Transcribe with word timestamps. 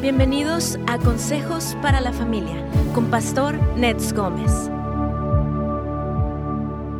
Bienvenidos 0.00 0.78
a 0.86 0.96
Consejos 0.96 1.76
para 1.82 2.00
la 2.00 2.12
Familia 2.12 2.64
con 2.94 3.10
Pastor 3.10 3.58
Nets 3.76 4.12
Gómez. 4.12 4.70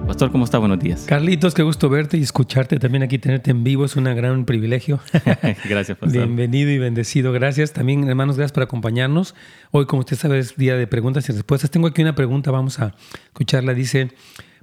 Pastor, 0.08 0.32
¿cómo 0.32 0.44
está? 0.44 0.58
Buenos 0.58 0.80
días. 0.80 1.04
Carlitos, 1.06 1.54
qué 1.54 1.62
gusto 1.62 1.88
verte 1.88 2.16
y 2.19 2.22
escucharte 2.22 2.80
también 2.80 3.04
aquí, 3.04 3.21
tenerte 3.21 3.53
en 3.53 3.62
vivo, 3.62 3.84
es 3.84 3.95
un 3.95 4.03
gran 4.03 4.45
privilegio. 4.45 4.98
gracias, 5.69 5.96
Pastor. 5.96 6.11
Bienvenido 6.11 6.72
y 6.72 6.79
bendecido, 6.79 7.30
gracias. 7.30 7.72
También, 7.72 8.08
hermanos, 8.08 8.36
gracias 8.36 8.52
por 8.52 8.64
acompañarnos. 8.64 9.36
Hoy, 9.70 9.86
como 9.86 10.00
usted 10.00 10.16
sabe, 10.16 10.40
es 10.40 10.56
día 10.56 10.76
de 10.76 10.88
preguntas 10.88 11.28
y 11.28 11.32
respuestas. 11.32 11.70
Tengo 11.70 11.86
aquí 11.86 12.02
una 12.02 12.16
pregunta, 12.16 12.50
vamos 12.50 12.80
a 12.80 12.96
escucharla. 13.26 13.74
Dice, 13.74 14.10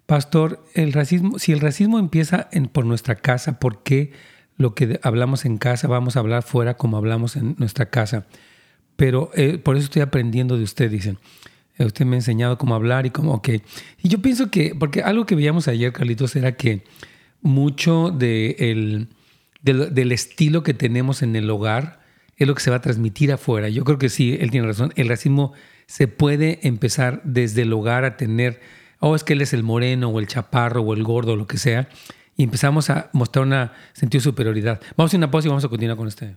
Pastor, 0.06 0.62
el 0.74 0.92
racismo, 0.92 1.40
si 1.40 1.54
el 1.54 1.62
racismo 1.62 2.00
empieza 2.00 2.50
en, 2.52 2.68
por 2.68 2.86
nuestra 2.86 3.16
casa, 3.16 3.60
¿por 3.60 3.82
qué 3.82 4.12
lo 4.58 4.74
que 4.74 5.00
hablamos 5.04 5.46
en 5.46 5.58
casa 5.58 5.88
vamos 5.88 6.16
a 6.16 6.20
hablar 6.20 6.44
fuera 6.44 6.76
como 6.76 6.98
hablamos 6.98 7.36
en 7.36 7.56
nuestra 7.58 7.90
casa? 7.90 8.26
Pero 8.96 9.32
eh, 9.34 9.58
por 9.58 9.76
eso 9.76 9.86
estoy 9.86 10.02
aprendiendo 10.02 10.58
de 10.58 10.64
usted, 10.64 10.90
dicen. 10.90 11.18
Eh, 11.78 11.86
usted 11.86 12.06
me 12.06 12.16
ha 12.16 12.20
enseñado 12.20 12.58
cómo 12.58 12.76
hablar 12.76 13.06
y 13.06 13.10
cómo, 13.10 13.42
que 13.42 13.62
Y 14.02 14.10
yo 14.10 14.22
pienso 14.22 14.50
que, 14.50 14.76
porque 14.76 15.02
algo 15.02 15.26
que 15.26 15.36
veíamos 15.36 15.68
ayer, 15.68 15.92
Carlitos, 15.92 16.36
era 16.36 16.54
que 16.54 16.84
mucho 17.42 18.12
de 18.12 18.56
el, 18.60 19.10
del, 19.62 20.12
estilo 20.12 20.64
que 20.64 20.74
tenemos 20.74 21.22
en 21.22 21.36
el 21.36 21.50
hogar 21.50 22.00
es 22.38 22.48
lo 22.48 22.56
que 22.56 22.62
se 22.62 22.70
va 22.70 22.78
a 22.78 22.82
transmitir 22.82 23.32
afuera. 23.32 23.70
Yo 23.70 23.84
creo 23.84 23.98
que 23.98 24.10
sí, 24.10 24.38
él 24.40 24.52
tiene 24.52 24.68
razón. 24.68 24.94
El 24.96 25.10
racismo 25.10 25.54
se 25.88 26.08
puede 26.08 26.60
empezar 26.68 27.22
desde 27.24 27.64
el 27.64 27.74
hogar 27.74 28.06
a 28.06 28.18
tener, 28.18 28.60
oh, 29.00 29.16
es 29.16 29.24
que 29.24 29.34
él 29.34 29.42
es 29.42 29.54
el 29.54 29.64
moreno 29.64 30.10
o 30.10 30.20
el 30.20 30.28
chaparro 30.28 30.82
o 30.82 30.94
el 30.94 31.04
gordo 31.04 31.34
o 31.34 31.36
lo 31.36 31.48
que 31.48 31.58
sea, 31.58 31.88
y 32.38 32.44
empezamos 32.44 32.90
a 32.90 33.10
mostrar 33.14 33.46
un 33.46 33.70
sentido 33.94 34.20
de 34.20 34.24
superioridad. 34.24 34.82
Vamos 34.98 35.10
a 35.10 35.12
hacer 35.12 35.18
una 35.20 35.32
pausa 35.32 35.48
y 35.48 35.50
vamos 35.50 35.66
a 35.66 35.70
continuar 35.70 35.98
con 35.98 36.08
este. 36.08 36.36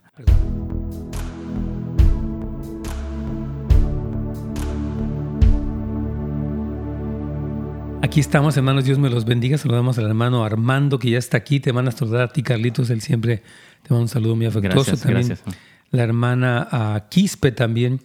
Aquí 8.01 8.21
estamos, 8.21 8.57
hermanos, 8.57 8.85
Dios 8.85 8.99
me 8.99 9.11
los 9.11 9.25
bendiga. 9.25 9.59
Saludamos 9.59 9.99
al 9.99 10.07
hermano 10.07 10.45
Armando, 10.45 10.99
que 10.99 11.11
ya 11.11 11.19
está 11.19 11.37
aquí. 11.37 11.59
Te 11.59 11.73
manda 11.73 11.91
a 11.91 11.93
saludar 11.93 12.23
a 12.23 12.29
ti, 12.29 12.43
Carlitos. 12.43 12.91
Él 12.91 13.01
siempre 13.01 13.43
te 13.83 13.91
manda 13.91 14.03
un 14.03 14.09
saludo 14.09 14.37
muy 14.37 14.47
afectuoso. 14.47 14.93
Gracias, 14.93 15.01
también 15.01 15.27
gracias. 15.27 15.57
la 15.91 16.05
hermana 16.05 16.69
uh, 16.73 17.09
Quispe 17.11 17.51
también. 17.51 18.01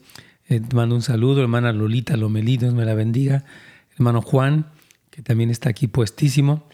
Eh, 0.50 0.60
te 0.60 0.76
mando 0.76 0.96
un 0.96 1.04
saludo. 1.04 1.42
Hermana 1.42 1.72
Lolita 1.72 2.18
Lomelí, 2.18 2.58
Dios 2.58 2.74
me 2.74 2.86
la 2.86 2.96
bendiga. 2.96 3.46
Hermano 3.94 4.22
Juan, 4.22 4.66
que 5.12 5.22
también 5.22 5.52
está 5.52 5.70
aquí 5.70 5.88
puestísimo. 5.88 6.68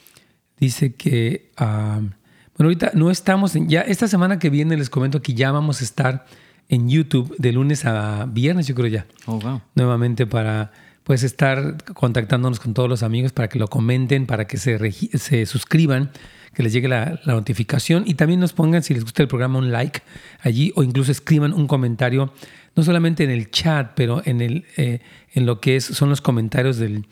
Dice 0.60 0.94
que, 0.94 1.52
uh, 1.60 1.64
bueno, 1.64 2.12
ahorita 2.58 2.92
no 2.94 3.12
estamos, 3.12 3.56
en, 3.56 3.70
ya 3.70 3.82
esta 3.82 4.08
semana 4.08 4.40
que 4.40 4.50
viene 4.50 4.76
les 4.78 4.90
comento 4.90 5.22
que 5.22 5.34
ya 5.34 5.52
vamos 5.52 5.82
a 5.82 5.84
estar 5.84 6.26
en 6.68 6.90
YouTube 6.90 7.36
de 7.38 7.52
lunes 7.52 7.86
a 7.86 8.26
viernes, 8.26 8.68
yo 8.68 8.76
creo 8.76 8.88
ya. 8.88 9.06
Oh, 9.26 9.40
wow. 9.40 9.62
Nuevamente 9.76 10.28
para 10.28 10.72
pues 11.04 11.24
estar 11.24 11.84
contactándonos 11.96 12.60
con 12.60 12.76
todos 12.76 12.88
los 12.88 13.02
amigos 13.02 13.32
para 13.32 13.50
que 13.50 13.58
lo 13.58 13.68
comenten, 13.68 14.28
para 14.28 14.46
que 14.46 14.58
se, 14.58 14.92
se 14.92 15.46
suscriban, 15.48 16.12
que 16.54 16.62
les 16.62 16.72
llegue 16.72 16.88
la, 16.88 17.20
la, 17.26 17.34
notificación 17.34 18.04
y 18.06 18.14
también 18.14 18.40
nos 18.40 18.54
pongan, 18.54 18.84
si 18.84 18.94
les 18.94 19.04
gusta 19.04 19.24
el 19.24 19.28
programa, 19.28 19.58
un 19.58 19.72
like 19.72 20.02
allí 20.42 20.72
o 20.76 20.84
incluso 20.84 21.12
escriban 21.12 21.54
un 21.54 21.66
comentario, 21.66 22.32
no 22.76 22.84
solamente 22.84 23.24
en 23.24 23.32
el 23.32 23.50
chat, 23.50 23.94
pero 23.96 24.22
en, 24.24 24.42
el, 24.42 24.66
eh, 24.78 25.00
en 25.34 25.48
lo 25.48 25.60
que 25.60 25.78
es, 25.78 25.86
son 25.86 26.10
los 26.10 26.22
comentarios 26.22 26.78
del, 26.78 27.08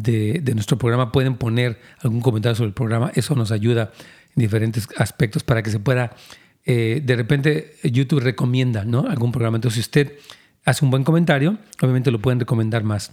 de, 0.00 0.40
de, 0.42 0.54
nuestro 0.54 0.78
programa. 0.78 1.12
Pueden 1.12 1.36
poner 1.36 1.80
algún 2.00 2.20
comentario 2.20 2.56
sobre 2.56 2.68
el 2.68 2.74
programa, 2.74 3.12
eso 3.14 3.34
nos 3.34 3.52
ayuda 3.52 3.92
en 4.36 4.40
diferentes 4.40 4.88
aspectos 4.96 5.42
para 5.44 5.62
que 5.62 5.70
se 5.70 5.78
pueda, 5.78 6.14
eh, 6.64 7.02
de 7.04 7.16
repente 7.16 7.76
YouTube 7.84 8.20
recomienda 8.20 8.84
¿no? 8.84 9.06
algún 9.08 9.32
programa. 9.32 9.56
Entonces, 9.56 9.76
si 9.76 9.80
usted 9.80 10.12
hace 10.64 10.84
un 10.84 10.90
buen 10.90 11.04
comentario, 11.04 11.58
obviamente 11.80 12.10
lo 12.10 12.20
pueden 12.20 12.40
recomendar 12.40 12.84
más. 12.84 13.12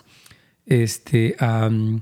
Este, 0.66 1.36
um, 1.42 2.02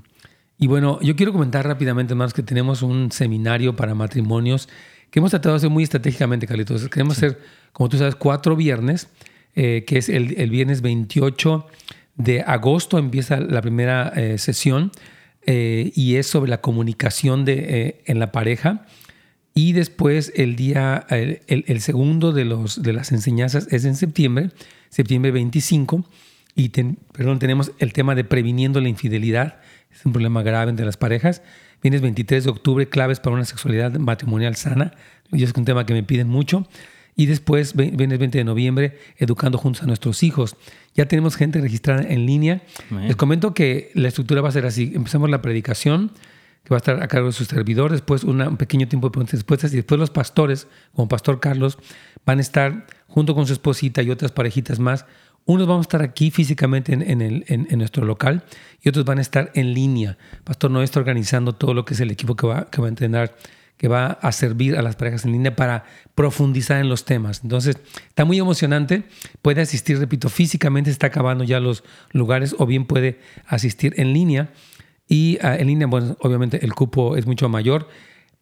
y 0.58 0.66
bueno, 0.66 1.00
yo 1.00 1.16
quiero 1.16 1.32
comentar 1.32 1.66
rápidamente, 1.66 2.12
hermanos, 2.12 2.34
que 2.34 2.42
tenemos 2.42 2.82
un 2.82 3.10
seminario 3.12 3.76
para 3.76 3.94
matrimonios 3.94 4.68
que 5.10 5.20
hemos 5.20 5.30
tratado 5.30 5.54
de 5.54 5.58
hacer 5.58 5.70
muy 5.70 5.84
estratégicamente, 5.84 6.46
Carlitos. 6.46 6.88
Queremos 6.88 7.16
sí. 7.16 7.26
hacer, 7.26 7.40
como 7.72 7.88
tú 7.88 7.96
sabes, 7.96 8.14
cuatro 8.14 8.56
viernes, 8.56 9.08
eh, 9.54 9.84
que 9.86 9.98
es 9.98 10.08
el, 10.08 10.38
el, 10.38 10.50
viernes 10.50 10.82
28 10.82 11.66
de 12.18 12.42
agosto, 12.42 12.98
empieza 12.98 13.40
la 13.40 13.62
primera 13.62 14.12
eh, 14.14 14.36
sesión 14.36 14.92
eh, 15.46 15.92
y 15.94 16.16
es 16.16 16.26
sobre 16.26 16.50
la 16.50 16.60
comunicación 16.60 17.46
de, 17.46 17.54
eh, 17.54 18.02
en 18.04 18.18
la 18.18 18.32
pareja. 18.32 18.84
Y 19.54 19.72
después 19.72 20.32
el 20.36 20.54
día, 20.54 21.06
el, 21.08 21.40
el, 21.46 21.80
segundo 21.80 22.32
de, 22.32 22.44
los, 22.44 22.82
de 22.82 22.92
las 22.92 23.10
enseñanzas 23.10 23.66
es 23.70 23.84
en 23.84 23.96
septiembre, 23.96 24.50
septiembre 24.88 25.30
25 25.32 26.04
y 26.54 26.68
ten, 26.68 26.98
perdón, 27.12 27.38
tenemos 27.38 27.72
el 27.78 27.92
tema 27.92 28.14
de 28.14 28.24
previniendo 28.24 28.80
la 28.80 28.88
infidelidad, 28.88 29.58
es 29.92 30.04
un 30.04 30.12
problema 30.12 30.42
grave 30.42 30.70
entre 30.70 30.84
las 30.84 30.96
parejas. 30.96 31.42
Vienes 31.82 32.00
23 32.02 32.44
de 32.44 32.50
octubre, 32.50 32.88
claves 32.88 33.20
para 33.20 33.34
una 33.34 33.44
sexualidad 33.44 33.92
matrimonial 33.94 34.56
sana, 34.56 34.92
y 35.32 35.44
es 35.44 35.52
un 35.54 35.64
tema 35.64 35.86
que 35.86 35.94
me 35.94 36.02
piden 36.02 36.28
mucho. 36.28 36.68
Y 37.18 37.26
después 37.26 37.74
vienes 37.74 38.16
20 38.20 38.38
de 38.38 38.44
noviembre, 38.44 38.96
educando 39.16 39.58
juntos 39.58 39.82
a 39.82 39.86
nuestros 39.86 40.22
hijos. 40.22 40.54
Ya 40.94 41.06
tenemos 41.06 41.34
gente 41.34 41.60
registrada 41.60 42.04
en 42.08 42.26
línea. 42.26 42.62
Bien. 42.90 43.08
Les 43.08 43.16
comento 43.16 43.54
que 43.54 43.90
la 43.94 44.06
estructura 44.06 44.40
va 44.40 44.50
a 44.50 44.52
ser 44.52 44.64
así. 44.66 44.92
Empezamos 44.94 45.28
la 45.28 45.42
predicación, 45.42 46.12
que 46.62 46.70
va 46.70 46.76
a 46.76 46.78
estar 46.78 47.02
a 47.02 47.08
cargo 47.08 47.26
de 47.26 47.32
su 47.32 47.44
servidor, 47.44 47.90
después 47.90 48.22
una, 48.22 48.48
un 48.48 48.56
pequeño 48.56 48.86
tiempo 48.86 49.08
de 49.08 49.10
preguntas 49.10 49.34
y 49.34 49.36
respuestas, 49.38 49.72
y 49.72 49.76
después 49.76 49.98
los 49.98 50.10
pastores, 50.10 50.68
como 50.94 51.08
Pastor 51.08 51.40
Carlos, 51.40 51.76
van 52.24 52.38
a 52.38 52.40
estar 52.40 52.86
junto 53.08 53.34
con 53.34 53.48
su 53.48 53.52
esposita 53.52 54.00
y 54.00 54.10
otras 54.10 54.30
parejitas 54.30 54.78
más, 54.78 55.04
unos 55.44 55.66
vamos 55.66 55.86
a 55.86 55.88
estar 55.88 56.02
aquí 56.02 56.30
físicamente 56.30 56.92
en, 56.92 57.02
en, 57.02 57.20
el, 57.20 57.44
en, 57.48 57.66
en, 57.68 57.78
nuestro 57.80 58.04
local 58.04 58.44
y 58.80 58.90
otros 58.90 59.04
van 59.04 59.18
a 59.18 59.22
estar 59.22 59.50
en 59.54 59.74
línea. 59.74 60.18
Pastor 60.44 60.70
Noé 60.70 60.84
está 60.84 61.00
organizando 61.00 61.52
todo 61.52 61.74
lo 61.74 61.84
que 61.84 61.94
es 61.94 62.00
el 62.00 62.12
equipo 62.12 62.36
que 62.36 62.46
va, 62.46 62.70
que 62.70 62.80
va 62.80 62.86
a 62.86 62.90
entrenar, 62.90 63.34
que 63.78 63.88
va 63.88 64.18
a 64.20 64.32
servir 64.32 64.76
a 64.76 64.82
las 64.82 64.96
parejas 64.96 65.24
en 65.24 65.32
línea 65.32 65.56
para 65.56 65.84
profundizar 66.14 66.80
en 66.80 66.88
los 66.88 67.04
temas. 67.04 67.40
Entonces, 67.44 67.78
está 68.08 68.24
muy 68.24 68.38
emocionante. 68.38 69.04
Puede 69.40 69.62
asistir, 69.62 69.98
repito, 69.98 70.28
físicamente 70.28 70.90
está 70.90 71.06
acabando 71.06 71.44
ya 71.44 71.60
los 71.60 71.84
lugares 72.10 72.54
o 72.58 72.66
bien 72.66 72.84
puede 72.84 73.20
asistir 73.46 73.94
en 73.96 74.12
línea. 74.12 74.50
Y 75.08 75.38
uh, 75.42 75.54
en 75.58 75.68
línea, 75.68 75.86
bueno, 75.86 76.16
obviamente 76.20 76.64
el 76.64 76.74
cupo 76.74 77.16
es 77.16 77.26
mucho 77.26 77.48
mayor, 77.48 77.88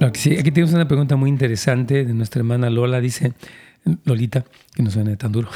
Aquí 0.00 0.52
tenemos 0.52 0.72
una 0.74 0.86
pregunta 0.86 1.16
muy 1.16 1.28
interesante 1.28 2.04
de 2.04 2.14
nuestra 2.14 2.40
hermana 2.40 2.70
Lola. 2.70 3.00
Dice, 3.00 3.32
Lolita, 4.04 4.44
que 4.74 4.82
no 4.82 4.90
suene 4.90 5.16
tan 5.16 5.32
duro. 5.32 5.48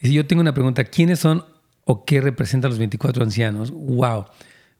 Dice, 0.00 0.14
yo 0.14 0.26
tengo 0.26 0.40
una 0.40 0.54
pregunta. 0.54 0.84
¿Quiénes 0.84 1.18
son 1.18 1.44
o 1.84 2.04
qué 2.04 2.20
representan 2.20 2.70
los 2.70 2.78
24 2.78 3.22
ancianos? 3.24 3.70
¡Wow! 3.72 4.26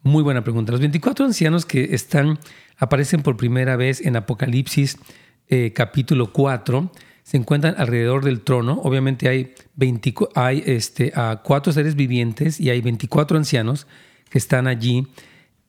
Muy 0.04 0.22
buena 0.22 0.44
pregunta. 0.44 0.70
Los 0.70 0.82
24 0.82 1.24
ancianos 1.24 1.64
que 1.64 1.94
están, 1.94 2.38
aparecen 2.76 3.22
por 3.22 3.38
primera 3.38 3.74
vez 3.76 4.02
en 4.02 4.16
Apocalipsis 4.16 4.98
eh, 5.48 5.72
capítulo 5.74 6.30
4, 6.30 6.92
se 7.22 7.38
encuentran 7.38 7.74
alrededor 7.78 8.22
del 8.22 8.42
trono. 8.42 8.82
Obviamente 8.84 9.30
hay, 9.30 9.54
hay 10.34 10.62
este, 10.66 11.10
cuatro 11.42 11.72
seres 11.72 11.96
vivientes 11.96 12.60
y 12.60 12.68
hay 12.68 12.82
24 12.82 13.38
ancianos 13.38 13.86
que 14.28 14.36
están 14.36 14.66
allí. 14.66 15.06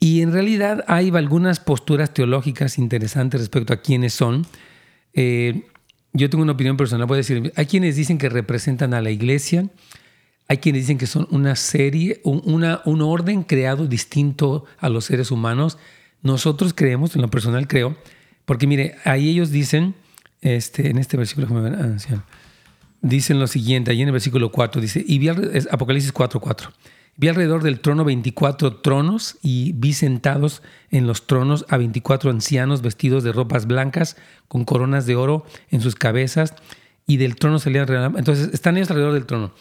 Y 0.02 0.22
en 0.22 0.34
realidad 0.34 0.84
hay 0.90 1.12
algunas 1.16 1.62
posturas 1.62 2.14
teológicas 2.14 2.78
interesantes 2.78 3.40
respecto 3.40 3.72
a 3.72 3.78
quiénes 3.78 4.14
son. 4.14 4.46
Eh, 5.14 5.64
yo 6.12 6.30
tengo 6.30 6.44
una 6.44 6.52
opinión 6.52 6.76
personal, 6.76 7.08
puedo 7.08 7.20
decir, 7.20 7.54
hay 7.56 7.68
quienes 7.68 7.96
dicen 7.96 8.18
que 8.18 8.28
representan 8.28 8.94
a 8.94 9.02
la 9.02 9.12
iglesia, 9.12 9.70
hay 10.48 10.58
quienes 10.58 10.84
dicen 10.84 10.98
que 10.98 11.08
son 11.08 11.28
una 11.32 11.56
serie, 11.56 12.22
un, 12.24 12.42
una, 12.46 12.82
un 12.86 13.02
orden 13.02 13.44
creado 13.44 13.88
distinto 13.88 14.66
a 14.78 14.90
los 14.90 15.06
seres 15.06 15.32
humanos. 15.32 15.78
Nosotros 16.22 16.74
creemos, 16.74 17.16
en 17.16 17.22
lo 17.22 17.30
personal 17.30 17.68
creo, 17.68 17.98
porque 18.46 18.68
mire, 18.68 18.96
ahí 19.04 19.30
ellos 19.30 19.50
dicen, 19.50 19.96
este, 20.42 20.90
en 20.90 21.00
este 21.00 21.18
versículo, 21.18 21.48
ah, 21.58 22.24
dicen 23.02 23.40
lo 23.40 23.48
siguiente, 23.48 23.92
ahí 23.92 24.02
en 24.02 24.08
el 24.08 24.12
versículo 24.12 24.52
4, 24.52 24.82
dice, 24.82 25.04
y 25.06 25.18
vi 25.18 25.30
Apocalipsis 25.30 26.12
4, 26.12 26.40
4. 26.40 26.72
Vi 27.18 27.30
alrededor 27.30 27.64
del 27.64 27.80
trono 27.80 28.04
24 28.04 28.78
tronos 28.78 29.38
y 29.42 29.72
vi 29.74 29.94
sentados 29.94 30.62
en 30.92 31.08
los 31.08 31.28
tronos 31.28 31.66
a 31.70 31.78
24 31.78 32.30
ancianos 32.30 32.82
vestidos 32.82 33.24
de 33.24 33.32
ropas 33.32 33.68
blancas 33.68 34.18
con 34.50 34.66
coronas 34.66 35.06
de 35.06 35.16
oro 35.16 35.46
en 35.72 35.80
sus 35.80 35.96
cabezas 35.96 36.54
y 37.08 37.18
del 37.18 37.38
trono 37.38 37.60
salían... 37.60 37.88
Entonces 38.18 38.50
están 38.54 38.76
ellos 38.76 38.90
alrededor 38.90 39.14
del 39.14 39.26
trono. 39.26 39.54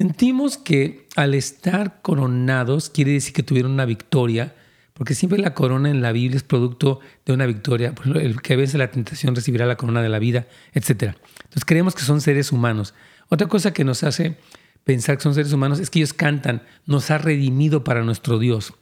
Sentimos 0.00 0.56
que 0.56 1.06
al 1.14 1.34
estar 1.34 2.00
coronados 2.00 2.88
quiere 2.88 3.12
decir 3.12 3.34
que 3.34 3.42
tuvieron 3.42 3.72
una 3.72 3.84
victoria, 3.84 4.54
porque 4.94 5.14
siempre 5.14 5.38
la 5.38 5.52
corona 5.52 5.90
en 5.90 6.00
la 6.00 6.10
Biblia 6.10 6.38
es 6.38 6.42
producto 6.42 7.00
de 7.26 7.34
una 7.34 7.44
victoria. 7.44 7.92
El 8.14 8.40
que 8.40 8.56
vence 8.56 8.78
la 8.78 8.90
tentación 8.90 9.34
recibirá 9.34 9.66
la 9.66 9.76
corona 9.76 10.00
de 10.00 10.08
la 10.08 10.18
vida, 10.18 10.46
etc. 10.72 10.88
Entonces 10.88 11.66
creemos 11.66 11.94
que 11.94 12.00
son 12.00 12.22
seres 12.22 12.50
humanos. 12.50 12.94
Otra 13.28 13.46
cosa 13.46 13.74
que 13.74 13.84
nos 13.84 14.02
hace 14.02 14.38
pensar 14.84 15.18
que 15.18 15.22
son 15.22 15.34
seres 15.34 15.52
humanos 15.52 15.80
es 15.80 15.90
que 15.90 15.98
ellos 15.98 16.14
cantan, 16.14 16.62
nos 16.86 17.10
ha 17.10 17.18
redimido 17.18 17.84
para 17.84 18.02
nuestro 18.02 18.38
Dios. 18.38 18.72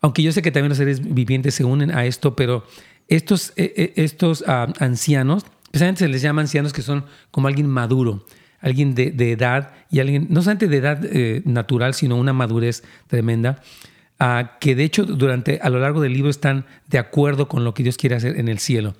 Aunque 0.00 0.24
yo 0.24 0.32
sé 0.32 0.42
que 0.42 0.50
también 0.50 0.70
los 0.70 0.78
seres 0.78 1.00
vivientes 1.00 1.54
se 1.54 1.62
unen 1.62 1.92
a 1.92 2.06
esto, 2.06 2.34
pero 2.34 2.66
estos, 3.06 3.52
eh, 3.54 3.72
eh, 3.76 3.92
estos 3.94 4.42
ah, 4.48 4.66
ancianos, 4.80 5.46
precisamente 5.70 6.00
se 6.00 6.08
les 6.08 6.22
llama 6.22 6.42
ancianos 6.42 6.72
que 6.72 6.82
son 6.82 7.04
como 7.30 7.46
alguien 7.46 7.68
maduro, 7.68 8.26
alguien 8.66 8.96
de, 8.96 9.30
edad 9.30 9.70
y 9.90 10.00
alguien, 10.00 10.26
no 10.28 10.42
solamente 10.42 10.66
de 10.66 10.76
edad 10.76 11.00
eh, 11.04 11.40
natural, 11.44 11.94
sino 11.94 12.16
una 12.16 12.32
madurez 12.32 12.82
tremenda, 13.06 13.62
que 14.60 14.74
de 14.74 14.82
hecho 14.82 15.04
durante, 15.04 15.60
a 15.62 15.70
lo 15.70 15.78
largo 15.78 16.00
del 16.00 16.14
libro 16.14 16.30
están 16.30 16.64
de 16.88 16.98
acuerdo 16.98 17.48
con 17.48 17.62
lo 17.62 17.74
que 17.74 17.84
Dios 17.84 17.96
quiere 17.96 18.16
hacer 18.16 18.40
en 18.40 18.48
el 18.48 18.58
cielo. 18.58 18.94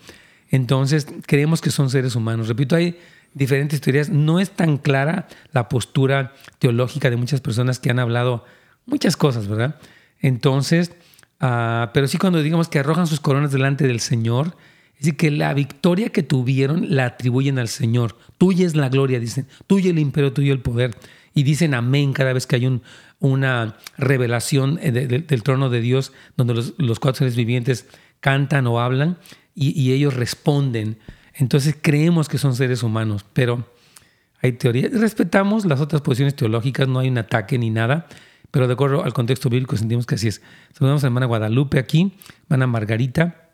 Entonces, 0.51 1.09
creemos 1.27 1.61
que 1.61 1.71
son 1.71 1.91
seres 1.91 2.15
humanos. 2.15 2.47
Repito, 2.47 2.77
hay 2.77 2.97
diferentes 3.35 3.81
teorías. 3.81 4.09
No 4.09 4.39
es 4.39 4.51
tan 4.51 4.77
clara 4.77 5.27
la 5.53 5.69
postura 5.69 6.33
teológica 6.61 7.11
de 7.11 7.17
muchas 7.17 7.41
personas 7.41 7.81
que 7.81 7.91
han 7.91 7.99
hablado 7.99 8.45
muchas 8.85 9.17
cosas, 9.17 9.49
¿verdad? 9.49 9.81
Entonces, 10.21 10.93
ah, 11.41 11.91
pero 11.93 12.07
sí 12.07 12.19
cuando 12.19 12.41
digamos 12.41 12.69
que 12.69 12.79
arrojan 12.79 13.09
sus 13.09 13.19
coronas 13.19 13.51
delante 13.51 13.89
del 13.89 13.99
Señor, 13.99 14.57
es 14.97 15.01
decir, 15.01 15.17
que 15.17 15.31
la 15.31 15.53
victoria 15.55 16.11
que 16.11 16.23
tuvieron 16.23 16.95
la 16.97 17.07
atribuyen 17.07 17.59
al 17.59 17.69
Señor. 17.69 18.17
Tuya 18.39 18.67
es 18.67 18.75
la 18.75 18.89
gloria, 18.89 19.21
dicen. 19.21 19.47
Tuyo 19.67 19.91
el 19.91 19.99
imperio, 19.99 20.33
tuyo 20.33 20.53
el 20.53 20.61
poder. 20.61 20.97
Y 21.35 21.43
dicen 21.43 21.75
amén 21.75 22.15
cada 22.15 22.33
vez 22.33 22.47
que 22.47 22.57
hay 22.57 22.67
un, 22.67 22.83
una 23.19 23.77
revelación 23.99 24.79
eh, 24.83 24.91
del 24.91 25.43
trono 25.43 25.69
de 25.71 25.81
Dios 25.81 26.13
donde 26.37 26.55
los, 26.55 27.01
cuatro 27.01 27.19
seres 27.19 27.37
vivientes 27.37 27.87
cantan 28.21 28.67
o 28.67 28.81
hablan 28.81 29.19
y, 29.55 29.93
ellos 29.93 30.15
responden 30.15 30.99
entonces 31.37 31.77
creemos 31.81 32.29
que 32.29 32.39
son 32.39 32.57
seres 32.57 32.83
humanos, 32.83 33.25
pero 33.33 33.67
hay 34.41 34.53
teorías. 34.53 34.93
Respetamos 34.93 35.67
las 35.67 35.81
otras 35.81 36.01
posiciones 36.01 36.35
teológicas, 36.35 36.89
no 36.89 36.99
hay 36.99 37.09
un 37.09 37.19
ataque 37.19 37.59
ni 37.59 37.69
nada, 37.71 38.07
pero 38.51 38.67
de 38.67 38.73
acuerdo 38.73 39.05
al 39.05 39.13
contexto 39.13 39.51
bíblico 39.51 39.77
sentimos 39.77 40.07
que 40.07 40.15
así 40.15 40.29
es. 40.29 40.41
Saludamos 40.73 41.05
a 41.05 41.09
hermana 41.09 41.27
Guadalupe 41.27 41.79
aquí, 41.79 42.17
hermana 42.45 42.67
Margarita. 42.67 43.46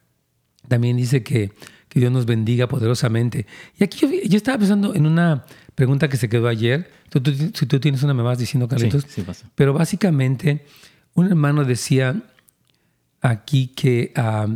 También 0.72 0.96
dice 0.96 1.22
que, 1.22 1.52
que 1.90 2.00
Dios 2.00 2.10
nos 2.10 2.24
bendiga 2.24 2.66
poderosamente. 2.66 3.44
Y 3.78 3.84
aquí 3.84 4.00
yo, 4.26 4.36
estaba 4.38 4.56
pensando 4.56 4.94
en 4.94 5.04
una 5.04 5.44
pregunta 5.74 6.08
que 6.08 6.16
se 6.16 6.30
quedó 6.30 6.48
ayer. 6.48 6.90
si 7.52 7.66
tú 7.66 7.78
tienes 7.78 8.02
una, 8.02 8.14
me 8.14 8.22
vas 8.22 8.38
diciendo, 8.38 8.66
Carlitos. 8.68 9.02
Sí, 9.02 9.16
sí 9.16 9.20
pasa. 9.20 9.50
Pero 9.54 9.74
básicamente, 9.74 10.64
un 11.12 11.26
hermano 11.26 11.66
decía 11.66 12.22
aquí 13.20 13.66
que 13.66 14.14
ah, 14.16 14.46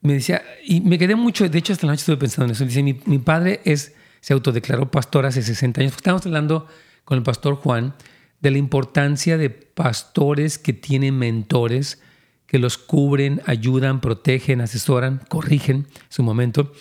me 0.00 0.12
decía, 0.12 0.42
y 0.64 0.80
me 0.80 0.96
quedé 0.96 1.16
mucho, 1.16 1.48
de 1.48 1.58
hecho 1.58 1.72
hasta 1.72 1.88
la 1.88 1.94
noche 1.94 2.02
estuve 2.02 2.18
pensando 2.18 2.44
en 2.44 2.52
eso, 2.52 2.64
dice, 2.64 2.84
mi, 2.84 3.00
mi 3.04 3.18
padre 3.18 3.60
es, 3.64 3.94
se 4.20 4.34
autodeclaró 4.34 4.92
pastor 4.92 5.26
hace 5.26 5.42
60 5.42 5.80
años, 5.80 5.94
estábamos 5.96 6.24
hablando 6.24 6.68
con 7.04 7.18
el 7.18 7.24
pastor 7.24 7.56
Juan 7.56 7.94
de 8.38 8.52
la 8.52 8.58
importancia 8.58 9.36
de 9.36 9.50
pastores 9.50 10.56
que 10.56 10.72
tienen 10.72 11.18
mentores, 11.18 12.00
que 12.48 12.58
los 12.58 12.78
cubren, 12.78 13.40
ayudan, 13.46 14.00
protegen, 14.00 14.60
asesoran, 14.60 15.20
corrigen 15.28 15.76
en 15.76 15.86
su 16.08 16.22
momento. 16.24 16.72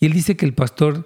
Y 0.00 0.06
él 0.06 0.12
dice 0.12 0.36
que 0.36 0.46
el 0.46 0.54
pastor 0.54 1.04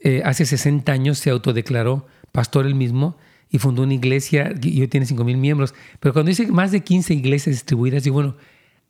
eh, 0.00 0.20
hace 0.24 0.44
60 0.44 0.92
años 0.92 1.18
se 1.18 1.30
autodeclaró 1.30 2.06
pastor 2.32 2.66
él 2.66 2.74
mismo 2.74 3.16
y 3.48 3.58
fundó 3.58 3.82
una 3.84 3.94
iglesia 3.94 4.52
y 4.60 4.80
hoy 4.80 4.88
tiene 4.88 5.06
5 5.06 5.22
mil 5.24 5.36
miembros. 5.36 5.72
Pero 6.00 6.12
cuando 6.12 6.30
dice 6.30 6.48
más 6.48 6.72
de 6.72 6.80
15 6.80 7.14
iglesias 7.14 7.54
distribuidas, 7.54 8.02
digo, 8.02 8.14
bueno, 8.14 8.36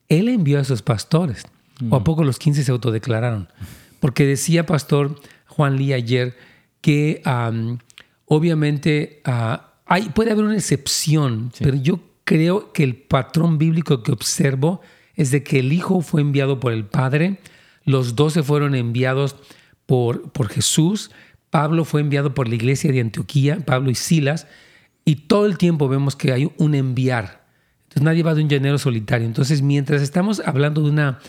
él 0.09 0.29
envió 0.29 0.59
a 0.59 0.63
esos 0.63 0.83
pastores. 0.83 1.45
¿O 1.91 1.97
a 1.97 2.05
poco 2.05 2.25
los 2.25 2.39
15 2.39 2.65
se 2.65 2.71
autodeclararon? 2.71 3.49
Porque 4.01 4.25
decía 4.25 4.65
Pastor 4.65 5.21
Juan 5.47 5.77
Lee 5.77 5.93
ayer 5.93 6.37
que 6.81 7.21
obviamente 8.25 9.21
ah, 9.25 9.75
hay, 9.85 10.09
puede 10.11 10.31
haber 10.31 10.45
una 10.45 10.55
excepción, 10.55 11.53
pero 11.59 11.77
yo 11.77 12.01
creo 12.25 12.73
que 12.73 12.83
el 12.83 12.97
patrón 12.97 13.59
bíblico 13.59 14.03
que 14.03 14.13
observo 14.13 14.81
es 15.15 15.31
de 15.31 15.43
que 15.43 15.61
el 15.61 15.73
Hijo 15.73 16.01
fue 16.01 16.21
enviado 16.21 16.61
por 16.61 16.73
el 16.73 16.85
Padre, 16.85 17.39
los 17.85 18.17
doce 18.17 18.43
fueron 18.43 18.75
enviados 18.75 19.37
por, 19.87 20.33
por 20.33 20.49
Jesús, 20.49 21.11
Pablo 21.51 21.85
fue 21.85 22.01
enviado 22.01 22.35
por 22.35 22.49
la 22.49 22.57
iglesia 22.57 22.91
de 22.91 23.01
Antioquía, 23.01 23.61
Pablo 23.65 23.91
y 23.91 23.95
Silas, 23.95 24.47
y 25.05 25.17
todo 25.17 25.47
el 25.47 25.59
tiempo 25.59 25.89
vemos 25.89 26.17
que 26.17 26.33
hay 26.33 26.51
un 26.57 26.75
enviar. 26.75 27.47
Entonces 27.85 28.03
nadie 28.03 28.23
va 28.23 28.35
de 28.35 28.43
un 28.43 28.49
llanero 28.49 28.79
solitario. 28.79 29.27
Entonces 29.27 29.63
mientras 29.63 30.03
estamos 30.03 30.41
hablando 30.45 30.83
de 30.83 30.91
una 30.91 31.21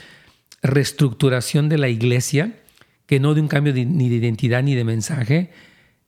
reestructuración 0.63 1.69
de 1.69 1.77
la 1.77 1.89
iglesia, 1.89 2.55
que 3.05 3.19
no 3.19 3.33
de 3.33 3.41
un 3.41 3.47
cambio 3.47 3.73
ni 3.73 4.09
de 4.09 4.15
identidad 4.15 4.63
ni 4.63 4.75
de 4.75 4.83
mensaje. 4.83 5.51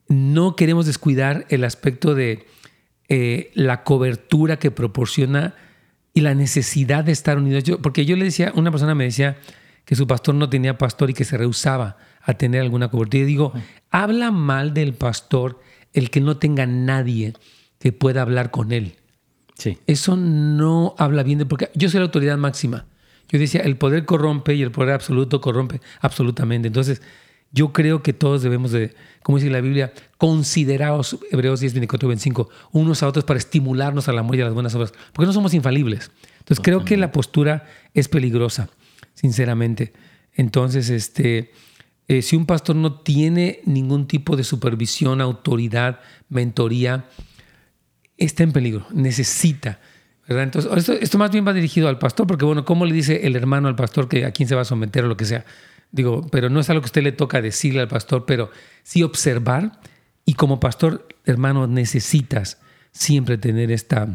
No 0.08 0.56
queremos 0.56 0.86
descuidar 0.86 1.46
el 1.48 1.64
aspecto 1.64 2.14
de 2.14 2.46
eh, 3.08 3.50
la 3.54 3.84
cobertura 3.84 4.58
que 4.58 4.70
proporciona 4.70 5.54
y 6.14 6.20
la 6.20 6.34
necesidad 6.34 7.04
de 7.04 7.12
estar 7.12 7.38
unidos. 7.38 7.64
porque 7.82 8.04
yo 8.04 8.16
le 8.16 8.24
decía, 8.24 8.52
una 8.54 8.70
persona 8.70 8.94
me 8.94 9.04
decía 9.04 9.38
que 9.84 9.94
su 9.94 10.06
pastor 10.06 10.34
no 10.34 10.50
tenía 10.50 10.76
pastor 10.76 11.10
y 11.10 11.14
que 11.14 11.24
se 11.24 11.38
rehusaba 11.38 11.96
a 12.22 12.34
tener 12.34 12.60
alguna 12.60 12.88
cobertura. 12.88 13.22
Y 13.22 13.26
digo, 13.26 13.52
habla 13.90 14.30
mal 14.30 14.74
del 14.74 14.92
pastor 14.92 15.60
el 15.94 16.10
que 16.10 16.20
no 16.20 16.36
tenga 16.36 16.66
nadie 16.66 17.32
que 17.78 17.92
pueda 17.92 18.22
hablar 18.22 18.50
con 18.50 18.72
él. 18.72 18.96
Sí. 19.54 19.78
Eso 19.86 20.16
no 20.16 20.94
habla 20.98 21.22
bien 21.22 21.38
de 21.38 21.46
porque 21.46 21.70
yo 21.74 21.88
soy 21.88 22.00
la 22.00 22.06
autoridad 22.06 22.36
máxima. 22.36 22.84
Yo 23.30 23.38
decía, 23.38 23.62
el 23.62 23.76
poder 23.76 24.04
corrompe 24.04 24.54
y 24.54 24.62
el 24.62 24.70
poder 24.70 24.94
absoluto 24.94 25.40
corrompe 25.40 25.80
absolutamente. 26.00 26.68
Entonces, 26.68 27.02
yo 27.50 27.72
creo 27.72 28.02
que 28.02 28.12
todos 28.12 28.42
debemos 28.42 28.72
de, 28.72 28.94
como 29.22 29.38
dice 29.38 29.50
la 29.50 29.60
Biblia, 29.60 29.92
considerados, 30.16 31.18
Hebreos 31.30 31.60
10, 31.60 31.74
24, 31.74 32.08
25, 32.08 32.48
unos 32.72 33.02
a 33.02 33.08
otros 33.08 33.24
para 33.24 33.38
estimularnos 33.38 34.08
al 34.08 34.18
amor 34.18 34.36
y 34.36 34.42
a 34.42 34.44
las 34.44 34.54
buenas 34.54 34.74
obras, 34.74 34.92
porque 35.12 35.26
no 35.26 35.32
somos 35.32 35.54
infalibles. 35.54 36.10
Entonces, 36.40 36.62
creo 36.62 36.84
que 36.84 36.96
la 36.96 37.12
postura 37.12 37.66
es 37.94 38.08
peligrosa, 38.08 38.68
sinceramente. 39.14 39.92
Entonces, 40.34 40.90
este, 40.90 41.52
eh, 42.06 42.22
si 42.22 42.36
un 42.36 42.46
pastor 42.46 42.76
no 42.76 43.00
tiene 43.00 43.60
ningún 43.64 44.06
tipo 44.06 44.36
de 44.36 44.44
supervisión, 44.44 45.20
autoridad, 45.20 46.00
mentoría, 46.28 47.06
está 48.16 48.42
en 48.42 48.52
peligro, 48.52 48.86
necesita 48.92 49.78
entonces, 50.28 50.88
esto, 51.00 51.16
más 51.16 51.30
bien 51.30 51.46
va 51.46 51.54
dirigido 51.54 51.88
al 51.88 51.98
pastor, 51.98 52.26
porque 52.26 52.44
bueno, 52.44 52.64
¿cómo 52.64 52.84
le 52.84 52.92
dice 52.92 53.26
el 53.26 53.34
hermano 53.34 53.68
al 53.68 53.76
pastor 53.76 54.08
que 54.08 54.26
a 54.26 54.30
quién 54.30 54.48
se 54.48 54.54
va 54.54 54.60
a 54.60 54.66
someter 54.66 55.04
o 55.04 55.08
lo 55.08 55.16
que 55.16 55.24
sea? 55.24 55.46
Digo, 55.90 56.26
pero 56.30 56.50
no 56.50 56.60
es 56.60 56.68
algo 56.70 56.82
que 56.82 56.86
usted 56.86 57.02
le 57.02 57.12
toca 57.12 57.40
decirle 57.40 57.80
al 57.80 57.88
pastor, 57.88 58.26
pero 58.26 58.50
sí 58.82 59.02
observar 59.02 59.80
y 60.24 60.34
como 60.34 60.60
pastor, 60.60 61.08
hermano, 61.24 61.66
necesitas 61.66 62.58
siempre 62.92 63.38
tener 63.38 63.70
esta, 63.70 64.08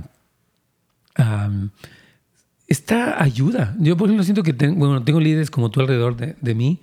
esta 2.67 3.23
ayuda. 3.23 3.75
Yo 3.79 3.97
por 3.97 4.07
ejemplo 4.07 4.23
siento 4.23 4.43
que 4.43 4.53
tengo, 4.53 4.75
bueno, 4.75 5.03
tengo 5.03 5.19
líderes 5.19 5.49
como 5.49 5.71
tú 5.71 5.81
alrededor 5.81 6.15
de, 6.15 6.35
de 6.39 6.55
mí 6.55 6.79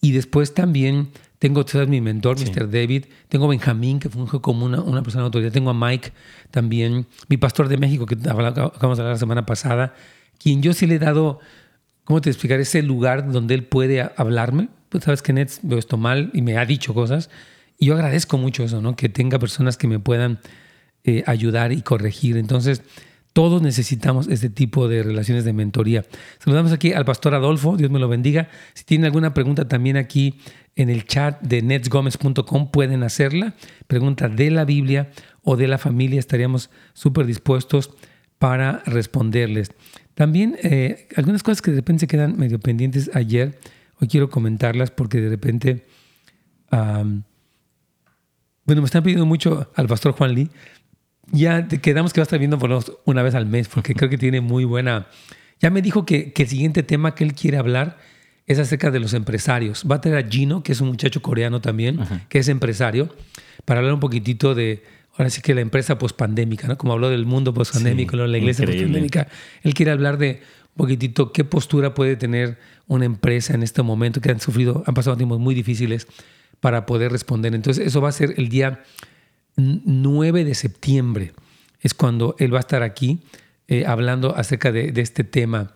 y 0.00 0.12
después 0.12 0.52
también 0.52 1.08
tengo 1.38 1.60
a 1.60 1.86
mi 1.86 2.00
mentor, 2.00 2.38
Mr. 2.40 2.70
David. 2.70 3.06
Tengo 3.28 3.44
a 3.44 3.48
Benjamín, 3.48 4.00
que 4.00 4.08
funge 4.08 4.40
como 4.40 4.64
una, 4.64 4.80
una 4.80 5.02
persona 5.02 5.22
de 5.22 5.26
autoridad. 5.26 5.52
Tengo 5.52 5.70
a 5.70 5.74
Mike 5.74 6.12
también, 6.50 7.06
mi 7.28 7.36
pastor 7.36 7.68
de 7.68 7.76
México, 7.76 8.06
que 8.06 8.14
acabamos 8.14 8.72
de 8.72 9.02
hablar 9.02 9.14
la 9.14 9.18
semana 9.18 9.44
pasada, 9.44 9.94
quien 10.38 10.62
yo 10.62 10.72
sí 10.72 10.86
le 10.86 10.94
he 10.94 10.98
dado, 10.98 11.40
¿cómo 12.06 12.22
te 12.22 12.30
explicar? 12.30 12.60
Ese 12.60 12.82
lugar 12.82 13.30
donde 13.30 13.54
él 13.54 13.64
puede 13.64 14.00
hablarme, 14.16 14.68
pues 14.88 15.04
sabes 15.04 15.20
que 15.20 15.34
Nets 15.34 15.60
veo 15.62 15.78
esto 15.78 15.98
mal 15.98 16.30
y 16.32 16.40
me 16.40 16.56
ha 16.56 16.64
dicho 16.64 16.94
cosas. 16.94 17.28
Y 17.78 17.86
yo 17.86 17.94
agradezco 17.94 18.38
mucho 18.38 18.64
eso, 18.64 18.80
¿no? 18.80 18.96
Que 18.96 19.10
tenga 19.10 19.38
personas 19.38 19.76
que 19.76 19.88
me 19.88 19.98
puedan 19.98 20.38
eh, 21.04 21.24
ayudar 21.26 21.72
y 21.72 21.82
corregir. 21.82 22.36
Entonces, 22.36 22.82
todos 23.34 23.60
necesitamos 23.60 24.28
este 24.28 24.48
tipo 24.48 24.88
de 24.88 25.02
relaciones 25.02 25.44
de 25.44 25.52
mentoría. 25.52 26.04
Saludamos 26.38 26.72
aquí 26.72 26.92
al 26.92 27.04
pastor 27.04 27.34
Adolfo, 27.34 27.76
Dios 27.76 27.90
me 27.90 27.98
lo 27.98 28.08
bendiga. 28.08 28.48
Si 28.72 28.84
tienen 28.84 29.04
alguna 29.04 29.34
pregunta 29.34 29.68
también 29.68 29.96
aquí 29.96 30.38
en 30.76 30.88
el 30.88 31.06
chat 31.06 31.40
de 31.42 31.60
netsgomez.com 31.60 32.70
pueden 32.70 33.02
hacerla. 33.02 33.54
Pregunta 33.88 34.28
de 34.28 34.50
la 34.52 34.64
Biblia 34.64 35.10
o 35.42 35.56
de 35.56 35.66
la 35.66 35.76
familia, 35.76 36.20
estaríamos 36.20 36.70
súper 36.94 37.26
dispuestos 37.26 37.90
para 38.38 38.82
responderles. 38.86 39.72
También 40.14 40.56
eh, 40.62 41.08
algunas 41.16 41.42
cosas 41.42 41.62
que 41.62 41.70
de 41.70 41.78
repente 41.78 42.00
se 42.00 42.06
quedan 42.06 42.36
medio 42.38 42.58
pendientes 42.58 43.10
ayer, 43.14 43.58
hoy 44.00 44.08
quiero 44.08 44.30
comentarlas 44.30 44.90
porque 44.90 45.20
de 45.20 45.28
repente, 45.28 45.84
bueno, 46.70 47.22
me 48.66 48.84
están 48.84 49.02
pidiendo 49.02 49.26
mucho 49.26 49.70
al 49.74 49.86
pastor 49.86 50.12
Juan 50.12 50.34
Lee 50.34 50.50
ya 51.32 51.66
quedamos 51.68 52.12
que 52.12 52.20
va 52.20 52.22
a 52.22 52.24
estar 52.26 52.38
viendo 52.38 52.58
por 52.58 52.84
una 53.04 53.22
vez 53.22 53.34
al 53.34 53.46
mes, 53.46 53.68
porque 53.68 53.94
creo 53.94 54.08
que 54.08 54.18
tiene 54.18 54.40
muy 54.40 54.64
buena. 54.64 55.06
Ya 55.60 55.70
me 55.70 55.82
dijo 55.82 56.04
que, 56.06 56.32
que, 56.32 56.42
el 56.42 56.48
siguiente 56.48 56.82
tema 56.82 57.14
que 57.14 57.24
él 57.24 57.34
quiere 57.34 57.56
hablar 57.56 57.98
es 58.46 58.58
acerca 58.58 58.90
de 58.90 59.00
los 59.00 59.14
empresarios. 59.14 59.84
Va 59.90 59.96
a 59.96 60.00
tener 60.00 60.24
a 60.24 60.28
Gino, 60.28 60.62
que 60.62 60.72
es 60.72 60.80
un 60.80 60.88
muchacho 60.88 61.22
coreano 61.22 61.60
también, 61.60 61.98
que 62.28 62.38
es 62.38 62.48
empresario, 62.48 63.14
para 63.64 63.80
hablar 63.80 63.94
un 63.94 64.00
poquitito 64.00 64.54
de, 64.54 64.84
ahora 65.16 65.30
sí 65.30 65.40
que 65.40 65.54
la 65.54 65.60
empresa 65.60 65.98
pospandémica, 65.98 66.68
¿no? 66.68 66.78
Como 66.78 66.92
habló 66.92 67.10
del 67.10 67.26
mundo 67.26 67.54
pospandémico, 67.54 68.16
la 68.16 68.38
iglesia 68.38 68.66
pospandémica. 68.66 69.28
Él 69.62 69.74
quiere 69.74 69.92
hablar 69.92 70.18
de 70.18 70.42
un 70.74 70.76
poquitito 70.76 71.32
qué 71.32 71.44
postura 71.44 71.94
puede 71.94 72.16
tener 72.16 72.58
una 72.86 73.04
empresa 73.04 73.54
en 73.54 73.62
este 73.62 73.82
momento, 73.82 74.20
que 74.20 74.30
han 74.30 74.40
sufrido, 74.40 74.84
han 74.86 74.94
pasado 74.94 75.16
tiempos 75.16 75.38
muy 75.38 75.54
difíciles 75.54 76.06
para 76.60 76.86
poder 76.86 77.12
responder. 77.12 77.54
Entonces, 77.54 77.86
eso 77.86 78.00
va 78.00 78.10
a 78.10 78.12
ser 78.12 78.34
el 78.36 78.48
día 78.48 78.82
9 79.56 80.44
de 80.44 80.54
septiembre 80.54 81.32
es 81.80 81.94
cuando 81.94 82.34
él 82.38 82.52
va 82.52 82.58
a 82.58 82.60
estar 82.60 82.82
aquí 82.82 83.20
eh, 83.68 83.84
hablando 83.86 84.36
acerca 84.36 84.72
de, 84.72 84.92
este 84.96 85.24
tema. 85.24 85.72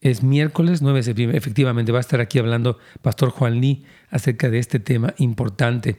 Es 0.00 0.22
miércoles 0.22 0.82
9 0.82 0.98
de 0.98 1.02
septiembre, 1.02 1.38
efectivamente 1.38 1.92
va 1.92 1.98
a 1.98 2.00
estar 2.00 2.20
aquí 2.20 2.38
hablando 2.38 2.78
Pastor 3.00 3.30
Juan 3.30 3.60
Lee 3.60 3.84
acerca 4.10 4.50
de 4.50 4.58
este 4.58 4.78
tema 4.78 5.14
importante, 5.18 5.96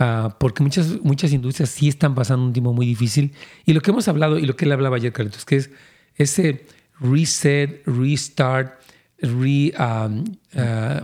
ah, 0.00 0.36
porque 0.40 0.64
muchas, 0.64 1.00
muchas 1.02 1.32
industrias 1.32 1.70
sí 1.70 1.88
están 1.88 2.16
pasando 2.16 2.44
un 2.44 2.52
tiempo 2.52 2.72
muy 2.72 2.86
difícil. 2.86 3.32
Y 3.64 3.72
lo 3.72 3.80
que 3.80 3.92
hemos 3.92 4.08
hablado 4.08 4.38
y 4.38 4.46
lo 4.46 4.56
que 4.56 4.64
él 4.64 4.72
hablaba 4.72 4.96
ayer, 4.96 5.12
Carlitos, 5.12 5.44
que 5.44 5.56
es 5.56 5.70
ese 6.16 6.66
reset, 6.98 7.82
restart, 7.86 8.80
re, 9.18 9.72
ah, 9.78 10.10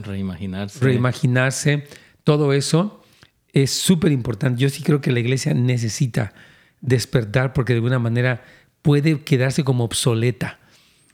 reimaginarse. 0.02 0.84
reimaginarse, 0.84 1.84
todo 2.24 2.52
eso 2.52 3.04
es 3.52 3.70
súper 3.70 4.10
importante. 4.12 4.60
Yo 4.60 4.68
sí 4.68 4.82
creo 4.82 5.00
que 5.00 5.12
la 5.12 5.20
iglesia 5.20 5.54
necesita 5.54 6.34
despertar 6.80 7.52
porque 7.52 7.72
de 7.72 7.78
alguna 7.78 7.98
manera 7.98 8.42
puede 8.82 9.20
quedarse 9.22 9.64
como 9.64 9.84
obsoleta 9.84 10.58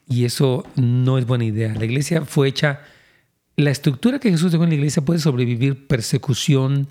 y 0.08 0.24
eso 0.24 0.66
no 0.76 1.18
es 1.18 1.26
buena 1.26 1.44
idea. 1.44 1.74
La 1.74 1.84
iglesia 1.84 2.24
fue 2.24 2.48
hecha, 2.48 2.80
la 3.56 3.70
estructura 3.70 4.18
que 4.18 4.30
Jesús 4.30 4.52
dejó 4.52 4.64
en 4.64 4.70
la 4.70 4.76
iglesia 4.76 5.04
puede 5.04 5.20
sobrevivir 5.20 5.86
persecución, 5.86 6.88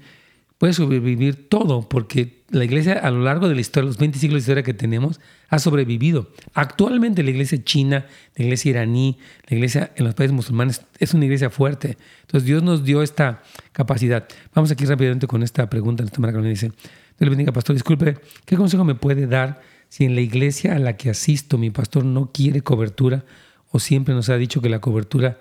puede 0.61 0.73
sobrevivir 0.73 1.49
todo, 1.49 1.89
porque 1.89 2.43
la 2.49 2.63
iglesia 2.63 2.93
a 2.93 3.09
lo 3.09 3.23
largo 3.23 3.49
de 3.49 3.55
la 3.55 3.61
historia, 3.61 3.87
los 3.87 3.97
20 3.97 4.19
siglos 4.19 4.35
de 4.35 4.39
historia 4.41 4.61
que 4.61 4.75
tenemos, 4.75 5.19
ha 5.49 5.57
sobrevivido. 5.57 6.29
Actualmente 6.53 7.23
la 7.23 7.31
iglesia 7.31 7.63
china, 7.63 8.05
la 8.35 8.45
iglesia 8.45 8.69
iraní, 8.69 9.17
la 9.47 9.55
iglesia 9.55 9.91
en 9.95 10.05
los 10.05 10.13
países 10.13 10.35
musulmanes 10.35 10.85
es 10.99 11.15
una 11.15 11.25
iglesia 11.25 11.49
fuerte. 11.49 11.97
Entonces 12.21 12.45
Dios 12.45 12.61
nos 12.61 12.83
dio 12.83 13.01
esta 13.01 13.41
capacidad. 13.71 14.27
Vamos 14.53 14.69
aquí 14.69 14.85
rápidamente 14.85 15.25
con 15.25 15.41
esta 15.41 15.67
pregunta. 15.67 16.03
Esta 16.03 16.21
me 16.21 16.49
dice, 16.49 16.67
Dios 16.67 16.75
le 17.17 17.29
bendiga, 17.29 17.51
pastor, 17.51 17.73
disculpe, 17.73 18.19
¿qué 18.45 18.55
consejo 18.55 18.83
me 18.83 18.93
puede 18.93 19.25
dar 19.25 19.63
si 19.89 20.05
en 20.05 20.13
la 20.13 20.21
iglesia 20.21 20.75
a 20.75 20.77
la 20.77 20.95
que 20.95 21.09
asisto 21.09 21.57
mi 21.57 21.71
pastor 21.71 22.05
no 22.05 22.29
quiere 22.31 22.61
cobertura 22.61 23.25
o 23.71 23.79
siempre 23.79 24.13
nos 24.13 24.29
ha 24.29 24.37
dicho 24.37 24.61
que 24.61 24.69
la 24.69 24.77
cobertura 24.77 25.39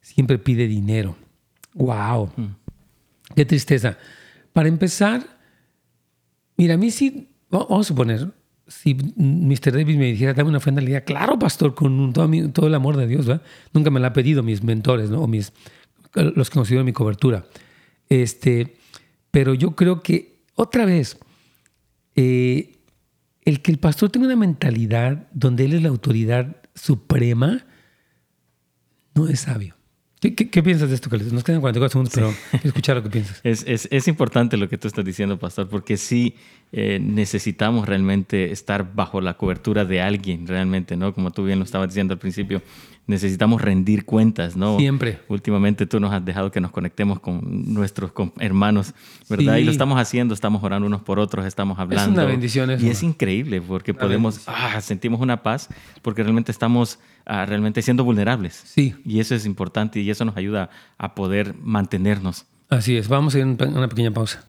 siempre 0.00 0.38
pide 0.38 0.66
dinero? 0.66 1.14
¡Wow! 1.74 2.30
Mm. 2.36 2.46
Qué 3.34 3.44
tristeza. 3.44 3.98
Para 4.56 4.70
empezar, 4.70 5.22
mira, 6.56 6.72
a 6.72 6.76
mí 6.78 6.90
sí, 6.90 7.28
vamos 7.50 7.78
a 7.78 7.84
suponer, 7.84 8.32
si 8.66 8.94
Mr. 8.94 9.70
Davis 9.70 9.98
me 9.98 10.06
dijera, 10.06 10.32
dame 10.32 10.48
una 10.48 10.56
ofrenda, 10.56 10.80
le 10.80 10.86
diría, 10.86 11.04
claro, 11.04 11.38
pastor, 11.38 11.74
con 11.74 12.14
todo, 12.14 12.26
todo 12.54 12.66
el 12.66 12.74
amor 12.74 12.96
de 12.96 13.06
Dios. 13.06 13.26
Nunca 13.74 13.90
me 13.90 14.00
la 14.00 14.06
ha 14.06 14.12
pedido 14.14 14.42
mis 14.42 14.62
mentores, 14.62 15.10
¿no? 15.10 15.20
O 15.20 15.26
mis, 15.26 15.52
los 16.14 16.48
que 16.48 16.54
considero 16.54 16.86
mi 16.86 16.94
cobertura. 16.94 17.44
Este, 18.08 18.78
pero 19.30 19.52
yo 19.52 19.76
creo 19.76 20.02
que, 20.02 20.40
otra 20.54 20.86
vez, 20.86 21.18
eh, 22.14 22.78
el 23.42 23.60
que 23.60 23.72
el 23.72 23.78
pastor 23.78 24.08
tenga 24.08 24.24
una 24.24 24.36
mentalidad 24.36 25.28
donde 25.34 25.66
él 25.66 25.74
es 25.74 25.82
la 25.82 25.90
autoridad 25.90 26.56
suprema, 26.74 27.66
no 29.14 29.28
es 29.28 29.40
sabio. 29.40 29.75
¿Qué, 30.34 30.62
piensas 30.62 30.88
de 30.88 30.94
esto, 30.94 31.10
Carlitos? 31.10 31.32
Nos 31.32 31.44
quedan 31.44 31.60
44 31.60 31.92
segundos, 31.92 32.12
pero 32.14 32.34
quiero 32.50 32.68
escuchar 32.68 32.96
lo 32.96 33.02
que 33.02 33.10
piensas. 33.10 33.40
Es, 33.44 33.64
es, 33.66 33.88
es, 33.90 34.08
importante 34.08 34.56
lo 34.56 34.68
que 34.68 34.78
tú 34.78 34.88
estás 34.88 35.04
diciendo, 35.04 35.38
Pastor, 35.38 35.68
porque 35.68 35.96
sí 35.96 36.34
eh, 36.72 36.98
necesitamos 37.00 37.86
realmente 37.86 38.50
estar 38.50 38.94
bajo 38.94 39.20
la 39.20 39.34
cobertura 39.34 39.84
de 39.84 40.00
alguien, 40.00 40.46
realmente, 40.46 40.96
¿no? 40.96 41.14
Como 41.14 41.30
tú 41.30 41.44
bien 41.44 41.58
lo 41.58 41.64
estabas 41.64 41.88
diciendo 41.88 42.14
al 42.14 42.18
principio, 42.18 42.62
necesitamos 43.06 43.62
rendir 43.62 44.04
cuentas, 44.04 44.56
¿no? 44.56 44.78
Siempre. 44.78 45.20
Últimamente 45.28 45.86
tú 45.86 46.00
nos 46.00 46.12
has 46.12 46.24
dejado 46.24 46.50
que 46.50 46.60
nos 46.60 46.70
conectemos 46.70 47.20
con 47.20 47.40
nuestros 47.72 48.12
hermanos, 48.38 48.94
¿verdad? 49.28 49.56
Y 49.56 49.64
lo 49.64 49.70
estamos 49.70 49.98
haciendo, 49.98 50.34
estamos 50.34 50.62
orando 50.62 50.86
unos 50.86 51.02
por 51.02 51.18
otros, 51.18 51.46
estamos 51.46 51.78
hablando. 51.78 52.10
Es 52.10 52.18
una 52.18 52.24
bendición 52.24 52.70
eso. 52.70 52.84
Y 52.84 52.90
es 52.90 53.02
increíble 53.02 53.60
porque 53.60 53.94
podemos, 53.94 54.42
ah, 54.46 54.80
sentimos 54.80 55.20
una 55.20 55.42
paz 55.42 55.68
porque 56.02 56.22
realmente 56.22 56.50
estamos 56.50 56.98
ah, 57.24 57.46
realmente 57.46 57.82
siendo 57.82 58.04
vulnerables. 58.04 58.62
Sí. 58.64 58.94
Y 59.04 59.20
eso 59.20 59.34
es 59.34 59.46
importante 59.46 60.00
y 60.00 60.10
eso 60.10 60.24
nos 60.24 60.36
ayuda 60.36 60.70
a 60.98 61.14
poder 61.14 61.54
mantenernos. 61.60 62.46
Así 62.68 62.96
es. 62.96 63.08
Vamos 63.08 63.34
a 63.34 63.38
ir 63.38 63.44
a 63.44 63.64
una 63.66 63.88
pequeña 63.88 64.10
pausa. 64.10 64.44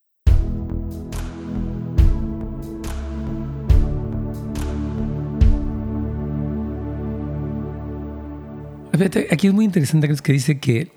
Aquí 9.32 9.48
es 9.48 9.54
muy 9.54 9.66
interesante 9.66 10.08
que 10.24 10.34
dice 10.34 10.60
que 10.60 10.92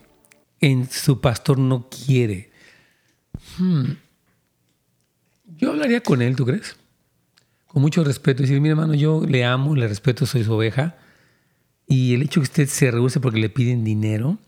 en 0.60 0.88
su 0.90 1.20
pastor 1.20 1.58
no 1.58 1.88
quiere. 1.88 2.50
Hmm. 3.58 3.92
Yo 5.56 5.70
hablaría 5.70 6.02
con 6.02 6.22
él, 6.22 6.36
¿tú 6.36 6.46
crees? 6.46 6.76
Con 7.66 7.82
mucho 7.82 8.04
respeto. 8.04 8.42
Decir, 8.42 8.60
mira, 8.60 8.72
hermano, 8.72 8.94
yo 8.94 9.24
le 9.26 9.44
amo, 9.44 9.74
le 9.74 9.88
respeto, 9.88 10.26
soy 10.26 10.44
su 10.44 10.52
oveja. 10.52 10.96
Y 11.86 12.14
el 12.14 12.22
hecho 12.22 12.40
que 12.40 12.44
usted 12.44 12.68
se 12.68 12.90
rehúse 12.90 13.20
porque 13.20 13.40
le 13.40 13.48
piden 13.48 13.84
dinero, 13.84 14.38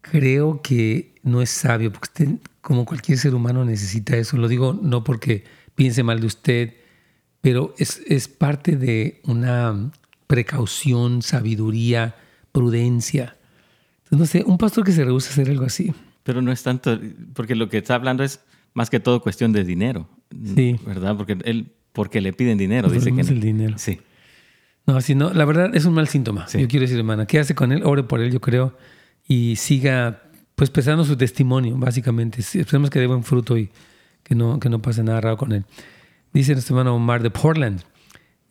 creo 0.00 0.62
que 0.62 1.14
no 1.22 1.42
es 1.42 1.50
sabio, 1.50 1.92
porque 1.92 2.08
usted, 2.08 2.28
como 2.60 2.84
cualquier 2.84 3.18
ser 3.18 3.34
humano, 3.34 3.64
necesita 3.64 4.16
eso. 4.16 4.36
Lo 4.36 4.48
digo 4.48 4.78
no 4.80 5.04
porque 5.04 5.44
piense 5.74 6.02
mal 6.02 6.20
de 6.20 6.26
usted, 6.26 6.74
pero 7.40 7.74
es, 7.78 8.00
es 8.06 8.28
parte 8.28 8.76
de 8.76 9.20
una 9.24 9.90
precaución, 10.26 11.22
sabiduría, 11.22 12.16
prudencia. 12.54 13.36
Entonces, 14.04 14.18
no 14.18 14.26
sé, 14.26 14.50
un 14.50 14.58
pastor 14.58 14.84
que 14.84 14.92
se 14.92 15.04
rehúsa 15.04 15.28
a 15.28 15.32
hacer 15.32 15.50
algo 15.50 15.64
así. 15.64 15.92
Pero 16.22 16.40
no 16.40 16.52
es 16.52 16.62
tanto, 16.62 16.98
porque 17.34 17.56
lo 17.56 17.68
que 17.68 17.78
está 17.78 17.96
hablando 17.96 18.22
es 18.22 18.40
más 18.74 18.90
que 18.90 19.00
todo 19.00 19.20
cuestión 19.20 19.52
de 19.52 19.64
dinero. 19.64 20.08
Sí. 20.54 20.76
¿Verdad? 20.86 21.16
Porque 21.16 21.36
él, 21.44 21.72
porque 21.92 22.20
le 22.20 22.32
piden 22.32 22.56
dinero, 22.56 22.88
dice 22.88 23.12
que 23.12 23.22
es 23.22 23.30
el 23.30 23.40
dinero. 23.40 23.76
Sí. 23.76 24.00
No, 24.86 24.96
así 24.96 25.16
no, 25.16 25.34
la 25.34 25.44
verdad 25.44 25.74
es 25.74 25.84
un 25.84 25.94
mal 25.94 26.06
síntoma. 26.06 26.46
Yo 26.46 26.68
quiero 26.68 26.82
decir, 26.82 26.96
hermana, 26.96 27.26
¿qué 27.26 27.40
hace 27.40 27.56
con 27.56 27.72
él? 27.72 27.82
Ore 27.84 28.04
por 28.04 28.20
él, 28.20 28.30
yo 28.30 28.40
creo, 28.40 28.76
y 29.26 29.56
siga 29.56 30.22
pues 30.54 30.70
pesando 30.70 31.04
su 31.04 31.16
testimonio, 31.16 31.76
básicamente. 31.76 32.40
Esperemos 32.40 32.90
que 32.90 33.00
dé 33.00 33.08
buen 33.08 33.24
fruto 33.24 33.58
y 33.58 33.70
que 34.22 34.36
no, 34.36 34.60
que 34.60 34.68
no 34.68 34.80
pase 34.80 35.02
nada 35.02 35.20
raro 35.20 35.36
con 35.36 35.50
él. 35.52 35.64
Dice 36.32 36.52
nuestro 36.52 36.76
hermano 36.76 36.94
Omar 36.94 37.22
de 37.22 37.30
Portland 37.30 37.82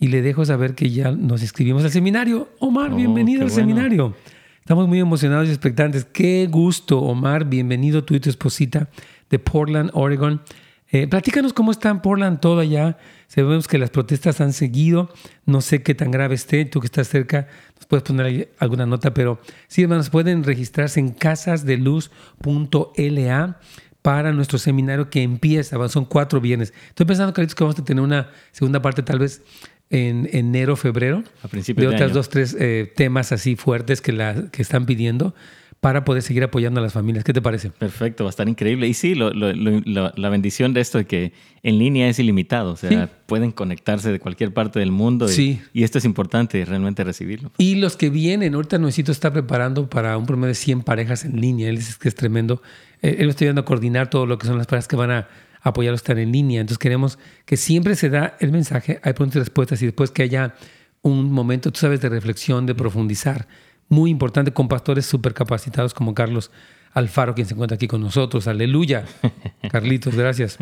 y 0.03 0.09
le 0.09 0.21
dejo 0.21 0.43
saber 0.43 0.75
que 0.75 0.89
ya 0.89 1.11
nos 1.11 1.41
inscribimos 1.43 1.85
al 1.85 1.91
seminario. 1.91 2.49
Omar, 2.59 2.91
oh, 2.91 2.97
bienvenido 2.97 3.43
al 3.43 3.49
seminario. 3.49 4.13
Estamos 4.59 4.85
muy 4.85 4.99
emocionados 4.99 5.47
y 5.47 5.51
expectantes. 5.51 6.03
Qué 6.03 6.45
gusto, 6.51 6.99
Omar. 6.99 7.45
Bienvenido 7.45 8.03
tú 8.03 8.13
y 8.13 8.19
tu 8.19 8.29
esposita 8.29 8.89
de 9.29 9.39
Portland, 9.39 9.91
Oregon. 9.93 10.41
Eh, 10.89 11.07
platícanos 11.07 11.53
cómo 11.53 11.71
está 11.71 11.87
en 11.87 12.01
Portland 12.01 12.41
todo 12.41 12.59
allá. 12.59 12.97
Sabemos 13.27 13.69
que 13.69 13.77
las 13.77 13.91
protestas 13.91 14.41
han 14.41 14.51
seguido. 14.51 15.09
No 15.45 15.61
sé 15.61 15.83
qué 15.83 15.95
tan 15.95 16.11
grave 16.11 16.35
esté. 16.35 16.65
Tú 16.65 16.81
que 16.81 16.87
estás 16.87 17.07
cerca, 17.07 17.47
nos 17.77 17.85
puedes 17.85 18.03
poner 18.03 18.25
ahí 18.25 18.49
alguna 18.59 18.85
nota. 18.85 19.13
Pero 19.13 19.39
sí, 19.69 19.83
hermanos, 19.83 20.09
pueden 20.09 20.43
registrarse 20.43 20.99
en 20.99 21.11
casasdeluz.la 21.11 23.57
para 24.03 24.33
nuestro 24.33 24.59
seminario 24.59 25.09
que 25.09 25.23
empieza. 25.23 25.87
Son 25.87 26.03
cuatro 26.03 26.41
viernes. 26.41 26.73
Estoy 26.89 27.05
pensando, 27.05 27.33
Carlitos, 27.33 27.55
que 27.55 27.63
vamos 27.63 27.79
a 27.79 27.85
tener 27.85 28.03
una 28.03 28.29
segunda 28.51 28.81
parte 28.81 29.01
tal 29.01 29.17
vez 29.17 29.41
en 29.89 30.29
enero, 30.31 30.75
febrero. 30.75 31.23
A 31.43 31.47
principios 31.47 31.89
de, 31.89 31.95
otras 31.95 32.13
dos, 32.13 32.29
tres 32.29 32.55
eh, 32.59 32.91
temas 32.95 33.31
así 33.31 33.55
fuertes 33.55 34.01
que, 34.01 34.11
la, 34.11 34.49
que 34.51 34.61
están 34.61 34.85
pidiendo 34.85 35.35
para 35.83 36.05
poder 36.05 36.21
seguir 36.23 36.43
apoyando 36.43 36.79
a 36.79 36.83
las 36.83 36.93
familias. 36.93 37.25
¿Qué 37.25 37.33
te 37.33 37.41
parece? 37.41 37.69
Perfecto, 37.69 38.23
va 38.23 38.29
a 38.29 38.31
estar 38.31 38.47
increíble. 38.47 38.87
Y 38.87 38.93
sí, 38.93 39.15
lo, 39.15 39.31
lo, 39.33 39.51
lo, 39.51 40.13
la 40.15 40.29
bendición 40.29 40.73
de 40.73 40.79
esto 40.79 40.97
es 40.97 41.05
que 41.05 41.33
en 41.61 41.77
línea 41.77 42.07
es 42.07 42.19
ilimitado, 42.19 42.71
o 42.71 42.77
sea, 42.77 43.09
pueden 43.25 43.51
conectarse 43.51 44.09
de 44.09 44.17
cualquier 44.17 44.53
parte 44.53 44.79
del 44.79 44.93
mundo. 44.93 45.25
Y, 45.25 45.33
sí. 45.33 45.61
y 45.73 45.83
esto 45.83 45.97
es 45.97 46.05
importante, 46.05 46.63
realmente 46.63 47.03
recibirlo. 47.03 47.51
Y 47.57 47.75
los 47.75 47.97
que 47.97 48.09
vienen, 48.09 48.55
ahorita 48.55 48.77
Nuecito 48.77 49.11
está 49.11 49.33
preparando 49.33 49.89
para 49.89 50.17
un 50.17 50.25
promedio 50.25 50.49
de 50.49 50.55
100 50.55 50.83
parejas 50.83 51.25
en 51.25 51.41
línea. 51.41 51.67
Él 51.67 51.75
dice 51.75 51.95
que 51.99 52.07
es 52.07 52.15
tremendo. 52.15 52.61
Él 53.01 53.27
está 53.27 53.43
ayudando 53.43 53.61
a 53.61 53.65
coordinar 53.65 54.09
todo 54.09 54.25
lo 54.25 54.37
que 54.37 54.47
son 54.47 54.57
las 54.57 54.67
parejas 54.67 54.87
que 54.87 54.95
van 54.95 55.11
a 55.11 55.27
apoyarlo 55.63 55.95
a 55.95 55.97
estar 55.97 56.19
en 56.19 56.31
línea. 56.31 56.61
Entonces 56.61 56.77
queremos 56.77 57.17
que 57.45 57.57
siempre 57.57 57.95
se 57.95 58.09
da 58.09 58.37
el 58.39 58.51
mensaje, 58.51 58.99
hay 59.01 59.13
preguntas 59.13 59.37
y 59.37 59.39
respuestas 59.39 59.81
y 59.81 59.85
después 59.85 60.11
que 60.11 60.23
haya 60.23 60.55
un 61.01 61.31
momento, 61.31 61.71
tú 61.71 61.79
sabes, 61.79 62.01
de 62.01 62.09
reflexión, 62.09 62.65
de 62.65 62.75
profundizar 62.75 63.47
muy 63.89 64.11
importante 64.11 64.51
con 64.51 64.67
pastores 64.67 65.05
súper 65.05 65.33
capacitados 65.33 65.93
como 65.93 66.13
Carlos 66.13 66.51
Alfaro, 66.93 67.33
quien 67.33 67.47
se 67.47 67.53
encuentra 67.53 67.75
aquí 67.75 67.87
con 67.87 68.01
nosotros. 68.01 68.47
Aleluya. 68.47 69.05
Carlitos, 69.71 70.15
gracias. 70.15 70.57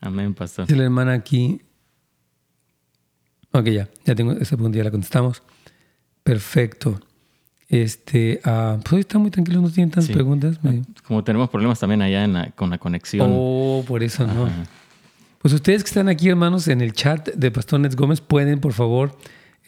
Amén, 0.00 0.34
pastor. 0.34 0.66
Dice 0.66 0.76
la 0.76 0.84
hermana 0.84 1.12
aquí. 1.12 1.62
Ok, 3.52 3.68
ya, 3.68 3.88
ya 4.04 4.14
tengo 4.14 4.32
esa 4.32 4.56
pregunta, 4.56 4.78
ya 4.78 4.84
la 4.84 4.90
contestamos. 4.90 5.42
Perfecto. 6.22 7.00
Este, 7.72 8.38
uh, 8.44 8.78
pues 8.82 8.92
hoy 8.92 9.00
está 9.00 9.18
muy 9.18 9.30
tranquilo, 9.30 9.62
no 9.62 9.70
tienen 9.70 9.90
tantas 9.90 10.10
preguntas. 10.10 10.58
Como 11.06 11.24
tenemos 11.24 11.48
problemas 11.48 11.80
también 11.80 12.02
allá 12.02 12.22
en 12.22 12.34
la, 12.34 12.50
con 12.50 12.68
la 12.68 12.76
conexión. 12.76 13.30
Oh, 13.32 13.82
por 13.88 14.02
eso 14.02 14.26
no. 14.26 14.46
Pues 15.38 15.54
ustedes 15.54 15.82
que 15.82 15.88
están 15.88 16.06
aquí, 16.10 16.28
hermanos, 16.28 16.68
en 16.68 16.82
el 16.82 16.92
chat 16.92 17.30
de 17.30 17.50
Pastor 17.50 17.80
Nets 17.80 17.96
Gómez, 17.96 18.20
pueden, 18.20 18.60
por 18.60 18.74
favor, 18.74 19.16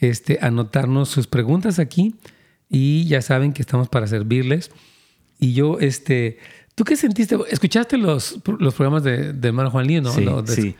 este, 0.00 0.38
anotarnos 0.42 1.08
sus 1.08 1.26
preguntas 1.26 1.78
aquí 1.78 2.14
y 2.68 3.06
ya 3.06 3.22
saben 3.22 3.54
que 3.54 3.62
estamos 3.62 3.88
para 3.88 4.06
servirles. 4.06 4.70
Y 5.38 5.54
yo, 5.54 5.78
este, 5.80 6.38
¿tú 6.74 6.84
qué 6.84 6.96
sentiste? 6.96 7.38
¿Escuchaste 7.50 7.96
los, 7.96 8.38
los 8.58 8.74
programas 8.74 9.02
de, 9.02 9.32
de 9.32 9.48
hermano 9.48 9.70
Juan 9.70 9.86
Lío, 9.86 10.02
no? 10.02 10.12
Sí, 10.12 10.26
no, 10.26 10.46
sí. 10.46 10.76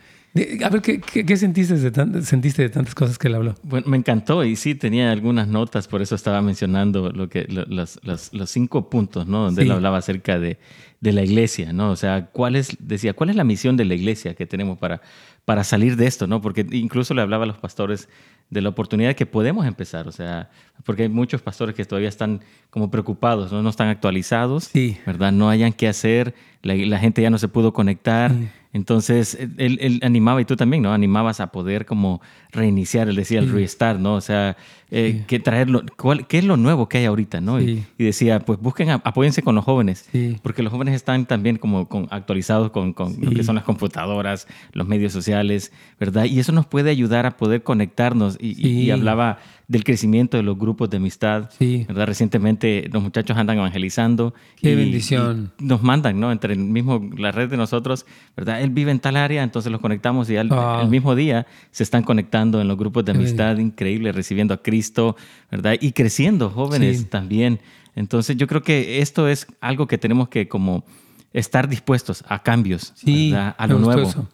A 0.65 0.69
ver, 0.69 0.83
¿qué, 0.83 1.01
qué, 1.01 1.37
sentiste, 1.37 1.75
de 1.79 2.23
sentiste 2.23 2.63
de 2.63 2.69
tantas 2.69 2.95
cosas 2.95 3.19
que 3.19 3.29
él 3.29 3.37
habló? 3.37 3.55
Bueno, 3.63 3.87
me 3.89 3.97
encantó 3.97 4.45
y 4.45 4.57
sí, 4.57 4.75
tenía 4.75 5.13
algunas 5.13 5.47
notas, 5.47 5.87
por 5.87 6.03
eso 6.03 6.17
estaba 6.17 6.43
mencionando 6.43 7.11
lo 7.13 7.29
que, 7.29 7.47
los, 7.49 8.01
los, 8.03 8.33
los 8.33 8.51
cinco 8.51 8.91
puntos, 8.91 9.27
¿no? 9.29 9.45
Donde 9.45 9.63
Sí. 9.63 9.67
él 9.69 9.73
hablaba 9.73 9.99
acerca 9.99 10.41
de, 10.41 10.59
de 11.01 11.13
la 11.13 11.23
iglesia, 11.23 11.73
¿no? 11.73 11.91
O 11.93 11.97
sea, 11.97 12.27
¿cuál 12.33 12.57
es, 12.57 12.77
decía, 12.81 13.13
cuál 13.15 13.31
es 13.31 13.37
la 13.37 13.45
misión 13.45 13.77
de 13.77 13.85
la 13.85 13.95
iglesia 13.95 14.35
que 14.35 14.45
tenemos 14.47 14.77
para, 14.79 15.03
para 15.45 15.63
salir 15.63 15.95
de 15.97 16.07
esto, 16.07 16.27
¿no? 16.27 16.41
Porque 16.41 16.67
incluso 16.73 17.15
le 17.15 17.23
hablaba 17.23 17.45
a 17.45 17.47
los 17.47 17.59
pastores 17.59 18.09
de 18.51 18.61
la 18.61 18.71
oportunidad 18.71 19.15
que 19.15 19.27
podemos 19.27 19.67
empezar, 19.67 20.09
o 20.09 20.13
sea, 20.13 20.51
porque 20.85 21.05
hay 21.05 21.09
muchos 21.09 21.43
pastores 21.43 21.77
que 21.77 21.85
todavía 21.85 22.09
están 22.09 22.41
como 22.71 22.91
preocupados, 22.91 23.53
no, 23.53 23.63
no 23.63 23.69
están 23.71 23.89
actualizados, 23.89 24.65
Sí. 24.65 24.97
¿verdad? 25.07 25.31
No 25.33 25.49
hayan 25.49 25.73
qué 25.73 25.87
hacer, 25.87 26.35
la, 26.63 26.75
la 26.75 26.99
gente 26.99 27.23
ya 27.23 27.31
no 27.31 27.39
se 27.39 27.47
pudo 27.49 27.73
conectar, 27.73 28.33
Sí. 28.33 28.49
Entonces 28.75 29.39
él, 29.41 29.79
él 29.81 30.01
animaba, 30.03 30.41
y 30.41 30.45
tú 30.45 30.57
también, 30.57 30.83
¿no? 30.83 30.93
Animabas 30.93 31.41
a 31.41 31.47
poder 31.53 31.87
como 31.87 32.21
reiniciar, 32.55 33.09
él 33.09 33.17
decía 33.17 33.41
el 33.41 33.47
Sí. 33.47 33.53
restart, 33.53 34.01
¿no? 34.01 34.15
O 34.15 34.21
sea, 34.21 34.57
eh, 34.91 35.17
Sí. 35.19 35.25
que 35.27 35.41
traerlo, 35.41 35.83
¿cuál, 35.97 36.27
¿qué 36.27 36.39
es 36.39 36.45
lo 36.45 36.57
nuevo 36.57 36.89
que 36.89 36.99
hay 36.99 37.05
ahorita, 37.07 37.41
¿no? 37.41 37.61
Y- 37.61 37.65
Sí. 37.67 37.85
Y, 37.99 38.05
decía, 38.05 38.39
pues 38.41 38.61
busquen, 38.61 38.91
apóyense 38.91 39.43
con 39.43 39.55
los 39.57 39.65
jóvenes, 39.65 40.09
porque 40.43 40.63
los 40.63 40.71
jóvenes 40.73 40.95
están 40.95 41.27
también 41.27 41.57
como 41.57 41.89
con- 41.89 42.07
actualizados 42.11 42.71
con, 42.71 42.93
con 42.93 43.17
lo 43.21 43.31
que 43.33 43.43
son 43.43 43.57
las 43.57 43.65
computadoras, 43.65 44.47
los 44.73 44.87
medios 44.87 45.13
sociales, 45.13 45.73
¿verdad? 45.99 46.25
Y 46.27 46.39
eso 46.39 46.53
nos 46.53 46.67
puede 46.67 46.91
ayudar 46.91 47.27
a 47.27 47.37
poder 47.37 47.63
conectarnos. 47.63 48.37
Y, 48.41 48.51
y- 48.67 48.83
y 48.83 48.91
hablaba 48.91 49.39
del 49.67 49.83
crecimiento 49.83 50.37
de 50.37 50.43
los 50.43 50.59
grupos 50.59 50.91
de 50.91 50.99
amistad. 50.99 51.51
¿verdad? 51.59 52.07
Recientemente 52.07 52.89
los 52.93 53.03
muchachos 53.03 53.37
andan 53.37 53.57
evangelizando. 53.57 54.35
Qué 54.61 54.73
y- 54.73 54.77
bendición. 54.77 55.53
y 55.59 55.65
nos 55.65 55.83
mandan, 55.83 56.21
¿no? 56.21 56.31
Entre 56.31 56.53
el 56.53 56.59
mismo, 56.61 57.11
la 57.17 57.33
red 57.33 57.49
de 57.49 57.57
nosotros, 57.57 58.05
¿verdad? 58.37 58.61
Él 58.63 58.71
vive 58.71 58.91
en 58.91 59.01
tal 59.01 59.17
área, 59.17 59.43
entonces 59.43 59.73
los 59.73 59.81
conectamos 59.81 60.29
y 60.31 60.37
al 60.37 60.49
Ah. 60.53 60.81
el 60.83 60.89
mismo 60.89 61.15
día 61.17 61.47
se 61.71 61.83
están 61.83 62.03
conectando 62.03 62.44
en 62.61 62.69
los 62.69 62.77
grupos 62.77 63.05
de 63.05 63.13
amistad, 63.13 63.57
increíble, 63.59 64.13
recibiendo 64.13 64.55
a 64.55 64.63
Cristo, 64.63 65.17
¿verdad? 65.51 65.75
Y 65.81 65.93
creciendo 65.93 66.51
jóvenes 66.51 66.99
Sí. 67.01 67.05
también. 67.05 67.61
Entonces 67.97 68.37
yo 68.37 68.47
creo 68.47 68.63
que 68.63 69.01
esto 69.01 69.29
es 69.29 69.47
algo 69.61 69.87
que 69.87 69.99
tenemos 69.99 70.29
que 70.29 70.49
como 70.49 70.85
estar 71.33 71.69
dispuestos 71.69 72.25
a 72.29 72.43
cambios, 72.43 72.93
Sí, 72.97 73.31
¿verdad? 73.33 73.55
A 73.59 73.67
lo 73.67 73.79
nuevo. 73.79 74.03
eso. 74.03 74.29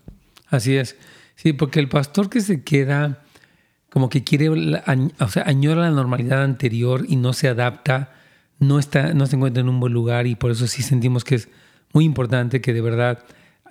Así 0.49 0.77
es. 0.77 0.97
Sí, 1.37 1.53
porque 1.53 1.81
el 1.81 1.89
pastor 1.89 2.29
que 2.29 2.41
se 2.41 2.63
queda 2.63 3.23
como 3.91 4.09
que 4.09 4.23
quiere, 4.23 4.49
o 4.51 5.29
sea, 5.29 5.43
añora 5.47 5.83
la 5.83 5.91
normalidad 5.91 6.43
anterior 6.45 7.05
y 7.09 7.17
no 7.17 7.33
se 7.33 7.49
adapta, 7.49 8.13
no, 8.61 8.79
está, 8.79 9.15
no 9.15 9.27
se 9.27 9.37
encuentra 9.37 9.63
en 9.63 9.69
un 9.69 9.81
buen 9.81 9.93
lugar 9.93 10.27
y 10.27 10.35
por 10.37 10.51
eso 10.53 10.67
sí 10.67 10.83
sentimos 10.83 11.25
que 11.25 11.35
es 11.37 11.49
muy 11.93 12.05
importante 12.05 12.61
que 12.61 12.73
de 12.73 12.83
verdad 12.83 13.25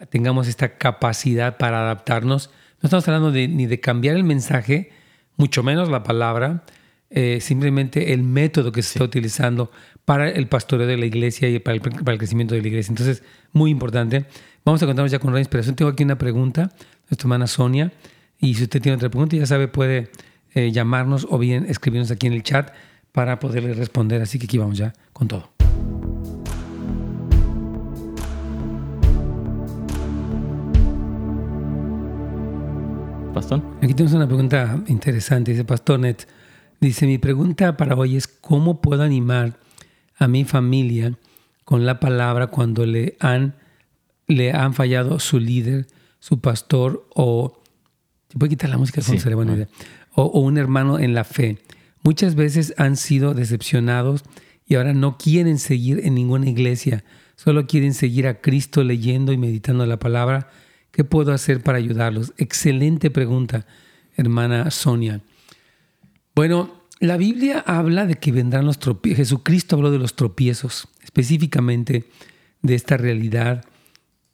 tengamos 0.09 0.47
esta 0.47 0.77
capacidad 0.77 1.57
para 1.57 1.79
adaptarnos. 1.81 2.49
No 2.81 2.87
estamos 2.87 3.07
hablando 3.07 3.31
de, 3.31 3.47
ni 3.47 3.65
de 3.65 3.79
cambiar 3.79 4.15
el 4.15 4.23
mensaje, 4.23 4.91
mucho 5.35 5.63
menos 5.63 5.89
la 5.89 6.03
palabra, 6.03 6.63
eh, 7.09 7.39
simplemente 7.41 8.13
el 8.13 8.23
método 8.23 8.71
que 8.71 8.81
se 8.81 8.93
está 8.93 9.03
utilizando 9.03 9.71
para 10.05 10.29
el 10.29 10.47
pastoreo 10.47 10.87
de 10.87 10.97
la 10.97 11.05
iglesia 11.05 11.49
y 11.49 11.59
para 11.59 11.75
el, 11.75 11.81
para 11.81 12.13
el 12.13 12.17
crecimiento 12.17 12.55
de 12.55 12.61
la 12.61 12.67
iglesia. 12.67 12.91
Entonces, 12.91 13.23
muy 13.51 13.71
importante. 13.71 14.25
Vamos 14.63 14.81
a 14.81 14.85
contarnos 14.85 15.11
ya 15.11 15.19
con 15.19 15.33
la 15.33 15.39
inspiración. 15.39 15.75
Tengo 15.75 15.91
aquí 15.91 16.03
una 16.03 16.17
pregunta, 16.17 16.71
nuestra 17.09 17.25
hermana 17.25 17.47
Sonia, 17.47 17.91
y 18.39 18.55
si 18.55 18.63
usted 18.63 18.81
tiene 18.81 18.95
otra 18.95 19.09
pregunta, 19.09 19.35
ya 19.35 19.45
sabe, 19.45 19.67
puede 19.67 20.09
eh, 20.53 20.71
llamarnos 20.71 21.27
o 21.29 21.37
bien 21.37 21.65
escribirnos 21.67 22.11
aquí 22.11 22.27
en 22.27 22.33
el 22.33 22.43
chat 22.43 22.71
para 23.11 23.39
poderle 23.39 23.73
responder. 23.73 24.21
Así 24.21 24.39
que 24.39 24.45
aquí 24.45 24.57
vamos 24.57 24.77
ya 24.77 24.93
con 25.11 25.27
todo. 25.27 25.58
Pastor. 33.39 33.61
Aquí 33.81 33.93
tenemos 33.93 34.13
una 34.15 34.27
pregunta 34.27 34.83
interesante. 34.87 35.51
Dice 35.51 35.63
Pastor 35.63 35.97
Net. 35.97 36.27
Dice, 36.81 37.05
mi 37.05 37.19
pregunta 37.19 37.77
para 37.77 37.95
hoy 37.95 38.17
es 38.17 38.27
cómo 38.27 38.81
puedo 38.81 39.01
animar 39.01 39.57
a 40.17 40.27
mi 40.27 40.43
familia 40.43 41.17
con 41.63 41.85
la 41.85 42.01
palabra 42.01 42.47
cuando 42.47 42.85
le 42.85 43.15
han, 43.21 43.55
le 44.27 44.51
han 44.51 44.73
fallado 44.73 45.19
su 45.19 45.39
líder, 45.39 45.87
su 46.19 46.41
pastor 46.41 47.07
o... 47.15 47.63
¿Se 48.27 48.37
puede 48.37 48.49
quitar 48.49 48.71
la 48.71 48.77
música? 48.77 48.99
Sí, 48.99 49.17
Sería 49.19 49.37
buena 49.37 49.53
idea. 49.53 49.69
O, 50.15 50.23
o 50.23 50.41
un 50.41 50.57
hermano 50.57 50.99
en 50.99 51.13
la 51.13 51.23
fe. 51.23 51.59
Muchas 52.03 52.35
veces 52.35 52.73
han 52.75 52.97
sido 52.97 53.33
decepcionados 53.33 54.23
y 54.67 54.75
ahora 54.75 54.93
no 54.93 55.17
quieren 55.17 55.59
seguir 55.59 56.01
en 56.03 56.13
ninguna 56.13 56.49
iglesia. 56.49 57.05
Solo 57.37 57.67
quieren 57.67 57.93
seguir 57.93 58.27
a 58.27 58.41
Cristo 58.41 58.83
leyendo 58.83 59.31
y 59.31 59.37
meditando 59.37 59.85
la 59.85 59.97
palabra. 59.97 60.49
¿Qué 60.99 61.05
puedo 61.05 61.31
hacer 61.31 61.63
para 61.63 61.77
ayudarlos? 61.77 62.33
Excelente 62.35 63.09
pregunta, 63.09 63.65
hermana 64.17 64.69
Sonia. 64.69 65.21
Bueno, 66.35 66.73
la 66.99 67.15
Biblia 67.15 67.63
habla 67.65 68.05
de 68.05 68.15
que 68.15 68.33
vendrán 68.33 68.65
los 68.65 68.79
tropiezos. 68.79 69.19
Jesucristo 69.19 69.77
habló 69.77 69.91
de 69.91 69.97
los 69.97 70.17
tropiezos, 70.17 70.89
específicamente 71.01 72.09
de 72.61 72.75
esta 72.75 72.97
realidad. 72.97 73.63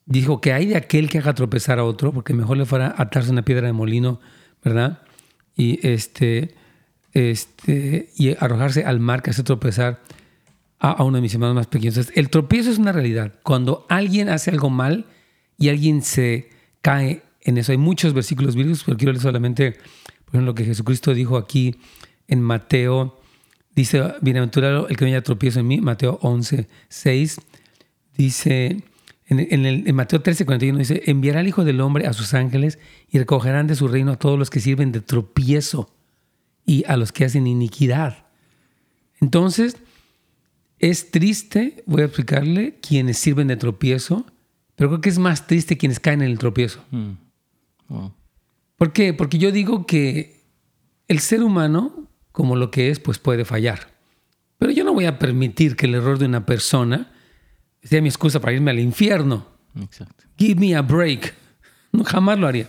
Dijo 0.08 0.42
que 0.42 0.54
hay 0.54 0.66
de 0.66 0.76
aquel 0.76 1.08
que 1.08 1.20
haga 1.20 1.36
tropezar 1.36 1.78
a 1.78 1.84
otro, 1.84 2.12
porque 2.12 2.34
mejor 2.34 2.58
le 2.58 2.66
fuera 2.66 2.96
atarse 2.98 3.30
una 3.30 3.46
piedra 3.46 3.68
de 3.68 3.74
molino, 3.74 4.20
¿verdad? 4.64 5.04
Y 5.56 5.88
este, 5.88 6.56
este, 7.14 8.10
y 8.18 8.36
arrojarse 8.40 8.86
al 8.86 9.00
mar 9.00 9.22
que 9.22 9.30
hace 9.30 9.44
tropezar 9.44 10.02
a, 10.80 11.04
uno 11.04 11.18
de 11.18 11.22
mis 11.22 11.36
hermanos 11.36 11.58
más 11.58 11.68
pequeños. 11.68 12.10
El 12.16 12.32
tropiezo 12.32 12.72
es 12.72 12.80
una 12.80 12.92
realidad. 12.92 13.34
Cuando 13.44 13.86
alguien 13.88 14.30
hace 14.30 14.50
algo 14.50 14.72
mal 14.72 15.06
y 15.60 15.70
alguien 15.70 16.02
se 16.02 16.55
cae 16.86 17.24
en 17.42 17.58
eso. 17.58 17.72
Hay 17.72 17.80
muchos 17.80 18.14
versículos 18.14 18.56
bíblicos, 18.56 18.84
pero 18.86 18.96
quiero 18.96 19.12
leer 19.12 19.24
solamente, 19.24 19.72
por 19.72 20.36
ejemplo, 20.36 20.52
lo 20.52 20.54
que 20.54 20.66
Jesucristo 20.66 21.16
dijo 21.16 21.36
aquí 21.36 21.78
en 22.28 22.42
Mateo. 22.42 23.20
Dice, 23.76 24.04
bienaventurado 24.22 24.88
el 24.88 24.96
que 24.96 25.04
no 25.04 25.10
haya 25.10 25.24
tropiezo 25.24 25.62
en 25.62 25.68
mí, 25.68 25.82
Mateo 25.82 26.20
11, 26.22 26.68
6. 26.90 27.42
Dice, 28.16 28.84
en, 29.26 29.40
en 29.40 29.66
el, 29.66 29.88
en 29.88 29.96
Mateo 29.96 30.22
13, 30.22 30.46
41 30.46 30.78
dice, 30.78 31.02
enviará 31.08 31.42
el 31.42 31.48
Hijo 31.48 31.66
del 31.66 31.82
Hombre 31.82 32.06
a 32.06 32.14
sus 32.14 32.36
ángeles 32.36 32.78
y 33.10 33.18
recogerán 33.18 33.66
de 33.66 33.74
su 33.74 33.88
reino 33.88 34.12
a 34.12 34.20
todos 34.20 34.38
los 34.38 34.52
que 34.52 34.60
sirven 34.60 34.92
de 34.92 35.02
tropiezo 35.02 35.92
y 36.68 36.84
a 36.86 36.98
los 36.98 37.12
que 37.12 37.26
hacen 37.26 37.48
iniquidad. 37.48 38.28
Entonces, 39.20 39.78
es 40.78 41.10
triste, 41.10 41.84
voy 41.88 42.04
a 42.04 42.06
explicarle, 42.06 42.78
quienes 42.80 43.18
sirven 43.18 43.48
de 43.48 43.58
tropiezo, 43.58 44.28
pero 44.76 44.90
creo 44.90 45.02
que 45.02 45.10
es 45.10 45.20
más 45.20 45.48
triste 45.48 45.78
quienes 45.78 46.00
caen 46.00 46.22
en 46.22 46.32
el 46.32 46.38
tropiezo. 46.38 46.84
Mm. 46.92 47.12
Wow. 47.90 48.14
¿Por 48.78 48.92
qué? 48.92 49.14
Porque 49.14 49.38
yo 49.38 49.52
digo 49.52 49.86
que 49.86 50.42
el 51.08 51.20
ser 51.20 51.44
humano, 51.44 52.10
como 52.32 52.56
lo 52.56 52.72
que 52.72 52.90
es, 52.90 53.00
pues 53.00 53.20
puede 53.20 53.46
fallar. 53.46 53.94
Pero 54.58 54.72
yo 54.72 54.84
no 54.84 54.94
voy 54.94 55.06
a 55.06 55.20
permitir 55.20 55.76
que 55.76 55.86
el 55.86 55.96
error 55.96 56.18
de 56.18 56.26
una 56.26 56.46
persona 56.46 57.12
sea 57.84 58.02
mi 58.02 58.10
excusa 58.10 58.40
para 58.40 58.54
irme 58.54 58.72
al 58.72 58.80
infierno. 58.80 59.48
Exacto. 59.80 60.26
Give 60.38 60.60
me 60.60 60.76
a 60.76 60.82
break. 60.82 61.34
No, 61.92 62.04
jamás 62.04 62.38
lo 62.38 62.46
haría. 62.46 62.68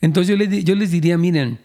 Entonces 0.00 0.26
yo 0.26 0.36
les, 0.42 0.64
yo 0.64 0.74
les 0.74 0.90
diría, 0.90 1.18
miren, 1.18 1.58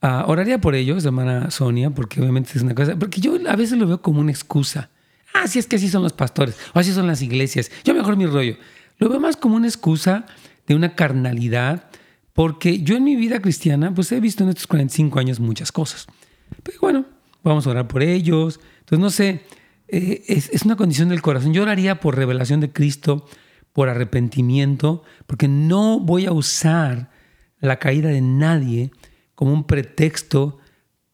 ah, 0.00 0.26
oraría 0.28 0.60
por 0.60 0.76
ellos, 0.76 1.04
hermana 1.04 1.50
Sonia, 1.50 1.90
porque 1.90 2.20
obviamente 2.20 2.52
es 2.54 2.62
una 2.62 2.72
cosa, 2.72 2.96
porque 2.96 3.20
yo 3.20 3.36
a 3.48 3.56
veces 3.56 3.76
lo 3.76 3.88
veo 3.88 4.00
como 4.00 4.20
una 4.20 4.30
excusa. 4.30 4.90
así 5.32 5.58
es 5.58 5.66
que 5.66 5.74
así 5.74 5.88
son 5.88 6.04
los 6.04 6.12
pastores, 6.12 6.56
o 6.72 6.78
así 6.78 6.92
son 6.92 7.08
las 7.08 7.20
iglesias, 7.20 7.68
yo 7.82 7.94
mejor 7.94 8.16
mi 8.16 8.26
rollo. 8.26 8.56
Lo 8.98 9.08
veo 9.08 9.20
más 9.20 9.36
como 9.36 9.56
una 9.56 9.66
excusa 9.66 10.26
de 10.66 10.74
una 10.74 10.94
carnalidad, 10.94 11.90
porque 12.32 12.82
yo 12.82 12.96
en 12.96 13.04
mi 13.04 13.16
vida 13.16 13.40
cristiana, 13.40 13.94
pues 13.94 14.10
he 14.12 14.20
visto 14.20 14.44
en 14.44 14.50
estos 14.50 14.66
45 14.66 15.18
años 15.18 15.40
muchas 15.40 15.72
cosas. 15.72 16.06
Pero 16.62 16.78
bueno, 16.80 17.04
vamos 17.42 17.66
a 17.66 17.70
orar 17.70 17.88
por 17.88 18.02
ellos. 18.02 18.60
Entonces, 18.80 18.98
no 18.98 19.10
sé, 19.10 19.42
eh, 19.88 20.24
es, 20.26 20.50
es, 20.50 20.62
una 20.62 20.76
condición 20.76 21.08
del 21.08 21.22
corazón. 21.22 21.52
Yo 21.52 21.62
oraría 21.62 22.00
por 22.00 22.16
revelación 22.16 22.60
de 22.60 22.72
Cristo, 22.72 23.26
por 23.72 23.88
arrepentimiento, 23.88 25.02
porque 25.26 25.48
no 25.48 26.00
voy 26.00 26.26
a 26.26 26.32
usar 26.32 27.10
la 27.60 27.78
caída 27.78 28.08
de 28.08 28.20
nadie 28.20 28.90
como 29.34 29.52
un 29.52 29.64
pretexto 29.64 30.58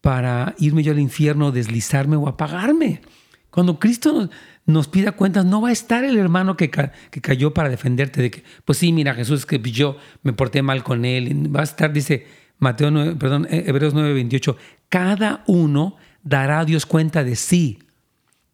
para 0.00 0.54
irme 0.58 0.82
yo 0.82 0.92
al 0.92 0.98
infierno, 0.98 1.52
deslizarme 1.52 2.16
o 2.16 2.28
apagarme. 2.28 3.02
Cuando 3.50 3.78
Cristo 3.78 4.12
nos, 4.12 4.30
nos 4.66 4.88
pida 4.88 5.12
cuentas, 5.12 5.44
no 5.44 5.60
va 5.60 5.70
a 5.70 5.72
estar 5.72 6.04
el 6.04 6.16
hermano 6.18 6.56
que, 6.56 6.70
que, 6.70 7.20
cayó 7.20 7.52
para 7.52 7.68
defenderte 7.68 8.22
de 8.22 8.30
que, 8.30 8.44
pues 8.64 8.78
sí, 8.78 8.92
mira, 8.92 9.14
Jesús, 9.14 9.46
que 9.46 9.58
yo 9.60 9.96
me 10.22 10.32
porté 10.32 10.62
mal 10.62 10.82
con 10.82 11.04
él. 11.04 11.54
Va 11.54 11.60
a 11.60 11.64
estar, 11.64 11.92
dice 11.92 12.26
Mateo 12.58 12.90
9, 12.90 13.16
perdón, 13.16 13.46
eh, 13.50 13.64
Hebreos 13.66 13.94
9, 13.94 14.12
28, 14.14 14.56
cada 14.88 15.44
uno 15.46 15.96
dará 16.22 16.60
a 16.60 16.64
Dios 16.64 16.86
cuenta 16.86 17.24
de 17.24 17.36
sí. 17.36 17.78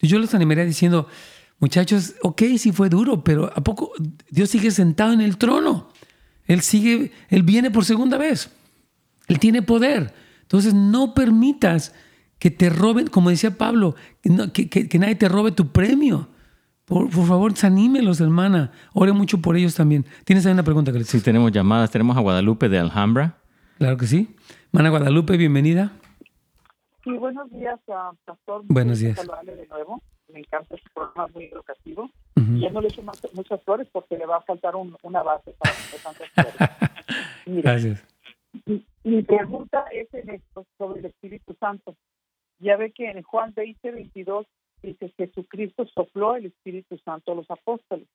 Yo 0.00 0.18
los 0.18 0.34
animaría 0.34 0.64
diciendo, 0.64 1.08
muchachos, 1.58 2.14
ok, 2.22 2.42
sí 2.58 2.72
fue 2.72 2.88
duro, 2.88 3.24
pero 3.24 3.52
¿a 3.54 3.62
poco 3.62 3.92
Dios 4.30 4.50
sigue 4.50 4.70
sentado 4.70 5.12
en 5.12 5.20
el 5.20 5.36
trono? 5.36 5.90
Él 6.46 6.60
sigue, 6.62 7.12
Él 7.28 7.42
viene 7.42 7.70
por 7.70 7.84
segunda 7.84 8.16
vez. 8.16 8.50
Él 9.26 9.38
tiene 9.38 9.62
poder. 9.62 10.14
Entonces 10.42 10.74
no 10.74 11.12
permitas 11.14 11.92
que 12.38 12.50
te 12.50 12.70
roben, 12.70 13.06
como 13.06 13.30
decía 13.30 13.56
Pablo, 13.56 13.94
que, 14.52 14.68
que, 14.68 14.98
nadie 14.98 15.14
te 15.14 15.28
robe 15.28 15.52
tu 15.52 15.68
premio. 15.68 16.28
Por, 16.84 17.10
por, 17.10 17.26
favor, 17.26 17.52
desanímelos, 17.52 18.20
hermana. 18.20 18.70
Ore 18.92 19.12
mucho 19.12 19.40
por 19.40 19.56
ellos 19.56 19.74
también. 19.74 20.04
¿Tienes 20.24 20.46
alguna 20.46 20.62
pregunta, 20.62 20.92
que 20.92 21.02
Sí, 21.04 21.20
tenemos 21.20 21.50
llamadas. 21.50 21.90
Tenemos 21.90 22.16
a 22.16 22.20
Guadalupe 22.20 22.68
de 22.68 22.78
Alhambra. 22.78 23.38
Claro 23.78 23.96
que 23.96 24.06
sí. 24.06 24.36
Mana 24.70 24.90
Guadalupe, 24.90 25.36
bienvenida. 25.36 25.92
Sí, 27.02 27.12
buenos 27.12 27.50
días, 27.50 27.78
Pastor. 28.24 28.62
Buenos 28.66 28.98
días. 28.98 29.16
de 29.16 29.66
nuevo. 29.68 30.02
Me 30.32 30.40
encanta 30.40 30.74
este 30.74 30.90
programa, 30.92 31.28
muy 31.32 31.44
educativo. 31.44 32.10
Y 32.34 32.60
ya 32.60 32.70
no 32.70 32.80
le 32.80 32.88
echo 32.88 33.02
muchas 33.32 33.62
flores 33.62 33.88
porque 33.92 34.18
le 34.18 34.26
va 34.26 34.38
a 34.38 34.40
faltar 34.42 34.74
una 34.76 35.22
base 35.22 35.54
para 35.58 35.72
tantas 36.02 36.28
flores. 36.30 36.56
Gracias. 37.46 38.04
Mi, 39.04 39.22
pregunta 39.22 39.84
es 39.92 40.12
en 40.14 40.30
esto, 40.30 40.66
sobre 40.78 41.00
el 41.00 41.06
Espíritu 41.06 41.54
Santo. 41.60 41.94
Ya 42.58 42.76
ve 42.76 42.92
que 42.92 43.10
en 43.10 43.22
Juan 43.22 43.52
20, 43.54 43.90
22 43.90 44.46
dice 44.82 45.12
Jesucristo 45.16 45.86
sopló 45.86 46.36
el 46.36 46.46
Espíritu 46.46 46.98
Santo 46.98 47.32
a 47.32 47.34
los 47.34 47.50
apóstoles. 47.50 48.08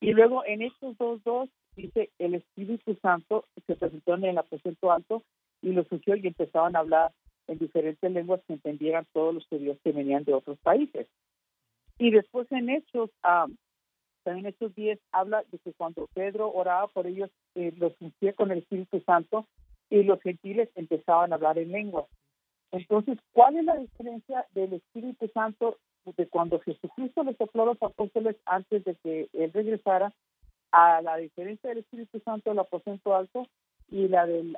Y 0.00 0.12
luego 0.12 0.44
en 0.44 0.62
estos 0.62 0.96
dos, 0.98 1.22
dos 1.24 1.48
dice 1.76 2.10
el 2.18 2.34
Espíritu 2.34 2.96
Santo 3.00 3.46
se 3.66 3.76
presentó 3.76 4.14
en 4.14 4.24
el 4.24 4.38
aposento 4.38 4.92
alto 4.92 5.22
y 5.62 5.72
lo 5.72 5.84
surgió 5.84 6.16
y 6.16 6.26
empezaban 6.26 6.76
a 6.76 6.80
hablar 6.80 7.12
en 7.46 7.58
diferentes 7.58 8.10
lenguas 8.10 8.40
que 8.46 8.54
entendieran 8.54 9.06
todos 9.12 9.34
los 9.34 9.46
judíos 9.46 9.78
que 9.82 9.92
venían 9.92 10.24
de 10.24 10.34
otros 10.34 10.58
países. 10.58 11.06
Y 11.98 12.10
después 12.10 12.50
en 12.52 12.70
Hechos, 12.70 13.10
también 14.24 14.46
Hechos 14.46 14.74
10 14.74 14.98
habla 15.12 15.44
de 15.50 15.58
que 15.58 15.72
cuando 15.74 16.08
Pedro 16.14 16.50
oraba 16.52 16.88
por 16.88 17.06
ellos, 17.06 17.30
eh, 17.54 17.72
los 17.76 17.92
ungía 18.00 18.32
con 18.32 18.50
el 18.50 18.58
Espíritu 18.58 19.00
Santo 19.00 19.46
y 19.90 20.02
los 20.02 20.20
gentiles 20.22 20.70
empezaban 20.74 21.32
a 21.32 21.36
hablar 21.36 21.58
en 21.58 21.72
lenguas. 21.72 22.06
Entonces, 22.74 23.18
¿cuál 23.32 23.56
es 23.56 23.64
la 23.64 23.76
diferencia 23.76 24.46
del 24.52 24.72
Espíritu 24.74 25.30
Santo 25.32 25.78
de 26.16 26.26
cuando 26.26 26.58
Jesucristo 26.60 27.22
le 27.22 27.36
sopló 27.36 27.62
a 27.62 27.66
los 27.66 27.82
apóstoles 27.82 28.36
antes 28.46 28.84
de 28.84 28.96
que 28.96 29.28
él 29.32 29.52
regresara 29.54 30.12
a 30.72 31.00
la 31.00 31.16
diferencia 31.16 31.70
del 31.70 31.78
Espíritu 31.78 32.20
Santo 32.24 32.50
del 32.50 32.58
aposento 32.58 33.14
alto 33.14 33.46
y 33.90 34.08
la 34.08 34.26
del 34.26 34.56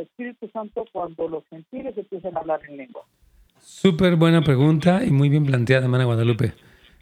Espíritu 0.00 0.48
Santo 0.50 0.86
cuando 0.92 1.28
los 1.28 1.44
gentiles 1.48 1.96
empiezan 1.96 2.36
a 2.36 2.40
hablar 2.40 2.60
en 2.68 2.78
lengua. 2.78 3.02
Súper 3.60 4.16
buena 4.16 4.40
pregunta 4.40 5.04
y 5.04 5.10
muy 5.10 5.28
bien 5.28 5.44
planteada, 5.44 5.84
hermana 5.84 6.04
Guadalupe. 6.04 6.54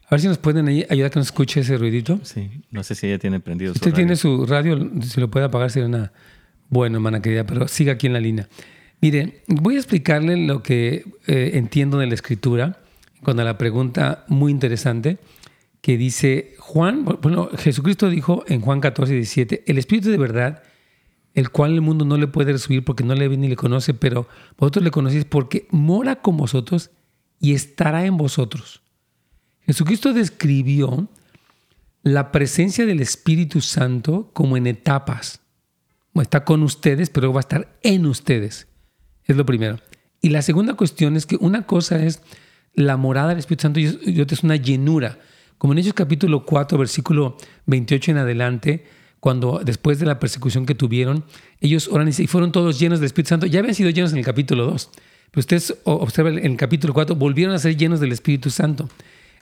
A 0.07 0.11
ver 0.11 0.21
si 0.21 0.27
nos 0.27 0.39
pueden 0.39 0.67
ayudar 0.69 1.07
a 1.07 1.11
que 1.11 1.19
nos 1.21 1.27
escuche 1.27 1.61
ese 1.61 1.79
ruidito. 1.79 2.19
Sí, 2.23 2.51
no 2.73 2.83
sé 2.83 2.97
si 2.97 3.07
ella 3.07 3.19
tiene 3.19 3.39
prendido 3.39 3.73
Usted 3.73 3.93
tiene 3.93 4.17
su 4.17 4.47
radio, 4.47 4.79
si 5.03 5.21
lo 5.21 5.31
puede 5.31 5.47
apagar 5.47 5.71
sería 5.71 5.89
una 5.89 6.13
buena, 6.69 6.97
hermana 6.97 7.23
querida, 7.23 7.45
pero 7.45 7.69
siga 7.69 7.93
aquí 7.93 8.09
en 8.09 8.15
la 8.15 8.21
línea. 8.21 8.49
Mire, 9.01 9.43
voy 9.47 9.77
a 9.77 9.79
explicarle 9.79 10.37
lo 10.37 10.63
que 10.63 11.05
eh, 11.27 11.53
entiendo 11.55 11.99
de 11.99 12.07
la 12.07 12.15
escritura, 12.15 12.81
cuando 13.23 13.45
la 13.45 13.59
pregunta 13.59 14.25
muy 14.29 14.53
interesante 14.53 15.19
que 15.81 15.97
dice 15.97 16.55
Juan, 16.59 17.05
bueno, 17.05 17.49
Jesucristo 17.57 18.09
dijo 18.09 18.45
en 18.49 18.61
Juan 18.61 18.81
14, 18.81 19.13
17, 19.13 19.65
el 19.67 19.79
Espíritu 19.79 20.11
de 20.11 20.19
verdad 20.19 20.63
el 21.37 21.51
cual 21.51 21.75
el 21.75 21.83
mundo 21.83 22.07
no 22.07 22.17
le 22.17 22.29
puede 22.29 22.53
recibir 22.53 22.83
porque 22.83 23.05
no 23.05 23.15
le 23.15 23.29
ve 23.29 23.37
ni 23.37 23.47
le 23.47 23.57
conoce, 23.57 23.93
pero 23.93 24.27
vosotros 24.57 24.83
le 24.83 24.91
conocéis 24.91 25.27
porque 25.27 25.69
mora 25.71 26.23
con 26.23 26.39
vosotros 26.39 26.91
y 27.39 27.53
estará 27.53 28.07
en 28.07 28.17
vosotros. 28.17 28.83
Jesucristo 29.61 30.15
describió 30.15 31.09
la 32.03 32.33
presencia 32.33 32.87
del 32.87 33.01
Espíritu 33.01 33.61
Santo 33.61 34.31
como 34.33 34.57
en 34.57 34.67
etapas. 34.67 35.41
Está 36.15 36.45
con 36.45 36.63
ustedes, 36.63 37.11
pero 37.11 37.35
va 37.35 37.41
a 37.41 37.43
estar 37.43 37.79
en 37.83 38.07
ustedes. 38.07 38.67
Es 39.27 39.37
lo 39.37 39.47
primero. 39.47 39.79
Y 40.21 40.31
la 40.31 40.43
segunda 40.43 40.75
cuestión 40.75 41.17
es 41.17 41.27
que 41.27 41.37
una 41.37 41.67
cosa 41.67 42.03
es 42.05 42.23
la 42.75 42.97
morada 42.97 43.31
del 43.31 43.39
Espíritu 43.39 43.63
Santo 43.63 43.81
y 43.81 44.21
otra 44.21 44.35
es 44.35 44.43
una 44.43 44.57
llenura. 44.57 45.19
Como 45.59 45.73
en 45.73 45.79
Hechos 45.79 45.95
capítulo 45.95 46.45
4, 46.45 46.77
versículo 46.79 47.37
28 47.67 48.11
en 48.11 48.19
adelante, 48.19 48.85
cuando 49.21 49.61
después 49.65 49.99
de 49.99 50.07
la 50.07 50.19
persecución 50.19 50.67
que 50.67 50.75
tuvieron, 50.75 51.25
ellos 51.61 51.89
oran 51.91 52.09
y 52.09 52.27
fueron 52.27 52.53
todos 52.53 52.79
llenos 52.79 53.01
del 53.01 53.07
Espíritu 53.07 53.31
Santo. 53.31 53.47
Ya 53.47 53.61
habían 53.61 53.75
sido 53.75 53.91
llenos 53.91 54.13
en 54.13 54.19
el 54.19 54.25
capítulo 54.25 54.67
2, 54.67 54.91
pero 55.31 55.41
ustedes 55.41 55.75
observan 55.85 56.39
en 56.39 56.53
el 56.53 56.57
capítulo 56.57 56.93
4, 56.93 57.17
volvieron 57.17 57.55
a 57.55 57.59
ser 57.59 57.77
llenos 57.77 58.01
del 58.01 58.13
Espíritu 58.13 58.51
Santo. 58.51 58.89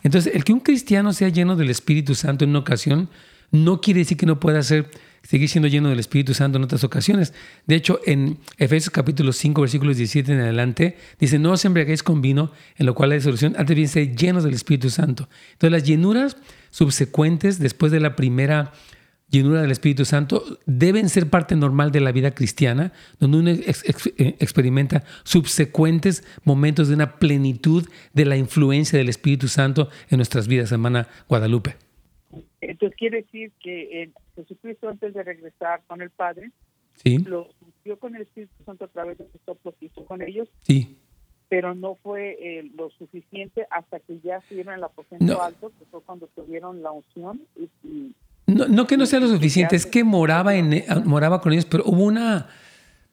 Entonces, 0.03 0.35
el 0.35 0.45
que 0.45 0.53
un 0.53 0.61
cristiano 0.61 1.13
sea 1.13 1.29
lleno 1.29 1.57
del 1.57 1.71
Espíritu 1.71 2.15
Santo 2.15 2.45
en 2.45 2.51
una 2.51 2.61
ocasión, 2.61 3.09
no 3.51 3.81
quiere 3.81 4.01
decir 4.01 4.17
que 4.17 4.27
no 4.27 4.39
pueda 4.39 4.63
ser, 4.63 4.91
seguir 5.25 5.49
siendo 5.49 5.69
lleno 5.69 5.89
del 5.89 5.99
Espíritu 5.99 6.35
Santo 6.35 6.59
en 6.59 6.65
otras 6.65 6.85
ocasiones. 6.85 7.35
De 7.67 7.75
hecho, 7.75 8.01
en 8.07 8.39
Efesios 8.59 8.91
capítulo 8.91 9.33
5, 9.33 9.61
versículos 9.61 9.97
17 9.97 10.33
en 10.33 10.41
adelante, 10.41 10.97
dice, 11.19 11.39
no 11.39 11.53
os 11.53 11.65
embriaguéis 11.65 12.03
con 12.03 12.23
vino, 12.23 12.53
en 12.77 12.87
lo 12.87 12.95
cual 12.95 13.13
hay 13.13 13.21
solución, 13.21 13.55
antes 13.59 13.75
bien 13.75 13.89
ser 13.89 14.15
llenos 14.15 14.45
del 14.45 14.55
Espíritu 14.55 14.91
Santo. 14.91 15.29
Entonces, 15.53 15.73
las 15.73 15.85
llenuras 15.85 16.37
subsecuentes 16.71 17.59
después 17.59 17.91
de 17.91 18.01
la 18.01 18.15
primera 18.15 18.73
llenura 19.31 19.63
del 19.63 19.71
Espíritu 19.71 20.05
Santo 20.05 20.45
deben 20.67 21.09
ser 21.09 21.29
parte 21.29 21.57
normal 21.57 21.91
de 21.91 22.01
la 22.01 22.13
vida 22.13 22.33
cristiana, 22.33 22.93
donde 23.19 23.39
uno 23.39 23.51
eh, 23.51 24.37
experimenta 24.39 25.03
subsecuentes 25.25 26.23
momentos 26.45 26.89
de 26.89 26.95
una 26.95 27.17
plenitud 27.17 27.89
de 28.13 28.25
la 28.27 28.37
influencia 28.37 28.99
del 28.99 29.09
Espíritu 29.09 29.49
Santo 29.49 29.89
en 30.11 30.19
nuestras 30.19 30.47
vidas, 30.47 30.71
hermana 30.71 31.09
Guadalupe. 31.29 31.77
Entonces 32.61 32.97
quiere 32.97 33.23
decir 33.23 33.53
que 33.61 34.11
Jesucristo 34.37 34.89
antes 34.89 35.15
de 35.15 35.23
regresar 35.23 35.83
con 35.87 36.03
el 36.03 36.11
Padre, 36.11 36.51
sí. 36.95 37.19
lo 37.19 37.49
ungió 37.61 37.99
con 37.99 38.15
el 38.17 38.23
Espíritu 38.23 38.53
Santo 38.65 38.85
a 38.85 38.89
través 38.89 39.19
de 39.19 39.27
los 39.47 39.75
hizo 39.81 40.05
con 40.05 40.23
ellos. 40.23 40.49
Sí. 40.63 40.97
Pero 41.49 41.75
no 41.75 41.97
fue 41.97 42.37
eh, 42.41 42.71
lo 42.75 42.91
suficiente 42.91 43.67
hasta 43.71 44.01
que 44.01 44.19
ya 44.21 44.39
estuvieron 44.39 44.75
en 44.75 44.79
el 44.79 44.85
aposento 44.85 45.43
alto, 45.43 45.71
que 45.79 45.85
fue 45.87 46.01
cuando 46.03 46.27
tuvieron 46.29 46.83
la 46.83 46.91
unción 46.91 47.41
y 47.55 48.15
no, 48.47 48.87
que 48.87 48.97
no 48.97 49.07
sea 49.07 49.21
lo 49.21 49.29
suficiente, 49.29 49.75
es 49.75 49.87
que 49.87 50.05
moraba, 50.05 50.55
en, 50.55 50.73
eh, 50.75 50.87
moraba 51.05 51.41
con 51.41 51.53
ellos, 51.53 51.65
pero 51.65 51.85
hubo 51.87 52.05
una 52.05 52.49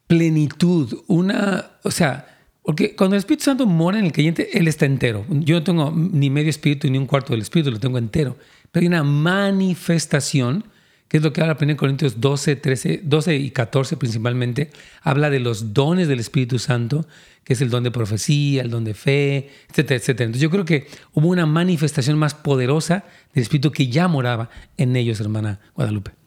plenitud, 0.08 1.04
una, 1.08 1.72
o 1.84 1.92
sea, 1.92 2.28
porque 2.64 2.96
cuando 2.96 3.16
el 3.16 3.20
Espíritu 3.20 3.46
Santo 3.46 3.66
mora 3.66 3.98
en 3.98 4.06
el 4.06 4.12
creyente, 4.12 4.58
Él 4.58 4.68
está 4.68 4.86
entero. 4.86 5.26
Yo 5.30 5.56
no 5.56 5.64
tengo 5.64 5.92
ni 5.92 6.30
medio 6.30 6.50
espíritu 6.50 6.90
ni 6.90 6.98
un 6.98 7.08
cuarto 7.08 7.34
del 7.34 7.42
espíritu, 7.42 7.72
lo 7.72 7.80
tengo 7.80 7.98
entero. 7.98 8.38
Pero 8.72 8.84
hay 8.84 8.88
una 8.88 9.04
manifestación, 9.04 10.66
que 11.12 11.18
es 11.18 11.24
lo 11.24 11.34
que 11.34 11.42
habla 11.42 11.58
1 11.60 11.76
Corintios 11.76 12.22
12, 12.22 12.56
13, 12.56 13.02
12 13.04 13.36
y 13.36 13.52
14 13.52 13.98
principalmente, 13.98 14.72
habla 15.02 15.30
de 15.30 15.42
los 15.42 15.74
dones 15.74 16.08
del 16.08 16.22
Espíritu 16.22 16.58
Santo, 16.58 17.06
que 17.44 17.52
es 17.52 17.60
el 17.60 17.70
don 17.70 17.84
de 17.84 17.92
profecía, 17.92 18.62
el 18.62 18.70
don 18.70 18.86
de 18.86 18.94
fe, 18.94 19.50
etcétera, 19.70 19.98
etcétera. 19.98 20.28
Entonces 20.28 20.42
yo 20.42 20.50
creo 20.50 20.64
que 20.64 20.88
hubo 21.12 21.28
una 21.28 21.46
manifestación 21.46 22.18
más 22.18 22.34
poderosa 22.34 23.04
del 23.34 23.42
Espíritu 23.42 23.74
que 23.74 23.88
ya 23.88 24.08
moraba 24.08 24.50
en 24.78 24.96
ellos, 24.96 25.20
hermana 25.20 25.60
Guadalupe. 25.76 26.21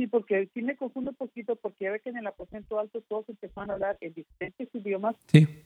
Sí, 0.00 0.06
porque 0.06 0.48
sí 0.54 0.62
me 0.62 0.76
confundo 0.76 1.10
un 1.10 1.16
poquito, 1.16 1.56
porque 1.56 1.84
ya 1.84 1.92
ve 1.92 2.00
que 2.00 2.08
en 2.08 2.16
el 2.16 2.26
aposento 2.26 2.80
alto 2.80 3.02
todos 3.06 3.28
empezaron 3.28 3.68
a 3.68 3.74
hablar 3.74 3.98
en 4.00 4.14
diferentes 4.14 4.66
idiomas 4.72 5.14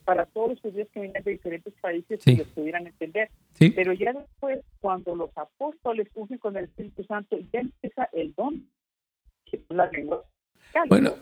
para 0.05 0.27
todos 0.27 0.51
los 0.51 0.61
judíos 0.61 0.88
que 0.92 0.99
venían 0.99 1.23
de 1.23 1.31
diferentes 1.31 1.73
países 1.81 2.20
y 2.27 2.35
los 2.35 2.49
pudieran 2.49 2.85
entender. 2.85 3.31
Pero 3.57 3.92
ya 3.92 4.12
después, 4.12 4.59
cuando 4.81 5.14
los 5.14 5.31
apóstoles 5.38 6.09
unen 6.14 6.40
con 6.40 6.57
el 6.57 6.64
Espíritu 6.64 7.05
Santo, 7.05 7.38
ya 7.53 7.61
empieza 7.61 8.09
el 8.12 8.35
don, 8.35 8.66
que 9.44 9.59
es 9.59 9.62
la 9.68 9.88
lengua. 9.92 10.25
Bueno, 10.88 11.14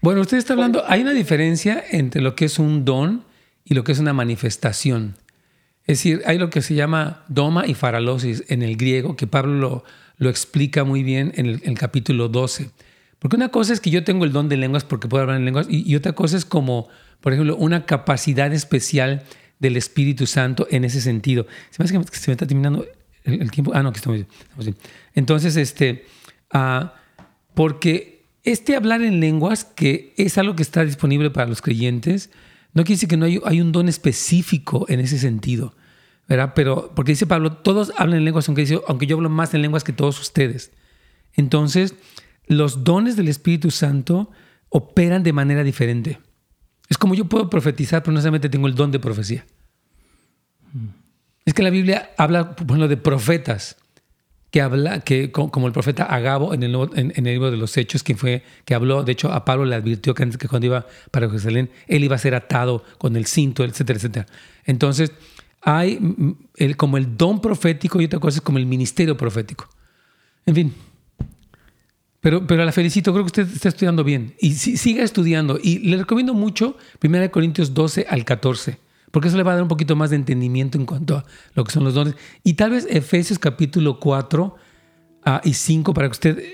bueno, 0.00 0.20
usted 0.20 0.36
está 0.36 0.52
hablando, 0.52 0.84
hay 0.86 1.00
una 1.02 1.14
diferencia 1.14 1.82
entre 1.90 2.22
lo 2.22 2.36
que 2.36 2.44
es 2.44 2.60
un 2.60 2.84
don 2.84 3.24
y 3.64 3.74
lo 3.74 3.82
que 3.82 3.90
es 3.90 3.98
una 3.98 4.12
manifestación. 4.12 5.16
Es 5.80 5.98
decir, 5.98 6.22
hay 6.26 6.38
lo 6.38 6.48
que 6.48 6.62
se 6.62 6.76
llama 6.76 7.24
doma 7.26 7.66
y 7.66 7.74
faralosis 7.74 8.44
en 8.48 8.62
el 8.62 8.76
griego, 8.76 9.16
que 9.16 9.26
Pablo 9.26 9.54
lo, 9.54 9.84
lo 10.20 10.28
explica 10.28 10.84
muy 10.84 11.02
bien 11.02 11.32
en 11.34 11.46
el, 11.46 11.78
capítulo 11.78 12.28
12. 12.28 12.70
Porque 13.18 13.36
una 13.36 13.48
cosa 13.48 13.72
es 13.72 13.80
que 13.80 13.88
yo 13.88 14.04
tengo 14.04 14.26
el 14.26 14.32
don 14.32 14.50
de 14.50 14.58
lenguas 14.58 14.84
porque 14.84 15.08
puedo 15.08 15.22
hablar 15.22 15.38
en 15.38 15.46
lenguas, 15.46 15.66
y, 15.68 15.96
otra 15.96 16.12
cosa 16.12 16.36
es 16.36 16.44
como, 16.44 16.88
por 17.22 17.32
ejemplo, 17.32 17.56
una 17.56 17.86
capacidad 17.86 18.52
especial 18.52 19.24
del 19.58 19.78
Espíritu 19.78 20.26
Santo 20.26 20.68
en 20.70 20.84
ese 20.84 21.00
sentido. 21.00 21.46
Se 21.70 21.82
me 21.82 21.86
hace 21.86 21.98
que 22.10 22.18
se 22.18 22.30
me 22.30 22.34
está 22.34 22.46
terminando 22.46 22.84
el, 23.24 23.50
tiempo. 23.50 23.72
Ah, 23.74 23.82
no, 23.82 23.92
que 23.92 23.96
estamos 23.96 24.26
bien. 24.58 24.76
Entonces, 25.14 25.56
este, 25.56 26.04
ah, 26.52 26.94
porque 27.54 28.26
este 28.44 28.76
hablar 28.76 29.00
en 29.00 29.20
lenguas, 29.20 29.64
que 29.64 30.12
es 30.18 30.36
algo 30.36 30.54
que 30.54 30.62
está 30.62 30.84
disponible 30.84 31.30
para 31.30 31.46
los 31.46 31.62
creyentes, 31.62 32.28
no 32.74 32.84
quiere 32.84 32.96
decir 32.96 33.08
que 33.08 33.16
no 33.16 33.24
hay, 33.24 33.40
hay 33.46 33.62
un 33.62 33.72
don 33.72 33.88
específico 33.88 34.84
en 34.90 35.00
ese 35.00 35.18
sentido. 35.18 35.74
¿Verdad? 36.30 36.52
Pero, 36.54 36.92
porque 36.94 37.12
dice 37.12 37.26
Pablo, 37.26 37.54
todos 37.54 37.92
hablan 37.98 38.18
en 38.18 38.24
lenguas, 38.24 38.48
aunque, 38.48 38.64
yo 38.64 38.84
hablo 39.16 39.28
más 39.28 39.52
en 39.52 39.62
lenguas 39.62 39.82
que 39.82 39.92
todos 39.92 40.20
ustedes. 40.20 40.70
Entonces, 41.34 41.96
los 42.46 42.84
dones 42.84 43.16
del 43.16 43.26
Espíritu 43.26 43.72
Santo 43.72 44.30
operan 44.68 45.24
de 45.24 45.32
manera 45.32 45.64
diferente. 45.64 46.20
Es 46.88 46.98
como 46.98 47.14
yo 47.14 47.24
puedo 47.24 47.50
profetizar, 47.50 48.04
pero 48.04 48.12
no 48.12 48.20
solamente 48.20 48.48
tengo 48.48 48.68
el 48.68 48.76
don 48.76 48.92
de 48.92 49.00
profecía. 49.00 49.44
Es 51.44 51.52
que 51.52 51.64
la 51.64 51.70
Biblia 51.70 52.12
habla, 52.16 52.54
por 52.54 52.64
ejemplo, 52.64 52.86
de 52.86 52.96
profetas, 52.96 53.76
que 54.52 54.60
habla, 54.60 55.00
que 55.00 55.32
como 55.32 55.66
el 55.66 55.72
profeta 55.72 56.04
Agabo 56.04 56.54
en 56.54 56.62
el, 56.62 56.76
en, 56.94 57.24
libro 57.24 57.50
de 57.50 57.56
los 57.56 57.76
Hechos, 57.76 58.04
que 58.04 58.14
fue, 58.14 58.44
que 58.64 58.74
habló, 58.74 59.02
de 59.02 59.12
hecho 59.12 59.32
a 59.32 59.44
Pablo 59.44 59.64
le 59.64 59.74
advirtió 59.74 60.14
que, 60.14 60.28
que 60.30 60.48
cuando 60.48 60.66
iba 60.66 60.86
para 61.10 61.26
Jerusalén, 61.26 61.70
él 61.88 62.04
iba 62.04 62.14
a 62.14 62.18
ser 62.18 62.36
atado 62.36 62.84
con 62.98 63.16
el 63.16 63.26
cinto, 63.26 63.64
etcétera, 63.64 63.96
etcétera. 63.96 64.26
Entonces, 64.64 65.12
hay 65.62 65.98
como 66.76 66.96
el 66.96 67.16
don 67.16 67.40
profético 67.40 68.00
y 68.00 68.06
otra 68.06 68.18
cosa 68.18 68.38
es 68.38 68.42
como 68.42 68.58
el 68.58 68.66
ministerio 68.66 69.16
profético. 69.16 69.68
En 70.46 70.54
fin. 70.54 70.74
Pero, 72.20 72.46
pero 72.46 72.64
la 72.64 72.72
felicito, 72.72 73.12
creo 73.12 73.24
que 73.24 73.42
usted 73.42 73.48
está 73.52 73.68
estudiando 73.68 74.04
bien. 74.04 74.34
Y 74.40 74.52
siga 74.52 75.02
estudiando. 75.02 75.58
Y 75.62 75.78
le 75.78 75.96
recomiendo 75.96 76.34
mucho 76.34 76.76
1 77.02 77.30
Corintios 77.30 77.72
12 77.72 78.06
al 78.08 78.24
14, 78.24 78.78
porque 79.10 79.28
eso 79.28 79.36
le 79.36 79.42
va 79.42 79.52
a 79.52 79.54
dar 79.54 79.62
un 79.62 79.68
poquito 79.68 79.96
más 79.96 80.10
de 80.10 80.16
entendimiento 80.16 80.76
en 80.76 80.86
cuanto 80.86 81.18
a 81.18 81.24
lo 81.54 81.64
que 81.64 81.72
son 81.72 81.84
los 81.84 81.94
dones. 81.94 82.14
Y 82.44 82.54
tal 82.54 82.70
vez 82.72 82.86
Efesios 82.90 83.38
capítulo 83.38 84.00
4 84.00 84.54
ah, 85.24 85.40
y 85.44 85.54
5 85.54 85.94
para 85.94 86.08
que 86.08 86.12
usted 86.12 86.44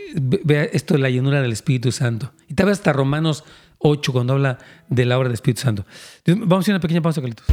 vea 0.44 0.64
esto 0.64 0.94
de 0.94 1.00
la 1.00 1.10
llenura 1.10 1.42
del 1.42 1.52
Espíritu 1.52 1.90
Santo. 1.90 2.32
Y 2.48 2.54
tal 2.54 2.66
vez 2.66 2.78
hasta 2.78 2.92
Romanos 2.92 3.42
8 3.78 4.12
cuando 4.12 4.34
habla 4.34 4.58
de 4.88 5.04
la 5.04 5.18
obra 5.18 5.28
del 5.28 5.34
Espíritu 5.34 5.62
Santo. 5.62 5.84
vamos 6.26 6.52
a 6.52 6.58
hacer 6.60 6.74
una 6.74 6.80
pequeña 6.80 7.02
pausa, 7.02 7.20
Carlitos. 7.20 7.46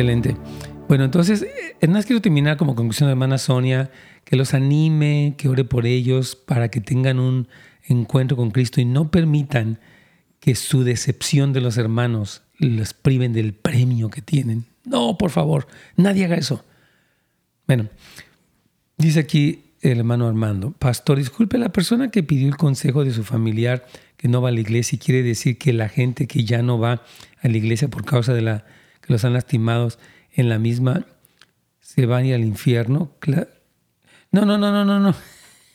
Excelente. 0.00 0.34
Bueno, 0.88 1.04
entonces, 1.04 1.46
más 1.86 2.06
quiero 2.06 2.22
terminar 2.22 2.56
como 2.56 2.74
conclusión 2.74 3.08
de 3.08 3.12
hermana 3.12 3.36
Sonia, 3.36 3.90
que 4.24 4.34
los 4.34 4.54
anime, 4.54 5.34
que 5.36 5.46
ore 5.50 5.64
por 5.64 5.84
ellos 5.84 6.36
para 6.36 6.70
que 6.70 6.80
tengan 6.80 7.18
un 7.18 7.48
encuentro 7.84 8.34
con 8.34 8.50
Cristo 8.50 8.80
y 8.80 8.86
no 8.86 9.10
permitan 9.10 9.78
que 10.40 10.54
su 10.54 10.84
decepción 10.84 11.52
de 11.52 11.60
los 11.60 11.76
hermanos 11.76 12.40
les 12.56 12.94
priven 12.94 13.34
del 13.34 13.52
premio 13.52 14.08
que 14.08 14.22
tienen. 14.22 14.64
No, 14.86 15.18
por 15.18 15.28
favor, 15.28 15.68
nadie 15.96 16.24
haga 16.24 16.36
eso. 16.36 16.64
Bueno, 17.66 17.90
dice 18.96 19.20
aquí 19.20 19.64
el 19.82 19.98
hermano 19.98 20.28
Armando, 20.28 20.70
pastor, 20.70 21.18
disculpe, 21.18 21.58
la 21.58 21.72
persona 21.72 22.10
que 22.10 22.22
pidió 22.22 22.48
el 22.48 22.56
consejo 22.56 23.04
de 23.04 23.12
su 23.12 23.22
familiar 23.22 23.86
que 24.16 24.28
no 24.28 24.40
va 24.40 24.48
a 24.48 24.52
la 24.52 24.60
iglesia 24.60 24.96
y 24.96 24.98
quiere 24.98 25.22
decir 25.22 25.58
que 25.58 25.74
la 25.74 25.90
gente 25.90 26.26
que 26.26 26.44
ya 26.44 26.62
no 26.62 26.78
va 26.78 27.02
a 27.42 27.48
la 27.48 27.56
iglesia 27.58 27.88
por 27.88 28.06
causa 28.06 28.32
de 28.32 28.40
la 28.40 28.64
los 29.06 29.24
han 29.24 29.32
lastimados 29.32 29.98
en 30.32 30.48
la 30.48 30.58
misma, 30.58 31.06
se 31.80 32.06
van 32.06 32.26
ir 32.26 32.34
al 32.34 32.44
infierno. 32.44 33.10
No, 34.32 34.44
no, 34.44 34.58
no, 34.58 34.70
no, 34.70 34.84
no, 34.84 35.00
no. 35.00 35.14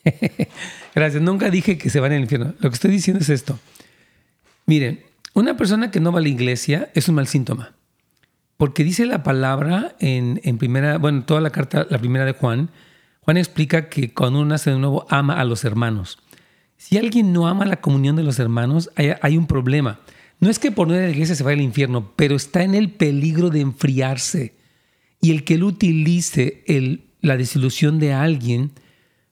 Gracias. 0.95 1.21
Nunca 1.21 1.49
dije 1.49 1.77
que 1.77 1.89
se 1.89 1.99
van 1.99 2.13
al 2.13 2.21
infierno. 2.21 2.53
Lo 2.59 2.69
que 2.69 2.75
estoy 2.75 2.91
diciendo 2.91 3.21
es 3.21 3.29
esto. 3.29 3.59
Miren, 4.65 5.03
una 5.33 5.57
persona 5.57 5.91
que 5.91 5.99
no 5.99 6.11
va 6.11 6.19
a 6.19 6.21
la 6.21 6.29
iglesia 6.29 6.89
es 6.93 7.09
un 7.09 7.15
mal 7.15 7.27
síntoma. 7.27 7.73
Porque 8.57 8.85
dice 8.85 9.05
la 9.05 9.23
palabra 9.23 9.95
en, 9.99 10.39
en 10.43 10.57
primera, 10.57 10.97
bueno, 10.97 11.25
toda 11.25 11.41
la 11.41 11.49
carta, 11.49 11.85
la 11.89 11.99
primera 11.99 12.23
de 12.23 12.31
Juan, 12.31 12.69
Juan 13.21 13.37
explica 13.37 13.89
que 13.89 14.13
cuando 14.13 14.39
uno 14.39 14.49
nace 14.49 14.71
de 14.71 14.79
nuevo 14.79 15.05
ama 15.09 15.39
a 15.41 15.43
los 15.43 15.65
hermanos. 15.65 16.19
Si 16.77 16.97
alguien 16.97 17.33
no 17.33 17.47
ama 17.47 17.65
la 17.65 17.81
comunión 17.81 18.15
de 18.15 18.23
los 18.23 18.39
hermanos, 18.39 18.91
hay, 18.95 19.13
hay 19.21 19.37
un 19.37 19.47
problema. 19.47 19.99
No 20.39 20.49
es 20.49 20.59
que 20.59 20.71
por 20.71 20.87
no 20.87 20.95
ir 20.95 21.01
a 21.01 21.05
la 21.05 21.11
iglesia 21.11 21.35
se 21.35 21.43
vaya 21.43 21.55
al 21.55 21.61
infierno, 21.61 22.13
pero 22.15 22.35
está 22.35 22.63
en 22.63 22.75
el 22.75 22.91
peligro 22.91 23.49
de 23.49 23.61
enfriarse. 23.61 24.55
Y 25.21 25.31
el 25.31 25.43
que 25.43 25.55
él 25.55 25.63
utilice 25.63 26.63
la 27.21 27.37
desilusión 27.37 27.99
de 27.99 28.13
alguien 28.13 28.71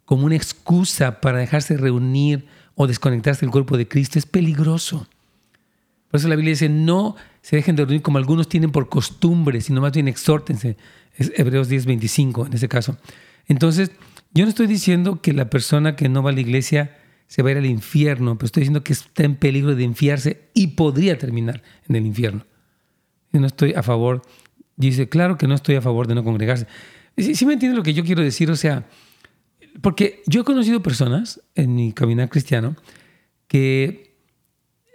como 0.06 0.26
una 0.26 0.36
excusa 0.36 1.22
para 1.22 1.38
dejarse 1.38 1.78
reunir 1.78 2.46
o 2.76 2.88
desconectarse 2.88 3.42
del 3.42 3.52
cuerpo 3.52 3.78
de 3.78 3.88
Cristo 3.88 4.18
es 4.18 4.26
peligroso. 4.26 5.08
Por 6.10 6.20
eso 6.20 6.28
la 6.28 6.36
Biblia 6.36 6.52
dice, 6.52 6.70
no 6.70 7.16
se 7.42 7.56
dejen 7.56 7.76
de 7.76 7.86
reunir 7.86 8.02
como 8.02 8.18
algunos 8.18 8.48
tienen 8.48 8.72
por 8.72 8.90
costumbre, 8.90 9.62
sino 9.62 9.82
más 9.82 9.92
bien 9.92 10.08
exhórtense. 10.08 10.78
Es 11.16 11.32
Hebreos 11.36 11.70
10, 11.70 11.86
25 11.86 12.48
en 12.48 12.54
ese 12.54 12.68
caso. 12.68 12.98
Entonces, 13.48 13.92
yo 14.34 14.46
no 14.46 14.50
estoy 14.50 14.68
diciendo 14.68 15.22
que 15.22 15.34
la 15.34 15.50
persona 15.50 15.96
que 15.96 16.10
no 16.10 16.24
va 16.24 16.32
a 16.32 16.34
la 16.34 16.42
iglesia 16.42 16.98
se 17.34 17.42
va 17.42 17.50
a 17.50 17.54
ir 17.54 17.58
al 17.58 17.66
infierno, 17.66 18.38
pero 18.38 18.46
estoy 18.46 18.62
diciendo 18.62 18.84
que 18.84 18.94
está 18.94 19.24
en 19.24 19.36
peligro 19.38 19.74
de 19.74 19.84
enfiarse 19.84 20.52
y 20.54 20.68
podría 20.68 21.18
terminar 21.18 21.64
en 21.90 21.96
el 21.96 22.06
infierno. 22.06 22.46
Yo 23.32 23.40
no 23.40 23.48
estoy 23.48 23.74
a 23.74 23.82
favor, 23.82 24.22
dice, 24.76 25.10
claro 25.10 25.36
que 25.36 25.48
no 25.48 25.56
estoy 25.56 25.74
a 25.74 25.82
favor 25.82 26.06
de 26.06 26.14
no 26.14 26.24
congregarse. 26.24 26.68
¿Sí, 27.18 27.44
me 27.48 27.54
entiende 27.54 27.76
lo 27.76 27.82
que 27.82 27.96
yo 27.96 28.04
quiero 28.04 28.22
decir? 28.22 28.52
O 28.52 28.56
sea, 28.56 28.86
porque 29.82 30.22
yo 30.28 30.42
he 30.42 30.44
conocido 30.44 30.84
personas 30.84 31.42
en 31.56 31.74
mi 31.74 31.92
caminar 31.92 32.30
cristiano 32.30 32.76
que 33.48 34.16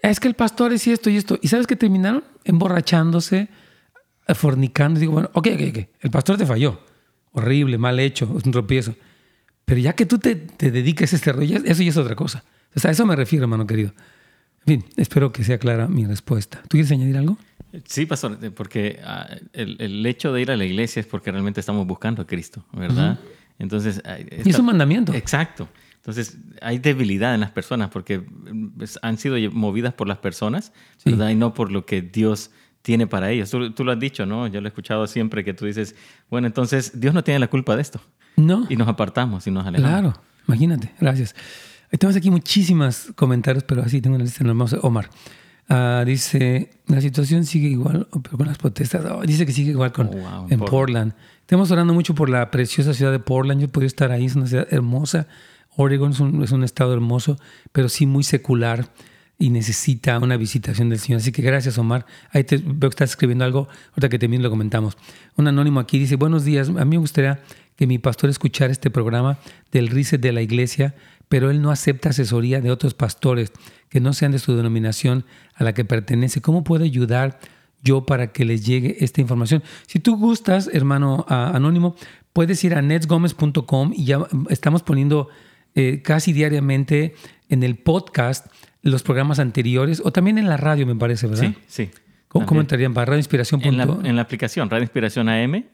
es 0.01 0.21
que 0.21 0.29
el 0.29 0.35
pastor 0.35 0.73
es 0.73 0.87
esto 0.87 1.11
y 1.11 1.17
esto. 1.17 1.41
¿Y 1.43 1.49
sabes 1.49 1.67
qué 1.67 1.75
terminaron? 1.75 2.23
Emborrachándose, 2.45 3.49
fornicando. 4.37 5.01
Digo, 5.01 5.15
bueno, 5.15 5.29
ok, 5.33 5.49
ok, 5.55 5.63
ok. 5.71 5.89
El 6.03 6.11
pastor 6.13 6.39
te 6.39 6.47
falló. 6.47 6.79
Horrible, 7.33 7.79
mal 7.79 7.99
hecho, 7.99 8.33
es 8.39 8.45
un 8.45 8.53
tropiezo. 8.53 8.95
Pero 9.69 9.83
ya 9.83 9.93
que 9.93 10.07
tú 10.07 10.19
te, 10.19 10.35
te 10.35 10.71
dediques 10.71 11.13
a 11.13 11.17
este 11.17 11.31
rollo, 11.31 11.59
eso 11.63 11.83
ya 11.83 11.91
es 11.91 11.97
otra 11.99 12.17
cosa. 12.17 12.43
O 12.75 12.81
sea, 12.81 12.89
a 12.89 12.93
eso 12.93 13.05
me 13.05 13.15
refiero, 13.15 13.45
hermano 13.45 13.67
querido. 13.67 13.93
En 14.65 14.81
fin, 14.81 14.91
espero 14.97 15.31
que 15.31 15.45
sea 15.45 15.59
clara 15.59 15.89
mi 15.89 16.07
respuesta. 16.07 16.63
¿Tú 16.63 16.71
quieres 16.71 16.91
añadir 16.91 17.19
algo? 17.19 17.37
Sí, 17.85 18.07
pastor, 18.07 18.39
eh, 18.41 18.51
porque 18.51 18.99
ah, 19.05 19.29
el, 19.53 19.77
el, 19.79 20.07
hecho 20.07 20.33
de 20.33 20.41
ir 20.41 20.51
a 20.51 20.57
la 20.57 20.65
iglesia 20.65 21.01
es 21.01 21.07
porque 21.07 21.31
realmente 21.31 21.61
estamos 21.61 21.87
buscando 21.87 22.23
a 22.23 22.27
Cristo, 22.27 22.65
¿verdad? 22.73 23.19
Entonces... 23.59 24.01
y 24.43 24.49
es 24.49 24.59
un 24.59 24.65
mandamiento. 24.65 25.13
Exacto. 25.13 25.69
Entonces, 25.97 26.39
hay 26.63 26.79
debilidad 26.79 27.35
en 27.35 27.41
las 27.41 27.51
personas 27.51 27.91
porque 27.91 28.23
pues, 28.79 28.99
han 29.03 29.19
sido 29.19 29.37
movidas 29.53 29.93
por 29.93 30.09
las 30.09 30.17
personas, 30.17 30.73
¿verdad? 31.05 31.29
Y 31.29 31.35
no 31.35 31.53
por 31.53 31.71
lo 31.71 31.85
que 31.85 32.01
Dios 32.01 32.53
tiene 32.89 33.07
para 33.07 33.31
ellos. 33.31 33.51
Tú, 33.51 33.71
tú, 33.73 33.85
lo 33.85 33.93
has 33.93 34.01
dicho, 34.01 34.25
¿no? 34.25 34.47
Yo 34.47 34.63
lo 34.63 34.67
he 34.67 34.71
escuchado 34.71 35.07
siempre 35.07 35.45
que 35.45 35.53
tú 35.53 35.67
dices, 35.67 35.95
bueno, 36.31 36.47
entonces 36.47 36.99
Dios 36.99 37.13
no 37.13 37.23
tiene 37.23 37.39
la 37.39 37.49
culpa 37.49 37.77
de 37.77 37.83
esto. 37.83 38.01
No. 38.37 38.65
Y 38.71 38.77
nos 38.77 38.89
apartamos 38.89 39.47
y 39.47 39.51
nos 39.51 39.67
alejamos. 39.67 39.91
Claro, 39.91 40.15
imagínate, 40.47 40.95
gracias. 40.99 41.35
Tenemos 41.91 42.17
aquí 42.17 42.31
muchísimos 42.31 43.13
comentarios, 43.15 43.63
pero 43.65 43.83
así 43.83 44.01
tengo 44.01 44.17
una 44.17 44.25
lista 44.25 44.43
hermosa. 44.43 44.79
Omar 44.81 45.11
uh, 45.69 46.03
dice, 46.07 46.71
la 46.87 47.03
situación 47.03 47.45
sigue 47.45 47.69
igual, 47.69 48.09
pero 48.23 48.39
con 48.39 48.47
las 48.47 48.57
protestas. 48.57 49.05
Oh, 49.05 49.21
dice 49.21 49.45
que 49.45 49.53
sigue 49.53 49.73
igual 49.73 49.93
con, 49.93 50.09
oh, 50.09 50.47
en 50.49 50.59
Portland. 50.59 51.13
Estamos 51.41 51.71
orando 51.71 51.93
mucho 51.93 52.15
por 52.15 52.31
la 52.31 52.51
preciosa 52.51 52.95
ciudad 52.95 53.13
de 53.13 53.19
Portland. 53.19 53.61
Yo 53.61 53.67
he 53.67 53.69
podido 53.69 53.89
estar 53.89 54.13
ahí, 54.13 54.25
es 54.25 54.35
una 54.35 54.47
ciudad 54.47 54.67
hermosa. 54.71 55.29
Oregon 55.77 56.13
es 56.13 56.21
un, 56.21 56.43
es 56.43 56.53
un 56.53 56.65
estado 56.65 56.95
hermoso, 56.95 57.37
pero 57.71 57.91
sí 57.91 58.07
muy 58.07 58.25
secular 58.25 58.89
y 59.39 59.51
necesita 59.51 60.19
una 60.19 60.37
visitación 60.37 60.89
del 60.89 60.99
Señor. 60.99 61.21
Así 61.21 61.31
que 61.31 61.43
gracias, 61.43 61.79
Omar. 61.79 62.07
Ahí 62.33 62.43
te, 62.43 62.57
veo 62.57 62.91
que 62.91 62.95
estás 62.95 63.11
escribiendo 63.11 63.45
algo, 63.45 63.69
ahorita 63.91 64.09
que 64.09 64.19
también 64.19 64.43
lo 64.43 64.51
comentamos. 64.51 64.97
Un 65.37 65.47
anónimo 65.47 65.79
aquí 65.79 65.99
dice, 65.99 66.17
buenos 66.17 66.45
días, 66.45 66.69
a 66.69 66.85
mí 66.85 66.97
me 66.97 66.99
gustaría 66.99 67.41
que 67.77 67.87
mi 67.87 67.99
pastor 67.99 68.29
escuchara 68.31 68.73
este 68.73 68.91
programa 68.91 69.39
del 69.71 69.89
RICE 69.89 70.19
de 70.19 70.33
la 70.33 70.43
iglesia, 70.43 70.97
pero 71.29 71.51
él 71.51 71.63
no 71.63 71.71
acepta 71.71 72.09
asesoría 72.09 72.61
de 72.61 72.73
otros 72.73 72.95
pastores 72.95 73.53
que 73.89 74.01
no 74.01 74.13
sean 74.13 74.33
de 74.33 74.41
su 74.41 74.57
denominación 74.57 75.25
a 75.55 75.63
la 75.63 75.73
que 75.73 75.85
pertenece. 75.85 76.41
¿Cómo 76.41 76.65
puedo 76.65 76.83
ayudar 76.83 77.39
yo 77.85 78.05
para 78.05 78.33
que 78.33 78.45
les 78.45 78.67
llegue 78.67 78.97
esta 79.05 79.21
información? 79.21 79.63
Si 79.87 80.01
tú 80.01 80.17
gustas, 80.17 80.69
hermano 80.73 81.25
anónimo, 81.29 81.95
puedes 82.33 82.65
ir 82.65 82.75
a 82.75 82.83
netsgomez.com 82.83 83.93
y 83.95 84.05
ya 84.05 84.27
estamos 84.51 84.83
poniendo 84.83 85.29
eh, 85.77 86.03
casi 86.03 86.33
diariamente 86.33 87.15
en 87.49 87.63
el 87.63 87.77
podcast 87.77 88.49
los 88.89 89.03
programas 89.03 89.39
anteriores 89.39 90.03
o 90.05 90.13
también 90.13 90.39
en 90.39 90.49
la 90.49 90.57
radio, 90.57 90.87
me 90.87 90.97
parece, 90.97 91.27
¿verdad? 91.27 91.45
Sí, 91.45 91.55
sí. 91.67 91.91
¿Cómo, 92.29 92.61
entrarían 92.61 92.93
para 92.93 93.07
Radio 93.07 93.21
Inspiración? 93.21 93.63
En 93.65 93.79
la, 93.79 93.85
en 93.85 94.15
la 94.15 94.23
aplicación, 94.23 94.69
Radio 94.69 94.83
Inspiración 94.83 95.29
AM. 95.29 95.65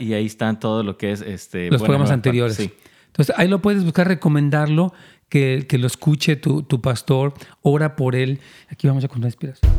Y 0.00 0.12
ahí 0.14 0.26
están 0.26 0.58
todo 0.58 0.82
lo 0.82 0.96
que 0.96 1.12
es 1.12 1.20
este, 1.20 1.70
los 1.70 1.80
programas 1.80 2.10
anteriores. 2.10 2.56
Sí. 2.56 2.72
Entonces 3.06 3.34
ahí 3.38 3.46
lo 3.46 3.62
puedes 3.62 3.84
buscar, 3.84 4.08
recomendarlo, 4.08 4.92
que, 5.28 5.66
que 5.68 5.78
lo 5.78 5.86
escuche 5.86 6.36
tu, 6.36 6.62
tu 6.62 6.80
pastor, 6.80 7.34
ora 7.62 7.94
por 7.94 8.16
él. 8.16 8.40
Aquí 8.68 8.88
vamos 8.88 9.04
a 9.04 9.08
con 9.08 9.20
la 9.20 9.28
inspiración. 9.28 9.70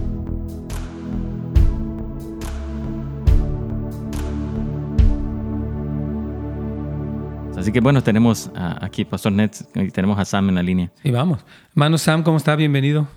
Así 7.63 7.71
que 7.71 7.79
bueno, 7.79 8.01
tenemos 8.03 8.51
a- 8.57 8.83
aquí 8.85 9.05
Pastor 9.05 9.31
Nets 9.31 9.65
y 9.73 9.89
tenemos 9.89 10.19
a 10.19 10.25
Sam 10.25 10.49
en 10.49 10.55
la 10.55 10.61
línea. 10.63 10.91
Y 11.01 11.11
vamos. 11.11 11.45
Hermano 11.69 11.97
Sam, 11.97 12.21
¿cómo 12.21 12.35
está? 12.35 12.57
Bienvenido. 12.57 13.07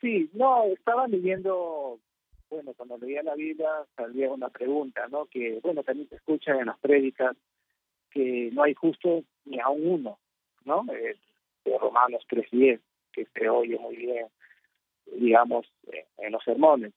Sí, 0.00 0.30
no, 0.34 0.66
estaba 0.66 1.08
leyendo, 1.08 1.98
bueno, 2.48 2.74
cuando 2.76 2.96
leía 2.98 3.24
la 3.24 3.34
Biblia 3.34 3.66
salía 3.96 4.30
una 4.30 4.50
pregunta, 4.50 5.08
¿no? 5.10 5.26
Que, 5.26 5.58
bueno, 5.64 5.82
también 5.82 6.08
se 6.08 6.14
escucha 6.14 6.52
en 6.60 6.66
las 6.66 6.78
prédicas 6.78 7.36
que 8.12 8.50
no 8.52 8.62
hay 8.62 8.74
justo 8.74 9.24
ni 9.46 9.58
a 9.58 9.68
un 9.68 9.84
uno, 9.84 10.18
¿no? 10.64 10.84
Eh, 10.92 11.16
de 11.64 11.78
Romanos 11.78 12.24
3.10, 12.30 12.78
que 13.12 13.26
se 13.34 13.48
oye 13.48 13.76
muy 13.80 13.96
bien, 13.96 14.26
digamos, 15.18 15.66
eh, 15.92 16.06
en 16.18 16.30
los 16.30 16.44
sermones. 16.44 16.92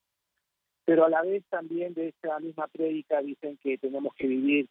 Pero 0.85 1.05
a 1.05 1.09
la 1.09 1.23
vez 1.23 1.43
también 1.49 1.95
de 1.95 2.09
esta 2.09 2.37
misma 2.39 2.67
prédica 2.67 3.21
dicen 3.23 3.57
que 3.63 3.79
tenemos 3.79 4.13
que 4.13 4.27
vivir 4.27 4.67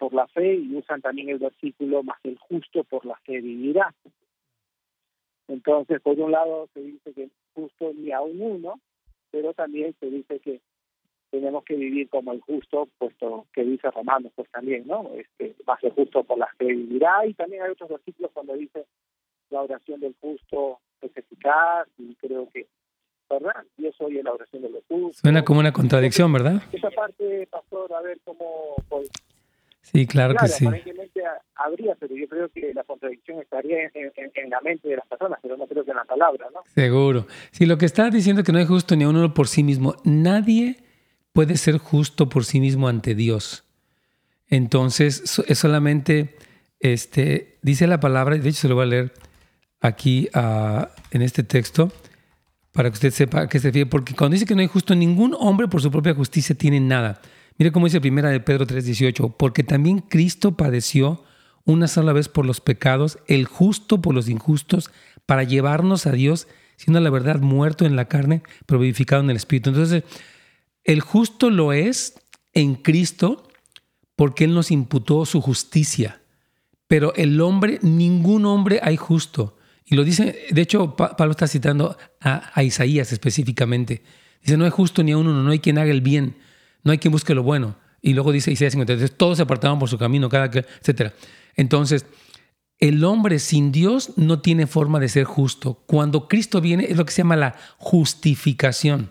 por 0.00 0.14
la 0.14 0.26
fe 0.28 0.54
y 0.54 0.74
usan 0.74 1.02
también 1.02 1.28
el 1.28 1.38
versículo, 1.38 2.02
más 2.02 2.18
el 2.24 2.38
justo 2.38 2.84
por 2.84 3.04
la 3.04 3.16
fe 3.16 3.38
vivirá. 3.42 3.94
Entonces, 5.46 6.00
por 6.00 6.18
un 6.18 6.32
lado 6.32 6.68
se 6.72 6.80
dice 6.80 7.12
que 7.12 7.28
justo 7.54 7.92
ni 7.94 8.10
a 8.10 8.22
un 8.22 8.40
uno, 8.40 8.80
pero 9.30 9.52
también 9.52 9.94
se 10.00 10.06
dice 10.06 10.40
que 10.40 10.60
tenemos 11.30 11.64
que 11.64 11.76
vivir 11.76 12.08
como 12.08 12.32
el 12.32 12.40
justo, 12.40 12.88
puesto 12.96 13.46
que 13.52 13.62
dice 13.62 13.90
Romanos, 13.90 14.32
pues 14.34 14.50
también, 14.50 14.86
¿no? 14.86 15.10
Este, 15.14 15.54
más 15.66 15.84
el 15.84 15.90
justo 15.90 16.24
por 16.24 16.38
la 16.38 16.48
fe 16.56 16.64
vivirá, 16.64 17.26
y 17.26 17.34
también 17.34 17.62
hay 17.62 17.70
otros 17.72 17.90
versículos 17.90 18.30
cuando 18.32 18.54
dice 18.54 18.86
la 19.50 19.60
oración 19.60 20.00
del 20.00 20.14
justo 20.18 20.78
es 21.02 21.14
eficaz, 21.14 21.88
y 21.98 22.14
creo 22.14 22.48
que, 22.48 22.66
¿verdad? 23.28 23.64
Yo 23.76 23.92
soy 23.92 24.22
la 24.22 24.32
oración 24.32 24.62
de 24.62 24.70
los 24.70 24.82
justos. 24.88 25.20
Suena 25.20 25.44
como 25.44 25.60
una 25.60 25.72
contradicción, 25.72 26.32
¿verdad? 26.32 26.62
Esa 26.72 26.90
parte, 26.90 27.46
pastor, 27.48 27.92
a 27.92 28.00
ver 28.00 28.18
cómo... 28.24 28.76
Pues, 28.88 29.10
Sí, 29.82 30.06
claro, 30.06 30.34
claro, 30.34 30.46
que 30.46 30.52
sí. 30.52 30.66
aparentemente 30.66 31.20
ha- 31.24 31.40
habría, 31.64 31.94
pero 31.98 32.14
yo 32.14 32.28
creo 32.28 32.48
que 32.50 32.72
la 32.74 32.84
contradicción 32.84 33.40
estaría 33.40 33.84
en, 33.84 33.90
en- 33.94 34.30
en 34.34 34.50
la 34.50 34.60
mente 34.60 34.88
de 34.88 34.96
las 34.96 35.06
personas, 35.06 35.38
pero 35.42 35.56
no 35.56 35.66
creo 35.66 35.84
que 35.84 35.90
en 35.90 35.96
la 35.96 36.04
palabra, 36.04 36.46
¿no? 36.54 36.60
Seguro. 36.74 37.26
Si 37.50 37.66
lo 37.66 37.78
que 37.78 37.86
está 37.86 38.10
diciendo 38.10 38.40
es 38.42 38.46
que 38.46 38.52
no 38.52 38.58
hay 38.58 38.66
justo 38.66 38.94
ni 38.94 39.04
a 39.04 39.08
uno 39.08 39.32
por 39.34 39.48
sí 39.48 39.62
mismo, 39.64 39.96
nadie 40.04 40.76
puede 41.32 41.56
ser 41.56 41.78
justo 41.78 42.28
por 42.28 42.44
sí 42.44 42.60
mismo 42.60 42.88
ante 42.88 43.14
Dios. 43.14 43.64
Entonces, 44.48 45.38
es 45.46 45.58
solamente, 45.58 46.36
este, 46.80 47.58
dice 47.62 47.86
la 47.86 48.00
palabra, 48.00 48.36
y 48.36 48.40
de 48.40 48.48
hecho 48.48 48.62
se 48.62 48.68
lo 48.68 48.74
voy 48.74 48.84
a 48.84 48.86
leer 48.86 49.12
aquí 49.80 50.28
ah, 50.34 50.90
en 51.10 51.22
este 51.22 51.42
texto, 51.42 51.92
para 52.72 52.90
que 52.90 52.94
usted 52.94 53.10
sepa 53.10 53.48
que 53.48 53.58
se 53.58 53.72
fíe, 53.72 53.86
porque 53.86 54.14
cuando 54.14 54.34
dice 54.34 54.46
que 54.46 54.54
no 54.54 54.60
hay 54.60 54.66
justo, 54.66 54.94
ningún 54.94 55.34
hombre 55.38 55.68
por 55.68 55.80
su 55.82 55.90
propia 55.90 56.14
justicia 56.14 56.54
tiene 56.54 56.80
nada. 56.80 57.20
Mire 57.60 57.72
cómo 57.72 57.84
dice 57.84 58.00
primera 58.00 58.30
de 58.30 58.40
Pedro 58.40 58.66
3:18, 58.66 59.36
porque 59.36 59.62
también 59.62 59.98
Cristo 59.98 60.56
padeció 60.56 61.22
una 61.66 61.88
sola 61.88 62.14
vez 62.14 62.30
por 62.30 62.46
los 62.46 62.62
pecados, 62.62 63.18
el 63.26 63.44
justo 63.44 64.00
por 64.00 64.14
los 64.14 64.30
injustos, 64.30 64.90
para 65.26 65.42
llevarnos 65.42 66.06
a 66.06 66.12
Dios, 66.12 66.48
siendo 66.78 67.00
la 67.00 67.10
verdad 67.10 67.38
muerto 67.40 67.84
en 67.84 67.96
la 67.96 68.06
carne, 68.06 68.42
pero 68.64 68.80
vivificado 68.80 69.22
en 69.22 69.28
el 69.28 69.36
Espíritu. 69.36 69.68
Entonces, 69.68 70.04
el 70.84 71.02
justo 71.02 71.50
lo 71.50 71.74
es 71.74 72.14
en 72.54 72.76
Cristo 72.76 73.46
porque 74.16 74.44
Él 74.44 74.54
nos 74.54 74.70
imputó 74.70 75.26
su 75.26 75.42
justicia. 75.42 76.22
Pero 76.88 77.12
el 77.14 77.38
hombre, 77.42 77.78
ningún 77.82 78.46
hombre 78.46 78.80
hay 78.82 78.96
justo. 78.96 79.58
Y 79.84 79.96
lo 79.96 80.04
dice, 80.04 80.46
de 80.50 80.62
hecho, 80.62 80.96
Pa- 80.96 81.14
Pablo 81.14 81.32
está 81.32 81.46
citando 81.46 81.98
a, 82.22 82.50
a 82.54 82.62
Isaías 82.62 83.12
específicamente. 83.12 84.02
Dice, 84.40 84.56
no 84.56 84.64
hay 84.64 84.70
justo 84.70 85.02
ni 85.02 85.12
a 85.12 85.18
uno, 85.18 85.34
no 85.34 85.50
hay 85.50 85.58
quien 85.58 85.76
haga 85.76 85.90
el 85.90 86.00
bien, 86.00 86.36
no 86.84 86.92
hay 86.92 86.98
quien 86.98 87.12
busque 87.12 87.34
lo 87.34 87.42
bueno. 87.42 87.76
Y 88.02 88.14
luego 88.14 88.32
dice 88.32 88.50
Isaías 88.50 88.72
53, 88.72 89.16
todos 89.16 89.36
se 89.36 89.42
apartaban 89.42 89.78
por 89.78 89.88
su 89.88 89.98
camino, 89.98 90.28
cada 90.28 90.50
que, 90.50 90.64
etc. 90.84 91.12
Entonces, 91.54 92.06
el 92.78 93.04
hombre 93.04 93.38
sin 93.38 93.72
Dios 93.72 94.12
no 94.16 94.40
tiene 94.40 94.66
forma 94.66 94.98
de 95.00 95.08
ser 95.08 95.24
justo. 95.24 95.82
Cuando 95.86 96.28
Cristo 96.28 96.60
viene 96.60 96.86
es 96.88 96.96
lo 96.96 97.04
que 97.04 97.12
se 97.12 97.18
llama 97.18 97.36
la 97.36 97.56
justificación. 97.76 99.10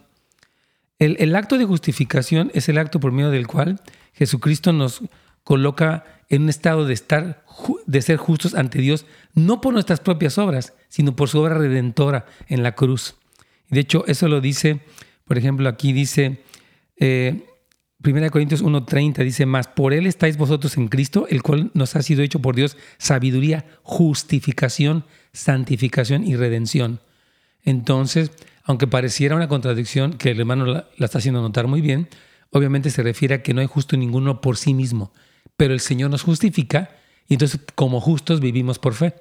El, 0.98 1.18
el 1.20 1.36
acto 1.36 1.58
de 1.58 1.66
justificación 1.66 2.52
es 2.54 2.68
el 2.68 2.78
acto 2.78 3.00
por 3.00 3.12
medio 3.12 3.30
del 3.30 3.48
cual 3.48 3.80
Jesucristo 4.14 4.74
nos 4.74 5.02
coloca 5.44 6.04
en 6.30 6.44
un 6.44 6.50
estado 6.50 6.86
de 6.86 6.94
estar 6.94 7.44
de 7.86 8.02
ser 8.02 8.18
justos 8.18 8.54
ante 8.54 8.80
Dios, 8.80 9.06
no 9.34 9.62
por 9.62 9.74
nuestras 9.74 10.00
propias 10.00 10.38
obras, 10.38 10.74
sino 10.88 11.16
por 11.16 11.30
su 11.30 11.40
obra 11.40 11.58
redentora 11.58 12.26
en 12.48 12.64
la 12.64 12.76
cruz. 12.76 13.16
De 13.70 13.80
hecho, 13.80 14.06
eso 14.08 14.28
lo 14.28 14.42
dice, 14.42 14.82
por 15.26 15.38
ejemplo, 15.38 15.68
aquí 15.70 15.94
dice, 15.94 16.44
eh, 16.98 17.46
1 18.02 18.32
Corintios 18.32 18.64
1.30 18.64 19.24
dice 19.24 19.46
más, 19.46 19.68
por 19.68 19.94
él 19.94 20.08
estáis 20.08 20.38
vosotros 20.38 20.78
en 20.78 20.88
Cristo, 20.88 21.28
el 21.30 21.44
cual 21.44 21.70
nos 21.74 21.98
ha 21.98 22.02
sido 22.02 22.24
hecho 22.24 22.40
por 22.40 22.56
Dios 22.56 22.78
sabiduría, 22.98 23.66
justificación, 23.84 25.04
santificación 25.34 26.26
y 26.26 26.38
redención. 26.38 27.00
Entonces, 27.64 28.32
aunque 28.64 28.88
pareciera 28.88 29.36
una 29.36 29.50
contradicción 29.50 30.18
que 30.18 30.32
el 30.32 30.40
hermano 30.40 30.66
la, 30.66 30.88
la 30.98 31.06
está 31.06 31.18
haciendo 31.18 31.42
notar 31.42 31.68
muy 31.68 31.82
bien, 31.82 32.08
obviamente 32.52 32.90
se 32.90 33.04
refiere 33.04 33.36
a 33.36 33.44
que 33.44 33.54
no 33.54 33.60
hay 33.60 33.68
justo 33.68 33.98
ninguno 33.98 34.40
por 34.40 34.56
sí 34.56 34.74
mismo, 34.74 35.12
pero 35.58 35.74
el 35.74 35.82
Señor 35.82 36.10
nos 36.10 36.24
justifica 36.24 36.92
y 37.28 37.34
entonces 37.34 37.60
como 37.76 38.00
justos 38.00 38.40
vivimos 38.40 38.80
por 38.80 38.94
fe. 38.94 39.14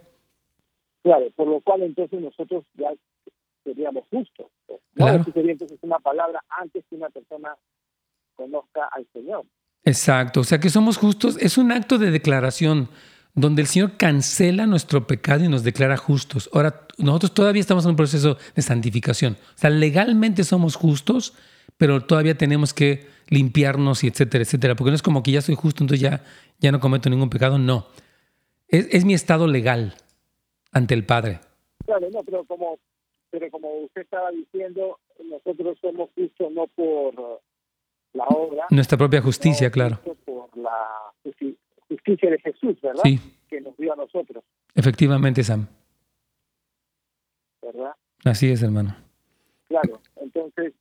Claro, 1.03 1.27
por 1.35 1.49
lo 1.49 1.61
cual 1.61 1.83
entonces 1.83 2.21
nosotros 2.21 2.65
ya 2.75 2.93
seríamos 3.65 4.05
justos. 4.11 4.47
¿no? 4.69 4.79
Claro. 4.95 5.25
Sería 5.33 5.53
entonces 5.53 5.79
una 5.83 5.99
palabra 5.99 6.45
antes 6.49 6.85
que 6.89 6.97
una 6.97 7.09
persona 7.11 7.57
conozca 8.39 8.89
al 8.93 9.07
Señor. 9.13 9.45
Exacto, 9.85 10.41
o 10.41 10.45
sea 10.45 10.61
que 10.61 10.71
somos 10.71 10.97
justos, 10.97 11.37
es 11.41 11.59
un 11.59 11.73
acto 11.73 11.99
de 11.99 12.11
declaración 12.11 12.89
donde 13.35 13.63
el 13.63 13.69
Señor 13.69 13.97
cancela 13.97 14.67
nuestro 14.67 15.07
pecado 15.07 15.45
y 15.45 15.49
nos 15.49 15.63
declara 15.63 15.97
justos. 15.97 16.49
Ahora, 16.53 16.87
nosotros 16.99 17.35
todavía 17.35 17.61
estamos 17.61 17.85
en 17.85 17.91
un 17.91 17.97
proceso 17.97 18.37
de 18.55 18.63
santificación. 18.63 19.35
O 19.55 19.59
sea, 19.59 19.71
legalmente 19.71 20.45
somos 20.45 20.77
justos, 20.77 21.35
pero 21.77 22.05
todavía 22.05 22.37
tenemos 22.37 22.75
que 22.75 23.07
limpiarnos 23.29 24.03
y 24.03 24.09
etcétera, 24.09 24.43
etcétera, 24.43 24.75
porque 24.75 24.91
no 24.91 24.97
es 24.97 25.03
como 25.03 25.23
que 25.23 25.33
ya 25.33 25.43
soy 25.43 25.55
justo, 25.55 25.85
entonces 25.85 26.01
ya, 26.01 26.25
ya 26.59 26.73
no 26.73 26.81
cometo 26.81 27.11
ningún 27.11 27.31
pecado, 27.31 27.59
no. 27.59 27.87
Es, 28.67 28.89
es 28.91 29.05
mi 29.05 29.15
estado 29.15 29.47
legal 29.47 29.95
ante 30.73 30.95
el 30.95 31.05
Padre. 31.05 31.41
Claro, 31.87 32.09
no, 32.11 32.23
pero 32.25 32.45
como, 32.45 32.79
pero 33.31 33.51
como 33.51 33.69
usted 33.85 34.03
estaba 34.03 34.31
diciendo, 34.31 34.99
nosotros 35.25 35.79
somos 35.81 36.11
justos 36.15 36.53
no 36.53 36.67
por 36.69 37.41
la 38.13 38.25
obra, 38.25 38.65
Nuestra 38.71 38.97
propia 38.99 39.21
justicia, 39.23 39.71
claro. 39.71 40.01
por 40.25 40.57
la 40.57 40.71
justi- 41.25 41.57
justicia 41.89 42.31
de 42.31 42.39
Jesús, 42.41 42.81
¿verdad? 42.83 43.03
Sí, 43.05 43.21
Que 43.49 43.61
nos 43.61 43.77
dio 43.77 43.93
a 43.93 43.97
nosotros, 43.97 44.45
efectivamente, 44.75 45.43
Sam. 45.45 45.67
¿verdad? 47.63 47.93
Así 48.25 48.51
es, 48.51 48.63
hermano. 48.63 48.97
Claro, 49.69 50.01
entonces 50.17 50.73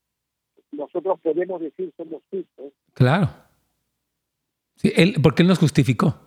nosotros 0.71 1.19
podemos 1.21 1.61
decir 1.61 1.93
somos 1.97 2.21
justos. 2.29 2.71
Claro. 2.93 3.29
Sí, 4.75 4.91
él, 4.95 5.15
porque 5.21 5.41
Él 5.41 5.47
nos 5.47 5.59
justificó. 5.59 6.19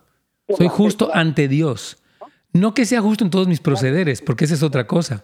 Soy 0.49 0.67
justo 0.67 1.09
ante 1.13 1.47
Dios. 1.47 2.03
No 2.53 2.73
que 2.73 2.85
sea 2.85 3.01
justo 3.01 3.23
en 3.23 3.29
todos 3.31 3.47
mis 3.47 3.61
procederes, 3.61 4.21
porque 4.21 4.43
esa 4.45 4.55
es 4.55 4.63
otra 4.63 4.85
cosa. 4.85 5.23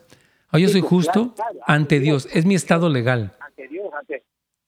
Ah, 0.49 0.59
yo 0.59 0.69
soy 0.69 0.79
justo 0.81 1.35
ante. 1.65 1.99
Dios. 1.99 2.27
Es 2.33 2.45
mi 2.45 2.55
estado 2.55 2.87
legal. 2.87 3.35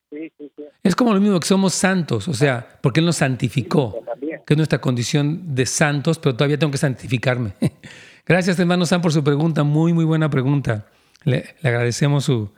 Sí, 0.09 0.31
sí, 0.37 0.51
sí. 0.55 0.63
Es 0.83 0.95
como 0.95 1.13
lo 1.13 1.19
mismo 1.19 1.39
que 1.39 1.47
somos 1.47 1.73
santos, 1.73 2.27
o 2.27 2.33
sea, 2.33 2.79
porque 2.81 2.99
Él 2.99 3.05
nos 3.05 3.17
santificó, 3.17 4.03
que 4.45 4.53
es 4.53 4.57
nuestra 4.57 4.81
condición 4.81 5.55
de 5.55 5.65
santos, 5.65 6.17
pero 6.19 6.35
todavía 6.35 6.57
tengo 6.57 6.71
que 6.71 6.77
santificarme. 6.77 7.53
Gracias, 8.25 8.59
hermano 8.59 8.85
Sam, 8.85 9.01
por 9.01 9.11
su 9.11 9.23
pregunta. 9.23 9.63
Muy, 9.63 9.93
muy 9.93 10.05
buena 10.05 10.29
pregunta. 10.29 10.87
Le, 11.23 11.55
le 11.61 11.69
agradecemos 11.69 12.25
su, 12.25 12.51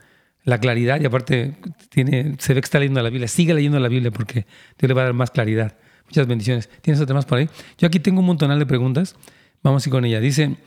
la 0.43 0.59
claridad 0.59 0.99
y 0.99 1.05
aparte 1.05 1.55
tiene, 1.89 2.35
se 2.39 2.53
ve 2.53 2.61
que 2.61 2.65
está 2.65 2.79
leyendo 2.79 3.01
la 3.01 3.09
Biblia. 3.09 3.27
Sigue 3.27 3.53
leyendo 3.53 3.79
la 3.79 3.87
Biblia 3.87 4.11
porque 4.11 4.45
Dios 4.77 4.87
le 4.87 4.93
va 4.93 5.01
a 5.01 5.05
dar 5.05 5.13
más 5.13 5.31
claridad. 5.31 5.77
Muchas 6.05 6.27
bendiciones. 6.27 6.69
¿Tienes 6.81 7.01
otro 7.01 7.15
más 7.15 7.25
por 7.25 7.37
ahí? 7.37 7.49
Yo 7.77 7.87
aquí 7.87 7.99
tengo 7.99 8.19
un 8.19 8.25
montonal 8.25 8.59
de 8.59 8.65
preguntas. 8.65 9.15
Vamos 9.63 9.85
a 9.85 9.89
ir 9.89 9.91
con 9.91 10.05
ella. 10.05 10.19
Dice 10.19 10.57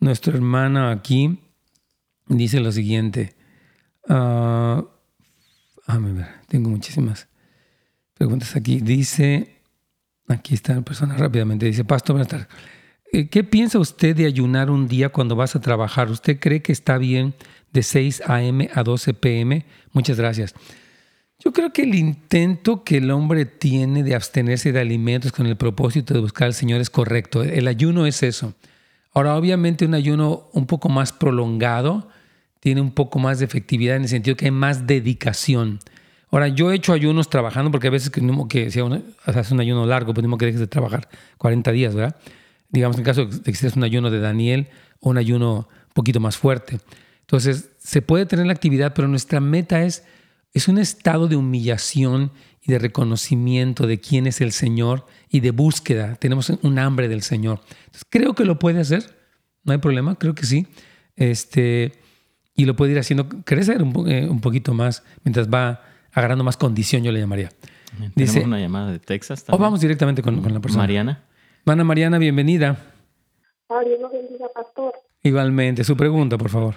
nuestro 0.00 0.34
hermano 0.34 0.88
aquí, 0.88 1.40
dice 2.26 2.60
lo 2.60 2.70
siguiente. 2.72 3.34
Ah, 4.08 4.84
déjame 5.86 6.12
ver, 6.12 6.28
tengo 6.48 6.70
muchísimas 6.70 7.28
preguntas 8.14 8.54
aquí. 8.56 8.80
Dice, 8.80 9.56
aquí 10.28 10.54
está 10.54 10.74
la 10.74 10.82
persona 10.82 11.16
rápidamente. 11.16 11.66
Dice, 11.66 11.84
Pastor, 11.84 12.14
buenas 12.14 12.28
tardes. 12.28 12.48
Eh, 13.12 13.28
¿Qué 13.28 13.44
piensa 13.44 13.78
usted 13.78 14.16
de 14.16 14.26
ayunar 14.26 14.70
un 14.70 14.88
día 14.88 15.10
cuando 15.10 15.36
vas 15.36 15.54
a 15.54 15.60
trabajar? 15.60 16.10
¿Usted 16.10 16.40
cree 16.40 16.62
que 16.62 16.72
está 16.72 16.98
bien 16.98 17.34
de 17.72 17.82
6 17.82 18.22
a.m. 18.26 18.70
a 18.72 18.82
12 18.82 19.14
p.m.? 19.14 19.66
Muchas 19.92 20.16
gracias. 20.16 20.54
Yo 21.44 21.52
creo 21.52 21.72
que 21.72 21.82
el 21.82 21.94
intento 21.94 22.84
que 22.84 22.98
el 22.98 23.10
hombre 23.10 23.44
tiene 23.44 24.04
de 24.04 24.14
abstenerse 24.14 24.72
de 24.72 24.80
alimentos 24.80 25.32
con 25.32 25.46
el 25.46 25.56
propósito 25.56 26.14
de 26.14 26.20
buscar 26.20 26.46
al 26.46 26.54
Señor 26.54 26.80
es 26.80 26.88
correcto. 26.88 27.42
El 27.42 27.66
ayuno 27.66 28.06
es 28.06 28.22
eso. 28.22 28.54
Ahora, 29.12 29.36
obviamente 29.36 29.84
un 29.84 29.94
ayuno 29.94 30.48
un 30.52 30.66
poco 30.66 30.88
más 30.88 31.12
prolongado 31.12 32.08
tiene 32.62 32.80
un 32.80 32.92
poco 32.92 33.18
más 33.18 33.40
de 33.40 33.44
efectividad 33.44 33.96
en 33.96 34.02
el 34.02 34.08
sentido 34.08 34.36
que 34.36 34.44
hay 34.44 34.52
más 34.52 34.86
dedicación. 34.86 35.80
Ahora, 36.30 36.46
yo 36.46 36.70
he 36.70 36.76
hecho 36.76 36.92
ayunos 36.92 37.28
trabajando, 37.28 37.72
porque 37.72 37.88
a 37.88 37.90
veces 37.90 38.10
que, 38.10 38.70
si 38.70 38.80
haces 39.24 39.50
un 39.50 39.58
ayuno 39.58 39.84
largo, 39.84 40.14
pues 40.14 40.24
no 40.24 40.38
que 40.38 40.46
dejes 40.46 40.60
de 40.60 40.68
trabajar 40.68 41.08
40 41.38 41.72
días, 41.72 41.92
¿verdad? 41.92 42.14
Digamos, 42.68 42.98
en 42.98 43.02
caso 43.02 43.26
de 43.26 43.42
que 43.42 43.54
sea 43.54 43.72
un 43.74 43.82
ayuno 43.82 44.12
de 44.12 44.20
Daniel 44.20 44.68
o 45.00 45.10
un 45.10 45.18
ayuno 45.18 45.68
un 45.88 45.92
poquito 45.92 46.20
más 46.20 46.36
fuerte. 46.36 46.78
Entonces, 47.22 47.70
se 47.78 48.00
puede 48.00 48.26
tener 48.26 48.46
la 48.46 48.52
actividad, 48.52 48.94
pero 48.94 49.08
nuestra 49.08 49.40
meta 49.40 49.82
es, 49.82 50.04
es 50.54 50.68
un 50.68 50.78
estado 50.78 51.26
de 51.26 51.34
humillación 51.34 52.30
y 52.62 52.70
de 52.70 52.78
reconocimiento 52.78 53.88
de 53.88 53.98
quién 53.98 54.28
es 54.28 54.40
el 54.40 54.52
Señor 54.52 55.04
y 55.28 55.40
de 55.40 55.50
búsqueda. 55.50 56.14
Tenemos 56.14 56.48
un 56.48 56.78
hambre 56.78 57.08
del 57.08 57.22
Señor. 57.22 57.58
Entonces, 57.86 58.06
creo 58.08 58.36
que 58.36 58.44
lo 58.44 58.60
puede 58.60 58.78
hacer, 58.78 59.18
no 59.64 59.72
hay 59.72 59.78
problema, 59.78 60.14
creo 60.14 60.36
que 60.36 60.46
sí. 60.46 60.68
Este, 61.16 62.01
y 62.54 62.64
lo 62.64 62.76
puede 62.76 62.92
ir 62.92 62.98
haciendo 62.98 63.28
crecer 63.44 63.82
un, 63.82 64.08
eh, 64.08 64.28
un 64.28 64.40
poquito 64.40 64.74
más 64.74 65.04
mientras 65.24 65.48
va 65.48 65.82
agarrando 66.12 66.44
más 66.44 66.56
condición, 66.56 67.02
yo 67.02 67.12
le 67.12 67.20
llamaría. 67.20 67.50
Tenemos 68.14 68.36
una 68.36 68.58
llamada 68.58 68.92
de 68.92 68.98
Texas. 68.98 69.44
O 69.50 69.58
vamos 69.58 69.80
directamente 69.80 70.22
con, 70.22 70.36
la 70.36 70.60
persona. 70.60 70.82
Mariana. 70.82 71.24
Mana 71.64 71.84
Mariana, 71.84 72.18
bienvenida. 72.18 72.76
Dios 73.68 74.12
bendiga, 74.12 74.48
pastor. 74.54 74.92
Igualmente, 75.22 75.84
su 75.84 75.96
pregunta, 75.96 76.36
por 76.36 76.50
favor. 76.50 76.74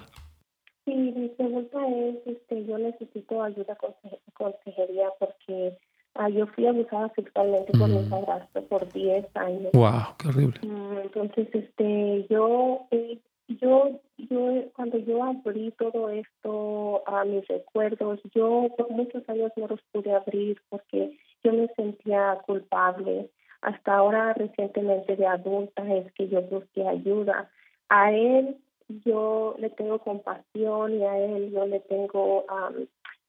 Sí, 0.86 0.94
mi 0.94 1.30
pregunta 1.30 1.78
es, 1.88 2.16
este, 2.26 2.66
yo 2.66 2.78
necesito 2.78 3.44
ayuda 3.44 3.76
con 3.76 3.92
consejería 4.34 5.08
porque 5.20 5.78
ah, 6.14 6.30
yo 6.30 6.46
fui 6.48 6.68
abusada 6.68 7.12
sexualmente 7.16 7.78
por 7.78 7.90
mi 7.90 8.00
mm. 8.00 8.10
padrastro 8.10 8.62
por 8.68 8.94
10 8.94 9.26
años. 9.36 9.72
Wow, 9.74 10.16
qué 10.20 10.28
horrible. 10.28 10.60
Mm, 10.62 10.98
entonces, 11.04 11.48
este, 11.54 12.28
yo 12.30 12.88
eh, 12.92 13.20
yo, 13.48 14.00
yo, 14.30 14.72
cuando 14.76 14.98
yo 15.00 15.24
abrí 15.24 15.72
todo 15.72 16.10
esto 16.10 17.04
a 17.08 17.24
mis 17.26 17.48
recuerdos, 17.48 18.20
yo 18.34 18.68
por 18.78 18.90
muchos 18.92 19.28
años 19.30 19.52
no 19.56 19.68
los 19.68 19.82
pude 19.92 20.14
abrir 20.14 20.62
porque 20.70 21.18
yo 21.44 21.54
me 21.54 21.68
sentía 21.76 22.40
culpable. 22.46 23.30
Hasta 23.62 23.96
ahora, 23.96 24.34
recientemente 24.34 25.16
de 25.16 25.26
adulta, 25.26 25.84
es 25.94 26.12
que 26.14 26.28
yo 26.28 26.42
busqué 26.44 26.88
ayuda. 26.88 27.50
A 27.90 28.12
él 28.12 28.58
yo 28.88 29.56
le 29.58 29.70
tengo 29.72 30.00
compasión 30.00 30.94
y 30.94 31.04
a 31.04 31.18
él 31.18 31.52
yo 31.52 31.66
le 31.66 31.80
tengo, 31.82 32.46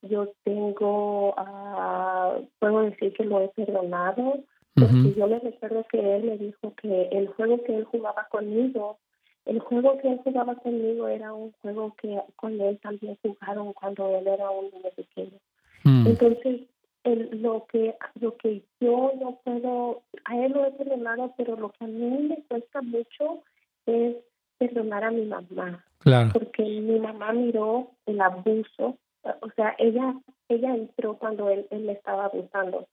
yo 0.02 0.32
tengo, 0.44 1.30
uh, 1.30 2.46
puedo 2.58 2.80
decir 2.82 3.12
que 3.14 3.24
lo 3.24 3.40
he 3.40 3.48
perdonado, 3.48 4.40
porque 4.74 5.14
yo 5.16 5.26
me 5.26 5.38
recuerdo 5.38 5.84
que 5.90 6.16
él 6.16 6.24
me 6.24 6.36
dijo 6.36 6.74
que 6.74 7.08
el 7.08 7.28
juego 7.28 7.62
que 7.64 7.76
él 7.76 7.84
jugaba 7.84 8.28
conmigo 8.30 8.98
el 9.46 9.60
juego 9.60 9.98
que 9.98 10.08
él 10.08 10.20
jugaba 10.22 10.56
conmigo 10.56 11.08
era 11.08 11.32
un 11.32 11.52
juego 11.62 11.94
que 12.00 12.20
con 12.34 12.60
él 12.60 12.78
también 12.82 13.16
jugaron 13.22 13.72
cuando 13.72 14.08
él 14.16 14.26
era 14.26 14.50
un 14.50 14.66
niño 14.66 14.90
pequeño. 14.94 15.38
Mm. 15.84 16.06
Entonces, 16.08 16.60
lo 17.04 17.66
que 17.66 17.94
lo 18.20 18.36
que 18.36 18.62
yo 18.80 19.12
no 19.20 19.38
puedo, 19.44 20.02
a 20.24 20.36
él 20.36 20.52
lo 20.52 20.66
he 20.66 20.72
perdonado, 20.72 21.32
pero 21.36 21.56
lo 21.56 21.70
que 21.70 21.84
a 21.84 21.88
mí 21.88 22.28
me 22.28 22.42
cuesta 22.48 22.82
mucho 22.82 23.42
es 23.86 24.16
perdonar 24.58 25.04
a 25.04 25.10
mi 25.12 25.24
mamá. 25.24 25.84
Claro. 25.98 26.30
Porque 26.32 26.62
mi 26.62 26.98
mamá 26.98 27.32
miró 27.32 27.92
el 28.06 28.20
abuso, 28.20 28.98
o 29.22 29.50
sea, 29.54 29.76
ella 29.78 30.14
ella 30.48 30.74
entró 30.74 31.16
cuando 31.16 31.50
él, 31.50 31.66
él 31.70 31.84
me 31.84 31.92
estaba 31.92 32.26
abusando. 32.26 32.88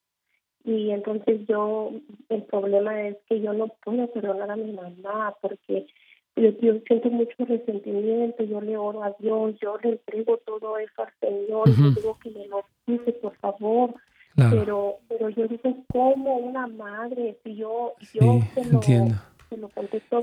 Y 0.66 0.92
entonces 0.92 1.42
yo, 1.48 1.92
el 2.30 2.44
problema 2.44 3.08
es 3.08 3.18
que 3.28 3.42
yo 3.42 3.54
no 3.54 3.68
puedo 3.84 4.08
perdonar 4.08 4.50
a 4.50 4.56
mi 4.56 4.72
mamá 4.72 5.36
porque 5.42 5.88
yo, 6.36 6.52
siento 6.88 7.10
mucho 7.10 7.46
resentimiento, 7.46 8.44
yo 8.44 8.62
le 8.62 8.76
oro 8.78 9.04
a 9.04 9.14
Dios, 9.20 9.56
yo 9.62 9.78
le 9.84 9.92
entrego 9.92 10.38
todo 10.46 10.78
eso 10.78 11.04
al 11.04 11.14
Señor, 11.20 11.70
yo 11.70 11.92
digo 11.92 12.18
que 12.22 12.32
me 12.32 12.48
lo 12.48 12.66
quite, 12.86 13.14
por 13.14 13.36
favor. 13.38 13.94
Pero, 14.36 14.96
pero 15.08 15.30
yo 15.30 15.48
digo, 15.48 15.78
como 15.92 16.38
una 16.38 16.66
madre, 16.66 17.38
si 17.44 17.56
yo, 17.56 17.94
yo 18.14 18.40
se 18.56 18.66
lo, 18.66 18.80
entiendo. 18.80 19.16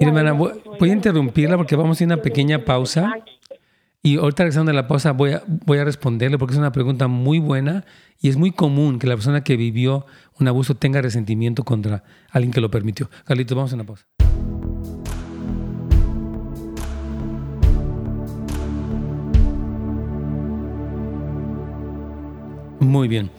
hermana, 0.00 0.32
voy, 0.32 0.52
voy 0.80 0.90
a 0.90 0.92
interrumpirla 0.92 1.56
porque 1.56 1.76
vamos 1.76 2.00
a 2.00 2.04
ir 2.04 2.10
a 2.10 2.14
una 2.14 2.22
pequeña 2.22 2.64
pausa. 2.64 3.14
Y 4.02 4.16
ahorita 4.16 4.44
regresando 4.44 4.70
de 4.70 4.76
la 4.76 4.88
pausa 4.88 5.12
voy 5.12 5.32
a, 5.32 5.42
voy 5.46 5.78
a 5.78 5.84
responderle 5.84 6.38
porque 6.38 6.54
es 6.54 6.58
una 6.58 6.72
pregunta 6.72 7.06
muy 7.06 7.38
buena 7.38 7.84
y 8.18 8.30
es 8.30 8.36
muy 8.36 8.50
común 8.50 8.98
que 8.98 9.06
la 9.06 9.14
persona 9.14 9.44
que 9.44 9.56
vivió 9.56 10.06
un 10.40 10.48
abuso 10.48 10.74
tenga 10.74 11.02
resentimiento 11.02 11.64
contra 11.64 12.02
alguien 12.30 12.50
que 12.50 12.62
lo 12.62 12.70
permitió. 12.70 13.10
Carlitos, 13.26 13.54
vamos 13.54 13.72
a 13.72 13.74
una 13.76 13.84
pausa. 13.84 14.06
Muy 22.80 23.08
bien. 23.08 23.30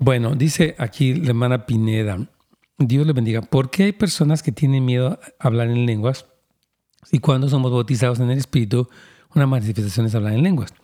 Bueno, 0.00 0.34
dice 0.34 0.74
aquí 0.76 1.14
la 1.14 1.28
hermana 1.28 1.66
Pineda, 1.66 2.18
Dios 2.78 3.06
le 3.06 3.12
bendiga. 3.12 3.40
¿Por 3.40 3.70
qué 3.70 3.84
hay 3.84 3.92
personas 3.92 4.42
que 4.42 4.50
tienen 4.50 4.84
miedo 4.84 5.20
a 5.38 5.46
hablar 5.46 5.68
en 5.68 5.86
lenguas? 5.86 6.26
Y 7.12 7.20
cuando 7.20 7.48
somos 7.48 7.70
bautizados 7.70 8.18
en 8.18 8.30
el 8.32 8.38
Espíritu, 8.38 8.88
una 9.36 9.46
manifestación 9.46 10.06
es 10.06 10.14
hablar 10.16 10.32
en 10.32 10.42
lenguas. 10.42 10.74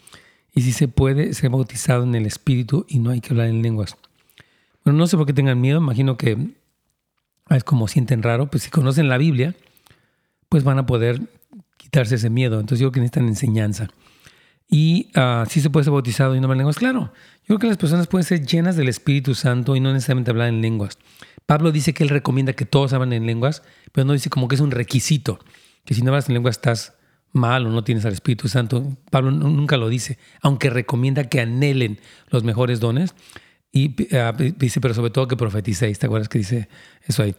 Y 0.55 0.63
si 0.63 0.71
se 0.71 0.87
puede 0.87 1.35
ser 1.35 1.51
bautizado 1.51 2.05
en 2.05 2.15
el 2.15 2.25
Espíritu 2.25 2.87
y 2.89 3.01
no 3.01 3.11
hay 3.11 3.21
que 3.21 3.31
hablar 3.31 3.49
en 3.49 3.63
lenguas. 3.63 3.97
Bueno, 4.85 4.97
no 5.01 5.09
sé 5.09 5.17
por 5.17 5.27
qué 5.27 5.33
tengan 5.33 5.61
miedo, 5.61 5.79
imagino 5.79 6.17
que 6.17 6.55
es 7.51 7.65
como 7.65 7.89
sienten 7.89 8.23
raro, 8.23 8.49
pues 8.49 8.63
si 8.63 8.71
conocen 8.71 9.09
la 9.09 9.19
Biblia, 9.19 9.57
pues 10.49 10.63
van 10.63 10.79
a 10.79 10.87
poder 10.87 11.21
quitarse 11.77 12.15
ese 12.15 12.31
miedo. 12.31 12.61
Entonces 12.61 12.79
yo 12.79 12.87
creo 12.87 12.93
que 12.93 13.01
necesitan 13.01 13.27
enseñanza. 13.27 13.89
Y 14.69 15.11
uh, 15.17 15.47
sí 15.49 15.61
se 15.61 15.71
puede 15.71 15.85
ser 15.85 15.93
bautizado 15.93 16.37
y 16.37 16.41
no 16.41 16.45
hablar 16.45 16.57
en 16.57 16.59
lenguas. 16.59 16.77
Claro, 16.77 17.13
yo 17.41 17.47
creo 17.47 17.59
que 17.59 17.67
las 17.69 17.79
personas 17.79 18.07
pueden 18.07 18.27
ser 18.27 18.45
llenas 18.45 18.77
del 18.77 18.89
Espíritu 18.89 19.35
Santo 19.35 19.75
y 19.77 19.81
no 19.81 19.93
necesariamente 19.93 20.31
hablar 20.31 20.49
en 20.49 20.61
lenguas. 20.61 20.99
Pablo 21.47 21.73
dice 21.73 21.95
que 21.95 22.03
él 22.03 22.11
recomienda 22.11 22.53
que 22.53 22.67
todos 22.67 22.93
hablen 22.93 23.15
en 23.15 23.27
lenguas, 23.27 23.63
pero 23.93 24.05
no 24.05 24.13
dice 24.13 24.29
como 24.29 24.49
que 24.49 24.57
es 24.57 24.61
un 24.61 24.71
requisito, 24.71 25.39
que 25.87 25.95
si 25.95 26.03
no 26.03 26.11
hablas 26.11 26.29
en 26.29 26.35
lenguas 26.35 26.57
estás 26.57 26.93
mal 27.33 27.67
o 27.67 27.71
no 27.71 27.85
tienes 27.85 28.05
al 28.05 28.13
Espíritu 28.13 28.49
Santo. 28.49 28.97
Pablo 29.11 29.31
nunca 29.31 29.77
lo 29.77 29.89
dice, 29.89 30.19
aunque 30.43 30.71
recomienda 30.71 31.25
que 31.25 31.41
anhelen 31.41 32.01
los 32.29 32.45
mejores 32.45 32.81
dones. 32.81 33.15
Y 33.73 33.91
uh, 34.15 34.55
dice, 34.57 34.81
pero 34.81 34.95
sobre 34.95 35.11
todo 35.11 35.29
que 35.29 35.37
profeticéis. 35.37 35.99
¿Te 35.99 36.07
acuerdas 36.07 36.29
que 36.29 36.39
dice 36.39 36.69
eso 37.07 37.23
ahí? 37.23 37.35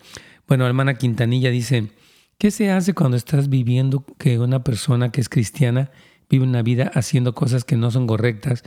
Bueno, 0.48 0.66
hermana 0.66 0.96
Quintanilla 0.96 1.50
dice, 1.50 1.92
¿qué 2.38 2.52
se 2.52 2.72
hace 2.72 2.94
cuando 2.94 3.18
estás 3.18 3.50
viviendo 3.50 4.06
que 4.18 4.40
una 4.40 4.64
persona 4.64 5.12
que 5.12 5.22
es 5.22 5.30
cristiana 5.30 5.92
vive 6.30 6.46
una 6.46 6.62
vida 6.62 6.92
haciendo 6.94 7.34
cosas 7.34 7.64
que 7.64 7.76
no 7.76 7.92
son 7.92 8.08
correctas 8.08 8.64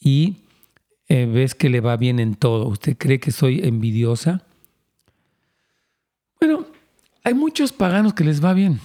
y 0.00 0.38
eh, 1.08 1.26
ves 1.26 1.54
que 1.54 1.68
le 1.68 1.80
va 1.80 1.96
bien 1.96 2.18
en 2.18 2.34
todo. 2.34 2.66
¿Usted 2.68 2.96
cree 2.96 3.20
que 3.20 3.30
soy 3.30 3.60
envidiosa? 3.62 4.42
Bueno, 6.40 6.66
hay 7.22 7.34
muchos 7.34 7.72
paganos 7.72 8.14
que 8.14 8.24
les 8.24 8.44
va 8.44 8.52
bien. 8.52 8.80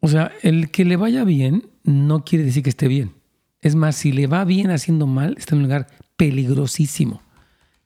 O 0.00 0.08
sea, 0.08 0.32
el 0.42 0.70
que 0.70 0.84
le 0.84 0.96
vaya 0.96 1.24
bien 1.24 1.68
no 1.84 2.24
quiere 2.24 2.44
decir 2.44 2.62
que 2.62 2.70
esté 2.70 2.88
bien. 2.88 3.12
Es 3.60 3.74
más, 3.74 3.96
si 3.96 4.12
le 4.12 4.26
va 4.26 4.44
bien 4.44 4.70
haciendo 4.70 5.06
mal, 5.06 5.36
está 5.38 5.54
en 5.54 5.60
un 5.60 5.64
lugar 5.64 5.86
peligrosísimo. 6.16 7.22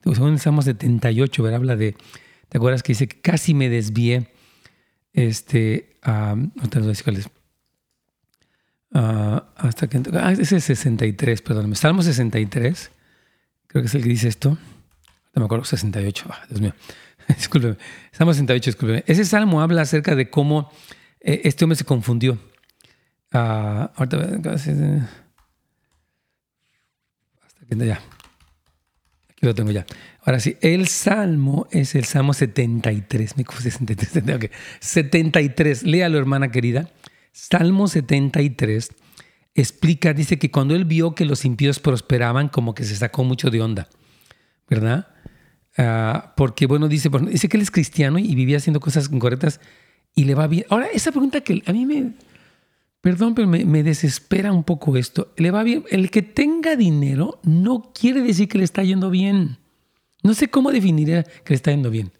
Según 0.02 0.32
el 0.32 0.38
Salmo 0.38 0.62
78, 0.62 1.42
¿verdad? 1.42 1.58
habla 1.58 1.76
de, 1.76 1.96
¿te 2.48 2.58
acuerdas 2.58 2.82
que 2.82 2.92
dice 2.92 3.08
que 3.08 3.20
casi 3.20 3.54
me 3.54 3.68
desvié? 3.68 4.32
Este, 5.12 5.96
no 6.06 6.68
te 6.70 6.80
lo 6.80 6.86
Ah, 8.98 9.44
hasta 9.56 9.88
que. 9.88 10.00
Ah, 10.14 10.32
ese 10.32 10.56
es 10.56 10.64
63, 10.64 11.42
perdón. 11.42 11.76
Salmo 11.76 12.02
63. 12.02 12.90
Creo 13.66 13.82
que 13.82 13.88
es 13.88 13.94
el 13.94 14.02
que 14.02 14.08
dice 14.08 14.28
esto. 14.28 14.56
No 15.34 15.40
me 15.40 15.44
acuerdo, 15.44 15.66
68. 15.66 16.24
Ah, 16.30 16.46
Dios 16.48 16.62
mío. 16.62 16.72
discúlpeme. 17.28 17.76
Salmo 18.10 18.32
68, 18.32 18.70
discúlpeme. 18.70 19.04
Ese 19.06 19.26
salmo 19.26 19.60
habla 19.60 19.82
acerca 19.82 20.14
de 20.14 20.30
cómo 20.30 20.72
eh, 21.20 21.42
este 21.44 21.66
hombre 21.66 21.76
se 21.76 21.84
confundió. 21.84 22.38
Uh, 23.34 23.36
ahorita. 23.96 24.16
Hasta 24.54 24.72
que 27.68 27.86
ya. 27.86 28.00
Aquí 29.28 29.42
lo 29.42 29.54
tengo 29.54 29.72
ya. 29.72 29.84
Ahora 30.22 30.40
sí, 30.40 30.56
el 30.62 30.88
salmo 30.88 31.68
es 31.70 31.94
el 31.94 32.06
salmo 32.06 32.32
73. 32.32 33.36
Me 33.36 33.44
63. 33.44 34.36
Okay. 34.36 34.50
73. 34.80 35.82
Léalo, 35.82 36.16
hermana 36.16 36.50
querida. 36.50 36.88
Salmo 37.36 37.86
73 37.86 38.88
explica, 39.54 40.14
dice 40.14 40.38
que 40.38 40.50
cuando 40.50 40.74
él 40.74 40.86
vio 40.86 41.14
que 41.14 41.26
los 41.26 41.44
impíos 41.44 41.80
prosperaban, 41.80 42.48
como 42.48 42.74
que 42.74 42.82
se 42.82 42.96
sacó 42.96 43.24
mucho 43.24 43.50
de 43.50 43.60
onda, 43.60 43.88
¿verdad? 44.70 45.08
Ah, 45.76 46.32
porque, 46.34 46.64
bueno, 46.64 46.88
dice, 46.88 47.10
dice 47.28 47.50
que 47.50 47.58
él 47.58 47.62
es 47.62 47.70
cristiano 47.70 48.18
y 48.18 48.34
vivía 48.34 48.56
haciendo 48.56 48.80
cosas 48.80 49.10
incorrectas 49.12 49.60
y 50.14 50.24
le 50.24 50.34
va 50.34 50.46
bien. 50.46 50.64
Ahora, 50.70 50.86
esa 50.86 51.10
pregunta 51.12 51.42
que 51.42 51.62
a 51.66 51.74
mí 51.74 51.84
me, 51.84 52.14
perdón, 53.02 53.34
pero 53.34 53.46
me, 53.46 53.66
me, 53.66 53.82
desespera 53.82 54.50
un 54.50 54.64
poco 54.64 54.96
esto. 54.96 55.34
Le 55.36 55.50
va 55.50 55.62
bien. 55.62 55.84
El 55.90 56.10
que 56.10 56.22
tenga 56.22 56.74
dinero 56.74 57.38
no 57.42 57.92
quiere 57.92 58.22
decir 58.22 58.48
que 58.48 58.56
le 58.56 58.64
está 58.64 58.82
yendo 58.82 59.10
bien. 59.10 59.58
No 60.22 60.32
sé 60.32 60.48
cómo 60.48 60.72
definiría 60.72 61.22
que 61.22 61.50
le 61.50 61.56
está 61.56 61.70
yendo 61.70 61.90
bien. 61.90 62.12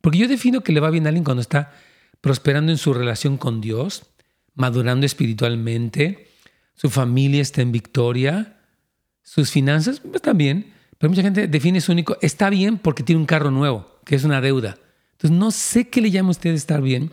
Porque 0.00 0.18
yo 0.18 0.26
defino 0.26 0.62
que 0.62 0.72
le 0.72 0.80
va 0.80 0.90
bien 0.90 1.06
a 1.06 1.10
alguien 1.10 1.24
cuando 1.24 1.40
está 1.40 1.72
prosperando 2.20 2.72
en 2.72 2.78
su 2.78 2.92
relación 2.92 3.38
con 3.38 3.60
Dios, 3.60 4.10
madurando 4.56 5.06
espiritualmente, 5.06 6.28
su 6.74 6.90
familia 6.90 7.40
está 7.40 7.62
en 7.62 7.70
victoria, 7.70 8.58
sus 9.22 9.50
finanzas 9.50 10.00
pues, 10.00 10.20
también, 10.20 10.72
pero 10.98 11.10
mucha 11.10 11.22
gente 11.22 11.46
define 11.46 11.80
su 11.80 11.92
único, 11.92 12.16
está 12.20 12.50
bien 12.50 12.78
porque 12.78 13.02
tiene 13.02 13.20
un 13.20 13.26
carro 13.26 13.50
nuevo, 13.50 14.00
que 14.04 14.16
es 14.16 14.24
una 14.24 14.40
deuda. 14.40 14.78
Entonces 15.12 15.38
no 15.38 15.50
sé 15.50 15.88
qué 15.88 16.00
le 16.00 16.10
llama 16.10 16.28
a 16.28 16.30
usted 16.32 16.50
estar 16.54 16.82
bien, 16.82 17.12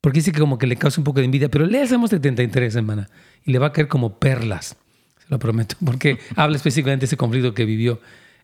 porque 0.00 0.18
dice 0.18 0.32
que 0.32 0.40
como 0.40 0.58
que 0.58 0.66
le 0.66 0.76
causa 0.76 1.00
un 1.00 1.04
poco 1.04 1.20
de 1.20 1.26
envidia, 1.26 1.50
pero 1.50 1.66
le 1.66 1.82
hacemos 1.82 2.10
73, 2.10 2.74
hermana, 2.74 3.08
y 3.44 3.52
le 3.52 3.58
va 3.58 3.68
a 3.68 3.72
caer 3.72 3.88
como 3.88 4.18
perlas, 4.18 4.76
se 5.18 5.26
lo 5.28 5.38
prometo, 5.38 5.76
porque 5.84 6.18
habla 6.34 6.56
específicamente 6.56 7.02
de 7.02 7.06
ese 7.06 7.16
conflicto 7.16 7.54
que 7.54 7.64
vivió 7.64 8.00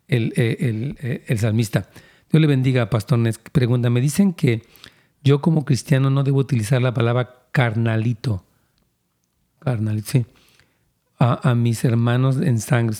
el, 0.08 0.32
eh, 0.36 0.56
el, 0.60 0.96
eh, 1.00 1.24
el 1.26 1.38
salmista. 1.38 1.88
Dios 2.30 2.40
le 2.40 2.46
bendiga, 2.46 2.90
Pastor 2.90 3.18
Nes. 3.18 3.38
Pregunta, 3.38 3.88
me 3.88 4.00
dicen 4.00 4.32
que 4.32 4.62
yo 5.26 5.40
como 5.40 5.64
cristiano 5.64 6.08
no 6.08 6.22
debo 6.22 6.38
utilizar 6.38 6.80
la 6.80 6.94
palabra 6.94 7.48
carnalito. 7.50 8.44
Carnalito, 9.58 10.08
sí. 10.08 10.26
A, 11.18 11.54
mis 11.56 11.84
hermanos 11.84 12.36
en 12.40 12.60
sangre. 12.60 12.96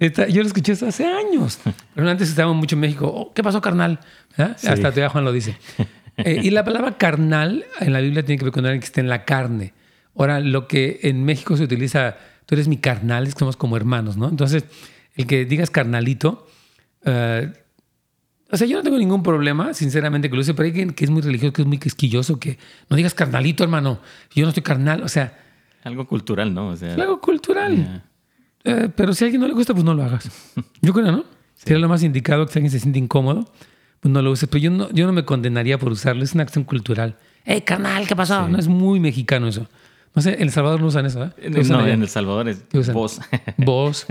yo 0.00 0.42
lo 0.42 0.46
escuché 0.46 0.72
hace 0.72 1.04
años. 1.04 1.58
Pero 1.94 2.08
antes 2.08 2.30
estábamos 2.30 2.56
mucho 2.56 2.76
en 2.76 2.80
México. 2.80 3.12
Oh, 3.14 3.34
¿Qué 3.34 3.42
pasó, 3.42 3.60
carnal? 3.60 4.00
Hasta 4.38 4.76
todavía 4.76 5.10
Juan 5.10 5.24
lo 5.24 5.32
dice. 5.32 5.58
Eh, 6.16 6.40
y 6.42 6.50
la 6.50 6.64
palabra 6.64 6.96
carnal 6.96 7.66
en 7.78 7.92
la 7.92 8.00
Biblia 8.00 8.24
tiene 8.24 8.38
que 8.38 8.46
ver 8.46 8.54
con 8.54 8.64
alguien 8.64 8.80
que 8.80 8.86
está 8.86 9.02
en 9.02 9.10
la 9.10 9.26
carne. 9.26 9.74
Ahora, 10.16 10.40
lo 10.40 10.66
que 10.66 11.00
en 11.02 11.26
México 11.26 11.58
se 11.58 11.64
utiliza, 11.64 12.16
tú 12.46 12.54
eres 12.54 12.68
mi 12.68 12.78
carnal, 12.78 13.26
es 13.26 13.34
que 13.34 13.40
somos 13.40 13.58
como 13.58 13.76
hermanos, 13.76 14.16
¿no? 14.16 14.30
Entonces, 14.30 14.64
el 15.14 15.26
que 15.26 15.44
digas 15.44 15.68
carnalito, 15.68 16.46
uh, 17.04 17.50
o 18.50 18.56
sea, 18.56 18.66
yo 18.66 18.76
no 18.76 18.82
tengo 18.82 18.98
ningún 18.98 19.22
problema, 19.22 19.74
sinceramente, 19.74 20.30
que 20.30 20.36
lo 20.36 20.42
use, 20.42 20.54
pero 20.54 20.64
hay 20.64 20.70
alguien 20.70 20.90
que 20.90 21.04
es 21.04 21.10
muy 21.10 21.22
religioso, 21.22 21.52
que 21.52 21.62
es 21.62 21.68
muy 21.68 21.78
quisquilloso, 21.78 22.38
que 22.38 22.58
no 22.88 22.96
digas 22.96 23.14
carnalito, 23.14 23.64
hermano. 23.64 24.00
Yo 24.34 24.44
no 24.44 24.50
estoy 24.50 24.62
carnal, 24.62 25.02
o 25.02 25.08
sea. 25.08 25.36
Algo 25.82 26.06
cultural, 26.06 26.54
¿no? 26.54 26.68
O 26.68 26.76
sea, 26.76 26.94
algo 26.94 27.20
cultural. 27.20 28.02
Eh, 28.64 28.88
pero 28.94 29.12
si 29.14 29.24
a 29.24 29.26
alguien 29.26 29.40
no 29.40 29.48
le 29.48 29.54
gusta, 29.54 29.72
pues 29.72 29.84
no 29.84 29.94
lo 29.94 30.02
hagas. 30.04 30.30
Yo 30.82 30.92
creo, 30.92 31.10
¿no? 31.10 31.24
Sería 31.54 31.78
lo 31.78 31.88
más 31.88 32.02
indicado 32.02 32.46
que 32.46 32.52
si 32.52 32.58
alguien 32.58 32.70
se 32.70 32.80
siente 32.80 32.98
incómodo, 32.98 33.50
pues 34.00 34.12
no 34.12 34.22
lo 34.22 34.30
use. 34.30 34.46
Pero 34.46 34.62
yo 34.62 34.70
no, 34.70 34.90
yo 34.90 35.06
no 35.06 35.12
me 35.12 35.24
condenaría 35.24 35.78
por 35.78 35.90
usarlo. 35.90 36.22
Es 36.22 36.34
una 36.34 36.42
acción 36.42 36.64
cultural. 36.64 37.16
¡Eh, 37.46 37.62
carnal! 37.62 38.06
¿Qué 38.06 38.14
pasó? 38.14 38.46
No 38.46 38.58
es 38.58 38.68
muy 38.68 39.00
mexicano 39.00 39.48
eso. 39.48 39.66
No 40.14 40.20
sé, 40.20 40.34
en 40.34 40.42
El 40.42 40.50
Salvador 40.50 40.80
no 40.80 40.88
usan 40.88 41.06
eso, 41.06 41.24
¿eh? 41.24 41.30
No, 41.68 41.86
en 41.86 42.02
El 42.02 42.08
Salvador 42.08 42.48
es 42.48 42.92
voz. 42.92 43.20
Voz. 43.56 44.06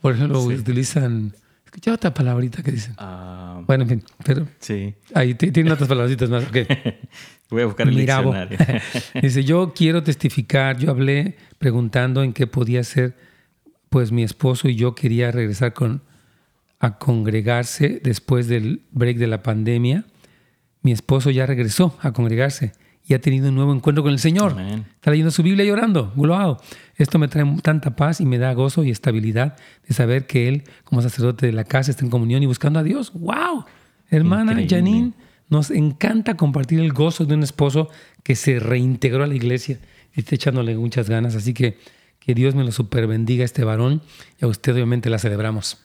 Por 0.00 0.14
ejemplo, 0.14 0.42
utilizan 0.42 1.34
escuchado 1.72 1.94
otra 1.94 2.12
palabrita 2.12 2.62
que 2.62 2.70
dicen? 2.70 2.94
Ah, 2.98 3.62
bueno, 3.66 3.84
en 3.84 3.88
fin, 3.88 4.04
pero 4.26 4.46
sí. 4.58 4.94
ahí 5.14 5.34
tienen 5.34 5.72
otras 5.72 5.88
palabritas 5.88 6.28
más. 6.28 6.44
Voy 7.50 7.62
a 7.62 7.66
buscar 7.66 7.88
el 7.88 7.96
diccionario. 7.96 8.58
Dice, 9.22 9.42
yo 9.42 9.72
quiero 9.74 10.02
testificar, 10.02 10.76
yo 10.76 10.90
hablé 10.90 11.36
preguntando 11.58 12.22
en 12.22 12.34
qué 12.34 12.46
podía 12.46 12.84
ser, 12.84 13.16
pues 13.88 14.12
mi 14.12 14.22
esposo 14.22 14.68
y 14.68 14.76
yo 14.76 14.94
quería 14.94 15.30
regresar 15.30 15.72
con, 15.72 16.02
a 16.78 16.98
congregarse 16.98 18.00
después 18.02 18.48
del 18.48 18.82
break 18.90 19.16
de 19.16 19.26
la 19.26 19.42
pandemia. 19.42 20.04
Mi 20.82 20.92
esposo 20.92 21.30
ya 21.30 21.46
regresó 21.46 21.96
a 22.02 22.12
congregarse 22.12 22.72
y 23.06 23.14
ha 23.14 23.20
tenido 23.20 23.48
un 23.48 23.56
nuevo 23.56 23.74
encuentro 23.74 24.02
con 24.02 24.12
el 24.12 24.18
Señor. 24.18 24.56
Está 24.60 25.10
leyendo 25.10 25.30
su 25.30 25.42
Biblia 25.42 25.64
llorando. 25.64 26.12
Wow. 26.14 26.58
Esto 26.96 27.18
me 27.18 27.28
trae 27.28 27.44
tanta 27.62 27.96
paz 27.96 28.20
y 28.20 28.26
me 28.26 28.38
da 28.38 28.52
gozo 28.54 28.84
y 28.84 28.90
estabilidad 28.90 29.56
de 29.86 29.94
saber 29.94 30.26
que 30.26 30.48
Él, 30.48 30.64
como 30.84 31.02
sacerdote 31.02 31.46
de 31.46 31.52
la 31.52 31.64
casa, 31.64 31.90
está 31.90 32.04
en 32.04 32.10
comunión 32.10 32.42
y 32.42 32.46
buscando 32.46 32.78
a 32.78 32.82
Dios. 32.82 33.12
¡Wow! 33.14 33.64
Hermana 34.08 34.56
Janine, 34.68 35.12
nos 35.48 35.70
encanta 35.70 36.36
compartir 36.36 36.80
el 36.80 36.92
gozo 36.92 37.24
de 37.24 37.34
un 37.34 37.42
esposo 37.42 37.88
que 38.22 38.36
se 38.36 38.60
reintegró 38.60 39.24
a 39.24 39.26
la 39.26 39.34
iglesia 39.34 39.78
y 40.14 40.20
está 40.20 40.34
echándole 40.34 40.76
muchas 40.76 41.08
ganas. 41.08 41.34
Así 41.34 41.54
que 41.54 41.78
que 42.24 42.34
Dios 42.34 42.54
me 42.54 42.64
lo 42.64 42.70
super 42.70 43.06
bendiga 43.06 43.42
a 43.42 43.44
este 43.46 43.64
varón 43.64 44.02
y 44.40 44.44
a 44.44 44.48
usted 44.48 44.74
obviamente 44.74 45.10
la 45.10 45.18
celebramos. 45.18 45.78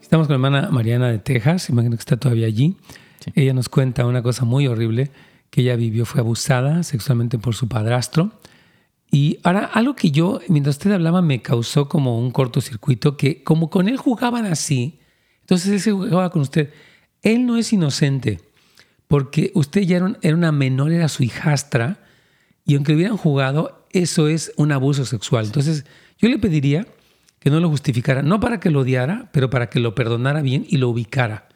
Estamos 0.00 0.26
con 0.26 0.40
la 0.40 0.48
hermana 0.48 0.70
Mariana 0.70 1.10
de 1.10 1.18
Texas, 1.18 1.68
imagino 1.70 1.96
que 1.96 2.00
está 2.00 2.16
todavía 2.16 2.46
allí. 2.46 2.76
Ella 3.34 3.54
nos 3.54 3.68
cuenta 3.68 4.06
una 4.06 4.22
cosa 4.22 4.44
muy 4.44 4.66
horrible 4.66 5.10
que 5.50 5.62
ella 5.62 5.76
vivió, 5.76 6.04
fue 6.04 6.20
abusada 6.20 6.82
sexualmente 6.82 7.38
por 7.38 7.54
su 7.54 7.68
padrastro. 7.68 8.32
Y 9.10 9.38
ahora, 9.44 9.70
algo 9.72 9.94
que 9.94 10.10
yo, 10.10 10.40
mientras 10.48 10.76
usted 10.76 10.92
hablaba, 10.92 11.22
me 11.22 11.42
causó 11.42 11.88
como 11.88 12.18
un 12.18 12.32
cortocircuito, 12.32 13.16
que 13.16 13.42
como 13.44 13.70
con 13.70 13.88
él 13.88 13.96
jugaban 13.96 14.46
así, 14.46 14.98
entonces 15.40 15.72
él 15.72 15.80
se 15.80 15.92
jugaba 15.92 16.30
con 16.30 16.42
usted. 16.42 16.72
Él 17.22 17.46
no 17.46 17.56
es 17.56 17.72
inocente, 17.72 18.40
porque 19.06 19.52
usted 19.54 19.82
ya 19.82 19.98
era, 19.98 20.16
era 20.22 20.36
una 20.36 20.52
menor, 20.52 20.92
era 20.92 21.08
su 21.08 21.22
hijastra, 21.22 22.04
y 22.66 22.74
aunque 22.74 22.94
hubieran 22.94 23.16
jugado, 23.16 23.86
eso 23.90 24.26
es 24.26 24.52
un 24.56 24.72
abuso 24.72 25.04
sexual. 25.04 25.46
Entonces, 25.46 25.84
yo 26.18 26.28
le 26.28 26.38
pediría 26.38 26.86
que 27.44 27.50
no 27.50 27.60
lo 27.60 27.68
justificara, 27.68 28.22
no 28.22 28.40
para 28.40 28.58
que 28.58 28.70
lo 28.70 28.80
odiara, 28.80 29.28
pero 29.30 29.50
para 29.50 29.68
que 29.68 29.78
lo 29.78 29.94
perdonara 29.94 30.40
bien 30.40 30.64
y 30.66 30.78
lo 30.78 30.88
ubicara. 30.88 31.46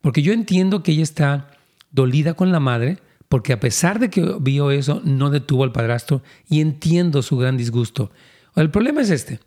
Porque 0.00 0.20
yo 0.20 0.32
entiendo 0.32 0.82
que 0.82 0.90
ella 0.90 1.04
está 1.04 1.52
dolida 1.92 2.34
con 2.34 2.50
la 2.50 2.58
madre, 2.58 2.98
porque 3.28 3.52
a 3.52 3.60
pesar 3.60 4.00
de 4.00 4.10
que 4.10 4.34
vio 4.40 4.72
eso, 4.72 5.00
no 5.04 5.30
detuvo 5.30 5.62
al 5.62 5.70
padrastro 5.70 6.24
y 6.48 6.60
entiendo 6.60 7.22
su 7.22 7.36
gran 7.36 7.56
disgusto. 7.56 8.10
El 8.56 8.72
problema 8.72 9.00
es 9.00 9.10
este, 9.10 9.38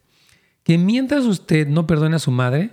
que 0.64 0.78
mientras 0.78 1.26
usted 1.26 1.68
no 1.68 1.88
perdone 1.88 2.16
a 2.16 2.20
su 2.20 2.32
madre, 2.32 2.72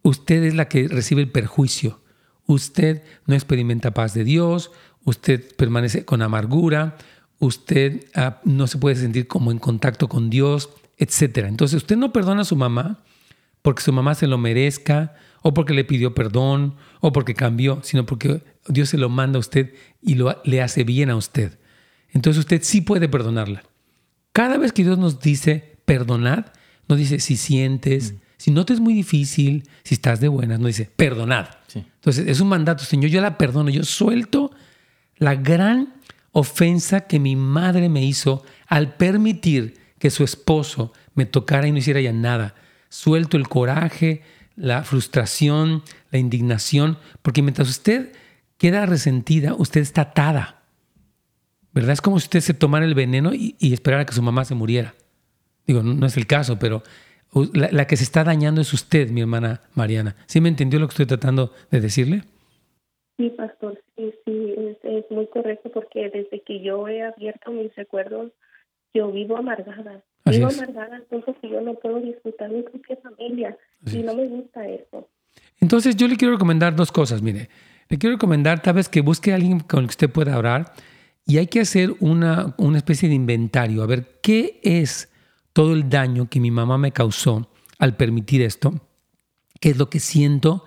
usted 0.00 0.42
es 0.42 0.54
la 0.54 0.68
que 0.68 0.88
recibe 0.88 1.20
el 1.20 1.30
perjuicio. 1.30 2.00
Usted 2.46 3.02
no 3.26 3.34
experimenta 3.34 3.92
paz 3.92 4.14
de 4.14 4.24
Dios, 4.24 4.70
usted 5.04 5.54
permanece 5.56 6.06
con 6.06 6.22
amargura, 6.22 6.96
usted 7.40 8.06
ah, 8.14 8.40
no 8.44 8.68
se 8.68 8.78
puede 8.78 8.96
sentir 8.96 9.26
como 9.26 9.50
en 9.50 9.58
contacto 9.58 10.08
con 10.08 10.30
Dios, 10.30 10.70
etcétera. 10.96 11.48
Entonces, 11.48 11.76
usted 11.78 11.96
no 11.96 12.12
perdona 12.12 12.42
a 12.42 12.44
su 12.44 12.56
mamá 12.56 13.02
porque 13.62 13.82
su 13.82 13.92
mamá 13.92 14.14
se 14.14 14.28
lo 14.28 14.38
merezca, 14.38 15.16
o 15.42 15.52
porque 15.52 15.74
le 15.74 15.84
pidió 15.84 16.14
perdón, 16.14 16.76
o 17.00 17.12
porque 17.12 17.34
cambió, 17.34 17.80
sino 17.82 18.06
porque 18.06 18.42
Dios 18.68 18.88
se 18.88 18.96
lo 18.96 19.08
manda 19.08 19.38
a 19.38 19.40
usted 19.40 19.74
y 20.00 20.14
lo, 20.14 20.40
le 20.44 20.62
hace 20.62 20.84
bien 20.84 21.10
a 21.10 21.16
usted. 21.16 21.58
Entonces 22.12 22.40
usted 22.40 22.62
sí 22.62 22.80
puede 22.80 23.08
perdonarla. 23.08 23.64
Cada 24.32 24.56
vez 24.56 24.72
que 24.72 24.84
Dios 24.84 24.98
nos 24.98 25.20
dice 25.20 25.78
perdonad, 25.84 26.46
nos 26.88 26.98
dice 26.98 27.18
si 27.18 27.36
sientes, 27.36 28.12
mm. 28.12 28.16
si 28.36 28.50
no 28.50 28.64
te 28.64 28.72
es 28.72 28.80
muy 28.80 28.94
difícil, 28.94 29.68
si 29.82 29.94
estás 29.94 30.20
de 30.20 30.28
buenas, 30.28 30.58
nos 30.58 30.68
dice 30.68 30.90
perdonad. 30.96 31.46
Entonces 31.74 32.26
es 32.26 32.40
un 32.40 32.48
mandato, 32.48 32.84
Señor, 32.84 33.10
yo 33.10 33.20
la 33.20 33.36
perdono, 33.36 33.70
yo 33.70 33.82
suelto 33.82 34.50
la 35.16 35.34
gran 35.34 35.94
ofensa 36.32 37.00
que 37.02 37.18
mi 37.18 37.34
madre 37.34 37.88
me 37.88 38.04
hizo 38.04 38.44
al 38.66 38.96
permitir 38.96 39.74
que 39.98 40.10
su 40.10 40.24
esposo 40.24 40.92
me 41.14 41.26
tocara 41.26 41.66
y 41.66 41.72
no 41.72 41.78
hiciera 41.78 42.00
ya 42.00 42.12
nada. 42.12 42.54
Suelto 42.88 43.36
el 43.36 43.48
coraje, 43.48 44.22
la 44.56 44.82
frustración, 44.84 45.82
la 46.10 46.18
indignación, 46.18 46.98
porque 47.22 47.42
mientras 47.42 47.68
usted 47.68 48.12
queda 48.58 48.86
resentida, 48.86 49.54
usted 49.54 49.80
está 49.80 50.02
atada. 50.02 50.62
¿Verdad? 51.72 51.92
Es 51.92 52.00
como 52.00 52.18
si 52.18 52.24
usted 52.24 52.40
se 52.40 52.54
tomara 52.54 52.86
el 52.86 52.94
veneno 52.94 53.34
y, 53.34 53.54
esperara 53.60 54.06
que 54.06 54.14
su 54.14 54.22
mamá 54.22 54.46
se 54.46 54.54
muriera. 54.54 54.94
Digo, 55.66 55.82
no, 55.82 56.06
es 56.06 56.16
el 56.16 56.26
caso, 56.26 56.58
pero 56.58 56.82
la, 57.52 57.86
que 57.86 57.96
se 57.96 58.04
está 58.04 58.24
dañando 58.24 58.62
es 58.62 58.72
usted, 58.72 59.10
mi 59.10 59.20
hermana 59.20 59.60
Mariana. 59.74 60.16
¿Sí 60.26 60.40
me 60.40 60.48
entendió 60.48 60.78
lo 60.78 60.86
que 60.86 60.92
estoy 60.92 61.06
tratando 61.06 61.52
de 61.70 61.80
decirle? 61.80 62.22
Sí, 63.18 63.30
pastor, 63.30 63.82
sí, 63.96 64.14
sí, 64.24 64.54
es, 64.56 64.76
es 64.84 65.10
muy 65.10 65.26
correcto 65.26 65.70
porque 65.72 66.08
desde 66.10 66.42
que 66.42 66.62
yo 66.62 66.86
he 66.88 67.02
abierto 67.02 67.50
mis 67.50 67.74
recuerdos 67.74 68.30
yo 68.96 69.12
vivo 69.12 69.36
amargada. 69.36 70.02
vivo 70.24 70.48
amargada, 70.48 70.96
entonces 70.96 71.34
yo 71.42 71.60
no 71.60 71.74
puedo 71.74 72.00
disfrutar 72.00 72.50
mi 72.50 72.62
propia 72.62 72.96
familia 73.02 73.56
y 73.92 73.98
no 73.98 74.14
me 74.14 74.26
gusta 74.28 74.66
eso. 74.66 75.08
Entonces 75.60 75.96
yo 75.96 76.08
le 76.08 76.16
quiero 76.16 76.34
recomendar 76.34 76.74
dos 76.74 76.92
cosas, 76.92 77.22
mire. 77.22 77.48
Le 77.88 77.98
quiero 77.98 78.16
recomendar 78.16 78.62
tal 78.62 78.74
vez 78.74 78.88
que 78.88 79.00
busque 79.00 79.32
a 79.32 79.36
alguien 79.36 79.60
con 79.60 79.80
el 79.80 79.86
que 79.86 79.92
usted 79.92 80.10
pueda 80.10 80.36
orar 80.36 80.72
y 81.26 81.38
hay 81.38 81.46
que 81.46 81.60
hacer 81.60 81.94
una, 82.00 82.54
una 82.58 82.78
especie 82.78 83.08
de 83.08 83.14
inventario, 83.14 83.82
a 83.82 83.86
ver 83.86 84.20
qué 84.22 84.60
es 84.62 85.12
todo 85.52 85.72
el 85.72 85.88
daño 85.88 86.28
que 86.28 86.40
mi 86.40 86.50
mamá 86.50 86.78
me 86.78 86.92
causó 86.92 87.50
al 87.78 87.96
permitir 87.96 88.42
esto, 88.42 88.80
qué 89.60 89.70
es 89.70 89.78
lo 89.78 89.88
que 89.88 90.00
siento 90.00 90.64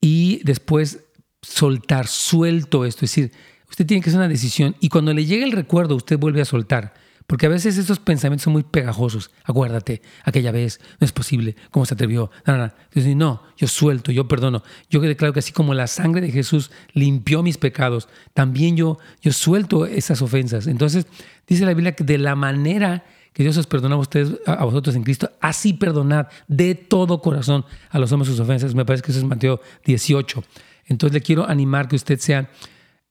y 0.00 0.40
después 0.44 1.04
soltar, 1.42 2.06
suelto 2.06 2.84
esto. 2.84 3.04
Es 3.04 3.14
decir, 3.14 3.32
usted 3.68 3.86
tiene 3.86 4.02
que 4.02 4.10
hacer 4.10 4.20
una 4.20 4.28
decisión 4.28 4.74
y 4.80 4.88
cuando 4.88 5.12
le 5.12 5.24
llegue 5.26 5.44
el 5.44 5.52
recuerdo 5.52 5.96
usted 5.96 6.18
vuelve 6.18 6.40
a 6.40 6.46
soltar 6.46 6.94
Porque 7.32 7.46
a 7.46 7.48
veces 7.48 7.78
esos 7.78 7.98
pensamientos 7.98 8.44
son 8.44 8.52
muy 8.52 8.62
pegajosos. 8.62 9.30
Acuérdate, 9.44 10.02
aquella 10.22 10.52
vez, 10.52 10.80
no 11.00 11.06
es 11.06 11.12
posible, 11.12 11.56
¿cómo 11.70 11.86
se 11.86 11.94
atrevió? 11.94 12.30
No, 12.44 12.58
no, 12.58 12.66
no. 12.66 13.14
no, 13.14 13.42
yo 13.56 13.68
suelto, 13.68 14.12
yo 14.12 14.28
perdono. 14.28 14.62
Yo 14.90 15.00
declaro 15.00 15.32
que 15.32 15.38
así 15.38 15.50
como 15.50 15.72
la 15.72 15.86
sangre 15.86 16.20
de 16.20 16.30
Jesús 16.30 16.70
limpió 16.92 17.42
mis 17.42 17.56
pecados, 17.56 18.10
también 18.34 18.76
yo, 18.76 18.98
yo 19.22 19.32
suelto 19.32 19.86
esas 19.86 20.20
ofensas. 20.20 20.66
Entonces, 20.66 21.06
dice 21.46 21.64
la 21.64 21.72
Biblia 21.72 21.92
que 21.92 22.04
de 22.04 22.18
la 22.18 22.36
manera 22.36 23.06
que 23.32 23.44
Dios 23.44 23.56
os 23.56 23.66
perdonó 23.66 23.94
a 23.94 24.00
ustedes, 24.00 24.34
a 24.44 24.62
vosotros 24.66 24.94
en 24.94 25.02
Cristo, 25.02 25.30
así 25.40 25.72
perdonad 25.72 26.26
de 26.48 26.74
todo 26.74 27.22
corazón 27.22 27.64
a 27.88 27.98
los 27.98 28.12
hombres 28.12 28.28
sus 28.28 28.40
ofensas. 28.40 28.74
Me 28.74 28.84
parece 28.84 29.04
que 29.04 29.10
eso 29.10 29.20
es 29.20 29.26
Mateo 29.26 29.58
18. 29.86 30.44
Entonces 30.84 31.14
le 31.14 31.22
quiero 31.22 31.48
animar 31.48 31.88
que 31.88 31.96
usted 31.96 32.18
sea 32.18 32.50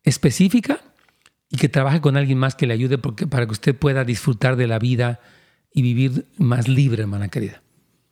específica 0.03 0.79
y 1.51 1.57
que 1.57 1.69
trabaje 1.69 1.99
con 1.99 2.15
alguien 2.17 2.37
más 2.37 2.55
que 2.55 2.65
le 2.65 2.73
ayude 2.73 2.97
porque, 2.97 3.27
para 3.27 3.45
que 3.45 3.51
usted 3.51 3.75
pueda 3.75 4.05
disfrutar 4.05 4.55
de 4.55 4.67
la 4.67 4.79
vida 4.79 5.19
y 5.73 5.81
vivir 5.81 6.25
más 6.37 6.67
libre, 6.67 7.01
hermana 7.01 7.27
querida. 7.27 7.61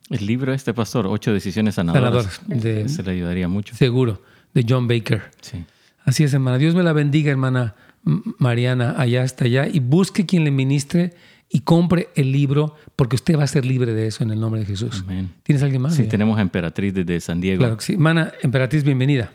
El 0.10 0.26
libro 0.26 0.54
este, 0.54 0.74
pastor, 0.74 1.08
Ocho 1.08 1.32
Decisiones 1.32 1.76
Sanadoras, 1.76 2.42
se 2.62 3.04
le 3.04 3.12
ayudaría 3.12 3.48
mucho. 3.48 3.76
Seguro, 3.76 4.22
de 4.54 4.66
John 4.68 4.88
Baker. 4.88 5.32
Sí. 5.42 5.64
Así 6.04 6.24
es, 6.24 6.34
hermana. 6.34 6.58
Dios 6.58 6.76
me 6.76 6.84
la 6.84 6.94
bendiga, 6.94 7.32
hermana 7.32 7.76
Mariana, 8.04 8.96
allá 8.98 9.24
hasta 9.24 9.46
allá, 9.46 9.68
y 9.68 9.80
busque 9.80 10.26
quien 10.26 10.44
le 10.44 10.52
ministre 10.52 11.14
y 11.50 11.62
compre 11.62 12.10
el 12.16 12.32
libro 12.32 12.76
porque 12.96 13.16
usted 13.16 13.38
va 13.38 13.44
a 13.44 13.48
ser 13.48 13.66
libre 13.66 13.94
de 13.94 14.08
eso 14.08 14.24
en 14.24 14.32
el 14.32 14.40
nombre 14.40 14.62
de 14.62 14.68
Jesús. 14.68 15.04
Amén. 15.06 15.32
¿Tienes 15.44 15.64
alguien 15.64 15.82
más? 15.82 15.96
Sí, 15.96 16.04
tenemos 16.04 16.38
a 16.38 16.42
Emperatriz 16.42 16.94
desde 16.94 17.20
San 17.22 17.40
Diego. 17.40 17.60
Claro 17.60 17.78
que 17.78 17.84
sí. 17.84 17.94
Hermana 17.94 18.34
Emperatriz, 18.42 18.84
bienvenida. 18.84 19.32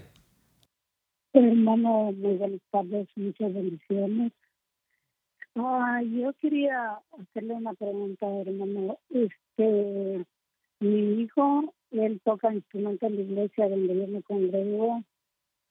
Hermano, 1.37 2.13
muy 2.13 2.37
buenas 2.37 2.61
tardes, 2.71 3.09
muchas 3.17 3.53
bendiciones. 3.53 4.31
Ah, 5.57 6.01
yo 6.01 6.33
quería 6.35 7.01
hacerle 7.19 7.55
una 7.55 7.75
pregunta, 7.75 8.25
hermano. 8.25 8.99
Este, 9.11 10.25
mi 10.79 11.23
hijo, 11.23 11.75
él 11.91 12.21
toca 12.25 12.55
instrumentos 12.55 13.11
en 13.11 13.17
la 13.17 13.23
iglesia 13.23 13.69
donde 13.69 13.97
yo 13.97 14.07
me 14.07 14.23
congrego, 14.23 15.03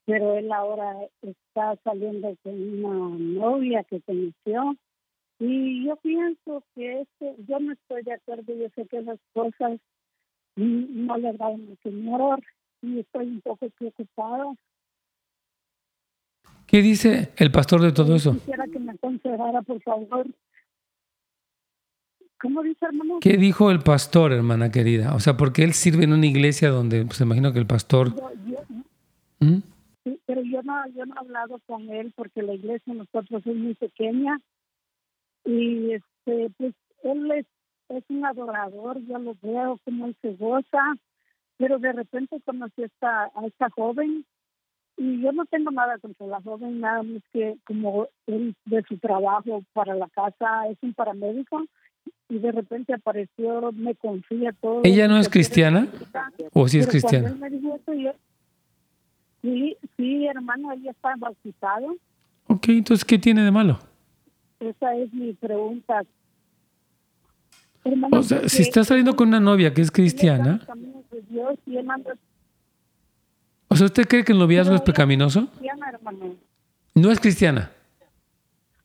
pero 0.04 0.36
él 0.36 0.52
ahora 0.52 0.98
está 1.22 1.78
saliendo 1.86 2.36
con 2.44 2.84
una 2.84 3.18
novia 3.18 3.86
que 3.86 4.02
conoció 4.02 4.76
y 5.40 5.86
yo 5.86 5.96
pienso 5.96 6.62
que 6.76 7.04
este, 7.04 7.36
yo 7.48 7.60
no 7.62 7.72
estoy 7.72 8.04
de 8.04 8.16
acuerdo, 8.16 8.54
yo 8.54 8.68
sé 8.76 8.86
que 8.88 8.98
esas 8.98 9.20
cosas 9.32 9.80
no 10.58 11.18
le 11.18 11.32
dan 11.38 11.54
al 11.54 11.78
Señor 11.84 12.44
y 12.82 13.00
estoy 13.00 13.28
un 13.28 13.40
poco 13.40 13.70
preocupada. 13.70 14.54
¿Qué 16.74 16.82
dice 16.82 17.30
el 17.38 17.52
pastor 17.52 17.82
de 17.82 17.92
todo 17.92 18.16
eso? 18.16 18.34
Quisiera 18.34 18.66
que 18.66 18.80
me 18.80 18.94
aconsejara, 18.94 19.62
por 19.62 19.80
favor. 19.84 20.26
¿Cómo 22.42 22.64
dice, 22.64 22.84
hermano? 22.88 23.20
¿Qué 23.22 23.38
dijo 23.38 23.70
el 23.70 23.82
pastor, 23.82 24.34
hermana 24.34 24.72
querida? 24.72 25.14
O 25.14 25.20
sea, 25.20 25.38
porque 25.38 25.64
él 25.64 25.74
sirve 25.74 26.06
en 26.06 26.14
una 26.14 26.26
iglesia 26.26 26.72
donde, 26.72 27.06
pues 27.06 27.22
imagino 27.22 27.54
que 27.54 27.60
el 27.60 27.68
pastor... 27.68 28.16
¿Mm? 29.40 29.58
Sí, 30.04 30.20
pero 30.26 30.42
yo 30.42 30.64
no, 30.64 30.88
yo 30.96 31.06
no 31.06 31.14
he 31.14 31.20
hablado 31.20 31.60
con 31.68 31.88
él 31.92 32.12
porque 32.16 32.42
la 32.42 32.56
iglesia 32.56 32.92
nosotros 32.92 33.46
es 33.46 33.56
muy 33.56 33.76
pequeña 33.76 34.42
y 35.46 35.92
este 35.92 36.50
pues 36.58 36.74
él 37.04 37.32
es, 37.34 37.46
es 37.90 38.04
un 38.10 38.26
adorador, 38.26 38.98
yo 39.06 39.20
lo 39.20 39.36
veo 39.44 39.80
como 39.86 40.08
él 40.08 40.16
se 40.24 40.34
goza, 40.38 40.96
pero 41.58 41.78
de 41.78 41.94
repente 41.94 42.42
conocí 42.44 42.82
a 42.82 42.86
esta, 42.88 43.24
a 43.26 43.46
esta 43.46 43.70
joven 43.70 44.26
y 44.98 45.22
yo 45.22 45.32
no 45.32 45.46
tengo 45.46 45.72
nada 45.72 45.98
contra 45.98 46.28
la 46.28 46.42
joven, 46.42 46.80
nada 46.80 47.04
más 47.04 47.22
que 47.32 47.58
como 47.66 48.08
él 48.28 48.56
de 48.66 48.84
su 48.84 48.98
trabajo 48.98 49.64
para 49.74 49.96
la 49.96 50.08
casa 50.10 50.68
es 50.70 50.78
un 50.82 50.94
paramédico 50.94 51.64
y 52.30 52.40
de 52.40 52.52
repente 52.52 52.94
apareció, 52.94 53.72
me 53.74 53.96
confía 53.96 54.54
todo. 54.60 54.82
¿Ella 54.84 55.08
no 55.08 55.18
es 55.18 55.30
cristiana? 55.30 55.88
¿O 56.54 56.68
sí 56.68 56.80
es 56.80 56.88
cristiana? 56.88 57.30
Él 57.30 57.38
me 57.38 57.50
dijo 57.50 57.76
eso, 57.76 57.94
yo, 57.94 58.12
sí, 59.42 59.78
sí, 59.98 60.26
hermano, 60.28 60.72
ella 60.72 60.92
está 60.92 61.16
bautizado. 61.18 61.96
Ok, 62.48 62.70
entonces, 62.70 63.06
¿qué 63.06 63.18
tiene 63.18 63.44
de 63.44 63.52
malo? 63.52 63.80
Esa 64.60 64.96
es 64.96 65.14
mi 65.14 65.34
pregunta. 65.34 66.04
o 68.12 68.24
sea, 68.24 68.48
si 68.48 68.62
está 68.62 68.84
saliendo 68.84 69.16
con 69.16 69.28
una 69.30 69.40
novia 69.40 69.74
que 69.74 69.82
es 69.82 69.92
cristiana. 69.92 70.62
O 73.74 73.76
sea, 73.76 73.88
¿usted 73.88 74.08
cree 74.08 74.24
que 74.24 74.32
el 74.32 74.38
noviazgo 74.38 74.76
es 74.76 74.82
pecaminoso? 74.82 75.48
No 76.94 77.12
es 77.12 77.20
cristiana. 77.20 77.72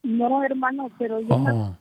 No, 0.02 0.42
hermano, 0.42 0.90
pero 0.98 1.20
yo, 1.20 1.38
me, 1.38 1.52
oh. 1.52 1.76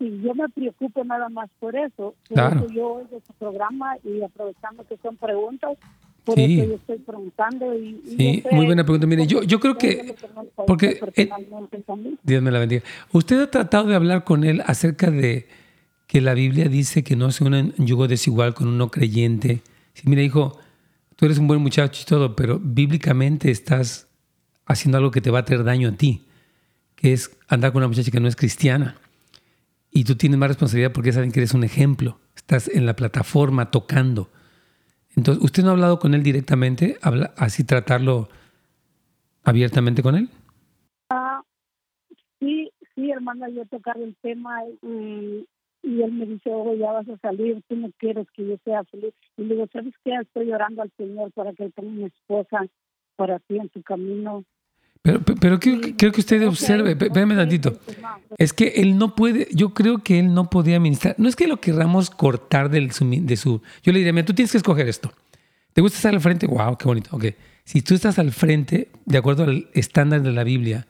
yo 0.00 0.34
me 0.34 0.48
preocupo 0.48 1.04
nada 1.04 1.28
más 1.28 1.50
por 1.60 1.76
eso. 1.76 2.14
Por 2.26 2.34
claro. 2.34 2.60
eso 2.60 2.68
yo 2.72 2.94
oigo 2.94 3.20
su 3.26 3.34
programa 3.34 3.96
y 4.02 4.22
aprovechando 4.22 4.86
que 4.86 4.96
son 5.02 5.16
preguntas, 5.16 5.76
por 6.24 6.38
eso 6.38 6.64
yo 6.64 6.74
estoy 6.76 6.98
preguntando. 7.00 7.74
Y, 7.74 8.00
sí, 8.16 8.42
muy 8.50 8.64
buena 8.64 8.84
pregunta. 8.84 9.06
Mire, 9.06 9.26
yo, 9.26 9.42
yo 9.42 9.60
creo 9.60 9.76
que, 9.76 10.14
porque, 10.66 10.98
Dios 12.22 12.42
me 12.42 12.50
la 12.50 12.60
bendiga. 12.60 12.82
Usted 13.12 13.42
ha 13.42 13.50
tratado 13.50 13.88
de 13.88 13.94
hablar 13.94 14.24
con 14.24 14.42
él 14.44 14.62
acerca 14.64 15.10
de 15.10 15.46
que 16.06 16.22
la 16.22 16.32
Biblia 16.32 16.70
dice 16.70 17.04
que 17.04 17.14
no 17.14 17.30
sea 17.30 17.46
un 17.48 17.74
yugo 17.76 18.08
desigual 18.08 18.54
con 18.54 18.68
un 18.68 18.78
no 18.78 18.90
creyente. 18.90 19.60
Sí, 19.92 20.04
mire, 20.06 20.24
hijo, 20.24 20.58
tú 21.16 21.24
eres 21.26 21.38
un 21.38 21.48
buen 21.48 21.60
muchacho 21.60 22.02
y 22.02 22.06
todo, 22.06 22.36
pero 22.36 22.60
bíblicamente 22.62 23.50
estás 23.50 24.08
haciendo 24.64 24.98
algo 24.98 25.10
que 25.10 25.20
te 25.20 25.30
va 25.30 25.40
a 25.40 25.44
traer 25.44 25.64
daño 25.64 25.88
a 25.88 25.92
ti, 25.92 26.26
que 26.94 27.12
es 27.12 27.36
andar 27.48 27.72
con 27.72 27.80
una 27.80 27.88
muchacha 27.88 28.10
que 28.10 28.20
no 28.20 28.28
es 28.28 28.36
cristiana. 28.36 28.96
Y 29.90 30.04
tú 30.04 30.16
tienes 30.16 30.38
más 30.38 30.48
responsabilidad 30.48 30.92
porque 30.92 31.12
saben 31.12 31.32
que 31.32 31.40
eres 31.40 31.54
un 31.54 31.64
ejemplo. 31.64 32.20
Estás 32.36 32.68
en 32.68 32.86
la 32.86 32.94
plataforma 32.94 33.70
tocando 33.70 34.30
entonces, 35.16 35.42
¿usted 35.42 35.62
no 35.62 35.70
ha 35.70 35.72
hablado 35.72 35.98
con 35.98 36.14
él 36.14 36.22
directamente? 36.22 36.98
¿Habla, 37.02 37.32
así 37.36 37.64
tratarlo 37.64 38.28
abiertamente 39.42 40.02
con 40.02 40.14
él? 40.14 40.28
Ah, 41.08 41.42
sí, 42.38 42.70
sí, 42.94 43.10
hermana, 43.10 43.48
yo 43.48 43.62
he 43.62 43.66
tocado 43.66 44.04
el 44.04 44.14
tema 44.16 44.62
y, 44.82 45.48
y 45.86 46.02
él 46.02 46.12
me 46.12 46.26
dice, 46.26 46.50
oh, 46.52 46.74
ya 46.74 46.90
vas 46.90 47.08
a 47.08 47.16
salir, 47.18 47.62
tú 47.68 47.76
no 47.76 47.90
quieres 47.96 48.26
que 48.34 48.44
yo 48.44 48.56
sea 48.64 48.82
feliz. 48.84 49.14
Y 49.36 49.44
le 49.44 49.54
digo, 49.54 49.68
¿sabes 49.72 49.94
qué? 50.04 50.14
Estoy 50.20 50.52
orando 50.52 50.82
al 50.82 50.90
Señor 50.96 51.30
para 51.30 51.52
que 51.52 51.62
él 51.62 51.72
tenga 51.76 51.90
una 51.90 52.06
esposa 52.08 52.66
para 53.14 53.38
ti 53.38 53.56
en 53.56 53.68
tu 53.68 53.82
camino. 53.82 54.44
Pero, 55.02 55.20
pero 55.20 55.60
creo, 55.60 55.78
creo 55.96 56.10
que 56.10 56.20
usted 56.20 56.44
observe, 56.48 56.92
espérame 56.92 57.36
tantito. 57.36 57.78
Es 58.36 58.52
que 58.52 58.66
él 58.76 58.98
no 58.98 59.14
puede, 59.14 59.46
yo 59.54 59.74
creo 59.74 59.98
que 59.98 60.18
él 60.18 60.34
no 60.34 60.50
podía 60.50 60.80
ministrar. 60.80 61.14
No 61.18 61.28
es 61.28 61.36
que 61.36 61.46
lo 61.46 61.58
querramos 61.58 62.10
cortar 62.10 62.68
del, 62.68 62.88
de 62.88 63.36
su. 63.36 63.62
Yo 63.84 63.92
le 63.92 64.00
diría, 64.00 64.12
mira, 64.12 64.26
tú 64.26 64.34
tienes 64.34 64.50
que 64.50 64.58
escoger 64.58 64.88
esto. 64.88 65.12
¿Te 65.72 65.82
gusta 65.82 65.98
estar 65.98 66.12
al 66.12 66.20
frente? 66.20 66.48
¡Wow! 66.48 66.76
¡Qué 66.78 66.86
bonito! 66.86 67.10
Ok. 67.14 67.26
Si 67.62 67.82
tú 67.82 67.94
estás 67.94 68.18
al 68.18 68.32
frente, 68.32 68.88
de 69.04 69.18
acuerdo 69.18 69.44
al 69.44 69.68
estándar 69.72 70.22
de 70.22 70.32
la 70.32 70.42
Biblia, 70.42 70.88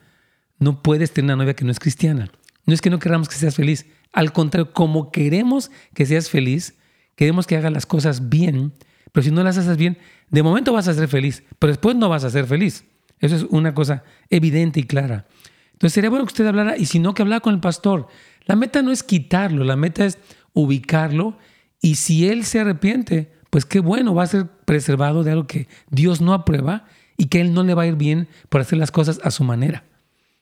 no 0.58 0.82
puedes 0.82 1.12
tener 1.12 1.34
una 1.34 1.44
novia 1.44 1.54
que 1.54 1.66
no 1.66 1.70
es 1.70 1.78
cristiana. 1.78 2.30
No 2.64 2.72
es 2.72 2.80
que 2.80 2.88
no 2.88 2.98
queramos 2.98 3.28
que 3.28 3.34
seas 3.34 3.54
feliz. 3.54 3.86
Al 4.16 4.32
contrario, 4.32 4.72
como 4.72 5.12
queremos 5.12 5.70
que 5.92 6.06
seas 6.06 6.30
feliz, 6.30 6.78
queremos 7.16 7.46
que 7.46 7.54
hagas 7.54 7.70
las 7.70 7.84
cosas 7.84 8.30
bien, 8.30 8.72
pero 9.12 9.22
si 9.22 9.30
no 9.30 9.44
las 9.44 9.58
haces 9.58 9.76
bien, 9.76 9.98
de 10.30 10.42
momento 10.42 10.72
vas 10.72 10.88
a 10.88 10.94
ser 10.94 11.06
feliz, 11.06 11.42
pero 11.58 11.70
después 11.70 11.96
no 11.96 12.08
vas 12.08 12.24
a 12.24 12.30
ser 12.30 12.46
feliz. 12.46 12.86
Eso 13.20 13.36
es 13.36 13.42
una 13.50 13.74
cosa 13.74 14.04
evidente 14.30 14.80
y 14.80 14.84
clara. 14.84 15.26
Entonces 15.74 15.92
sería 15.92 16.08
bueno 16.08 16.24
que 16.24 16.30
usted 16.30 16.46
hablara, 16.46 16.78
y 16.78 16.86
si 16.86 16.98
no, 16.98 17.12
que 17.12 17.20
hablara 17.20 17.40
con 17.40 17.52
el 17.52 17.60
pastor. 17.60 18.08
La 18.46 18.56
meta 18.56 18.80
no 18.80 18.90
es 18.90 19.02
quitarlo, 19.02 19.64
la 19.64 19.76
meta 19.76 20.06
es 20.06 20.16
ubicarlo, 20.54 21.36
y 21.82 21.96
si 21.96 22.26
él 22.26 22.46
se 22.46 22.60
arrepiente, 22.60 23.34
pues 23.50 23.66
qué 23.66 23.80
bueno, 23.80 24.14
va 24.14 24.22
a 24.22 24.28
ser 24.28 24.46
preservado 24.64 25.24
de 25.24 25.32
algo 25.32 25.46
que 25.46 25.68
Dios 25.90 26.22
no 26.22 26.32
aprueba 26.32 26.86
y 27.18 27.26
que 27.26 27.42
él 27.42 27.52
no 27.52 27.64
le 27.64 27.74
va 27.74 27.82
a 27.82 27.86
ir 27.86 27.96
bien 27.96 28.28
por 28.48 28.62
hacer 28.62 28.78
las 28.78 28.90
cosas 28.90 29.20
a 29.22 29.30
su 29.30 29.44
manera. 29.44 29.84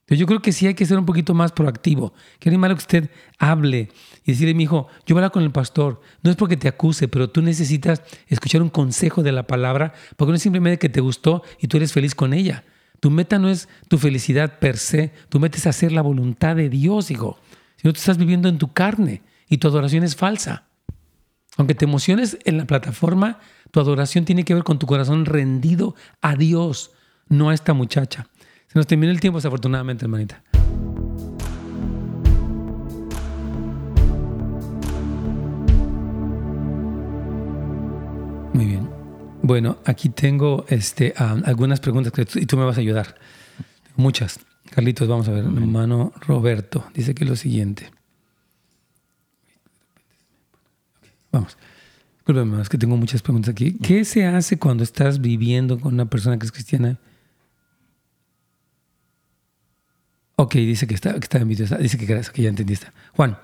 Entonces 0.04 0.18
yo 0.18 0.26
creo 0.26 0.42
que 0.42 0.52
sí 0.52 0.66
hay 0.66 0.74
que 0.74 0.84
ser 0.84 0.98
un 0.98 1.06
poquito 1.06 1.32
más 1.32 1.52
proactivo. 1.52 2.12
Que 2.38 2.50
no 2.50 2.58
malo 2.58 2.74
que 2.74 2.80
usted 2.80 3.10
hable 3.38 3.88
y 4.26 4.32
decirle, 4.32 4.52
mi 4.52 4.64
hijo, 4.64 4.86
yo 5.06 5.14
voy 5.14 5.20
a 5.20 5.24
hablar 5.24 5.32
con 5.32 5.42
el 5.42 5.50
pastor. 5.50 6.02
No 6.22 6.30
es 6.30 6.36
porque 6.36 6.58
te 6.58 6.68
acuse, 6.68 7.08
pero 7.08 7.30
tú 7.30 7.40
necesitas 7.40 8.02
escuchar 8.28 8.60
un 8.60 8.68
consejo 8.68 9.22
de 9.22 9.32
la 9.32 9.46
palabra, 9.46 9.94
porque 10.16 10.32
no 10.32 10.36
es 10.36 10.42
simplemente 10.42 10.78
que 10.78 10.90
te 10.90 11.00
gustó 11.00 11.42
y 11.58 11.68
tú 11.68 11.78
eres 11.78 11.92
feliz 11.94 12.14
con 12.14 12.34
ella. 12.34 12.64
Tu 13.00 13.10
meta 13.10 13.38
no 13.38 13.48
es 13.48 13.66
tu 13.88 13.96
felicidad 13.96 14.58
per 14.58 14.76
se, 14.76 15.12
tu 15.30 15.40
meta 15.40 15.56
es 15.56 15.66
hacer 15.66 15.90
la 15.90 16.02
voluntad 16.02 16.54
de 16.54 16.68
Dios, 16.68 17.10
hijo. 17.10 17.38
Si 17.76 17.88
no, 17.88 17.94
tú 17.94 17.98
estás 17.98 18.18
viviendo 18.18 18.50
en 18.50 18.58
tu 18.58 18.74
carne 18.74 19.22
y 19.48 19.56
tu 19.56 19.68
adoración 19.68 20.04
es 20.04 20.16
falsa. 20.16 20.64
Aunque 21.56 21.74
te 21.74 21.86
emociones 21.86 22.36
en 22.44 22.58
la 22.58 22.66
plataforma, 22.66 23.38
tu 23.70 23.80
adoración 23.80 24.26
tiene 24.26 24.44
que 24.44 24.54
ver 24.54 24.64
con 24.64 24.78
tu 24.78 24.86
corazón 24.86 25.24
rendido 25.24 25.94
a 26.20 26.36
Dios, 26.36 26.92
no 27.28 27.48
a 27.50 27.54
esta 27.54 27.72
muchacha. 27.72 28.26
Nos 28.74 28.88
terminó 28.88 29.12
el 29.12 29.20
tiempo 29.20 29.38
desafortunadamente, 29.38 30.04
hermanita. 30.04 30.42
Muy 38.52 38.66
bien. 38.66 38.90
Bueno, 39.42 39.78
aquí 39.84 40.08
tengo 40.08 40.64
este, 40.68 41.14
algunas 41.16 41.78
preguntas 41.78 42.12
que 42.12 42.24
tú, 42.24 42.40
y 42.40 42.46
tú 42.46 42.56
me 42.56 42.64
vas 42.64 42.76
a 42.76 42.80
ayudar. 42.80 43.14
Muchas. 43.94 44.40
Carlitos, 44.70 45.06
vamos 45.06 45.28
a 45.28 45.30
ver. 45.30 45.44
Mi 45.44 45.58
hermano 45.58 46.12
Roberto 46.26 46.84
dice 46.94 47.14
que 47.14 47.22
es 47.22 47.30
lo 47.30 47.36
siguiente. 47.36 47.90
Vamos. 51.30 51.56
Disculpenme, 52.16 52.60
es 52.60 52.68
que 52.68 52.78
tengo 52.78 52.96
muchas 52.96 53.22
preguntas 53.22 53.50
aquí. 53.50 53.76
Mm. 53.78 53.82
¿Qué 53.82 54.04
se 54.04 54.24
hace 54.24 54.58
cuando 54.58 54.82
estás 54.82 55.20
viviendo 55.20 55.78
con 55.78 55.94
una 55.94 56.06
persona 56.06 56.38
que 56.38 56.46
es 56.46 56.50
cristiana? 56.50 56.98
Ok, 60.36 60.54
dice 60.56 60.86
que 60.86 60.94
está, 60.94 61.12
que 61.14 61.20
está 61.20 61.38
envidiosa. 61.38 61.76
Dice 61.76 61.98
que 61.98 62.06
gracias, 62.06 62.30
que 62.30 62.42
ya 62.42 62.48
entendiste. 62.48 62.88
Juan, 63.14 63.38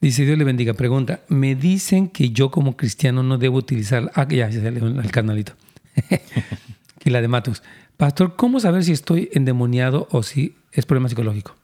dice 0.00 0.24
Dios 0.24 0.38
le 0.38 0.44
bendiga. 0.44 0.74
Pregunta, 0.74 1.20
me 1.28 1.54
dicen 1.54 2.08
que 2.08 2.30
yo 2.30 2.50
como 2.50 2.76
cristiano 2.76 3.22
no 3.22 3.38
debo 3.38 3.58
utilizar... 3.58 4.10
Ah, 4.14 4.26
ya, 4.28 4.48
ya 4.48 4.62
sale 4.62 4.80
el 4.80 5.10
canalito. 5.10 5.54
y 7.04 7.10
la 7.10 7.20
de 7.20 7.28
Matos. 7.28 7.62
Pastor, 7.96 8.36
¿cómo 8.36 8.60
saber 8.60 8.84
si 8.84 8.92
estoy 8.92 9.28
endemoniado 9.32 10.06
o 10.12 10.22
si 10.22 10.54
es 10.72 10.86
problema 10.86 11.08
psicológico? 11.08 11.56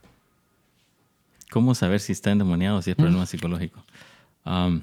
¿Cómo 1.51 1.77
saber 1.77 2.01
si 2.01 2.11
está 2.11 2.33
endemoniado 2.33 2.79
o 2.79 2.83
si 2.83 2.91
es 2.91 2.97
problema 2.97 3.27
psicológico? 3.27 3.85
Um, 4.45 4.81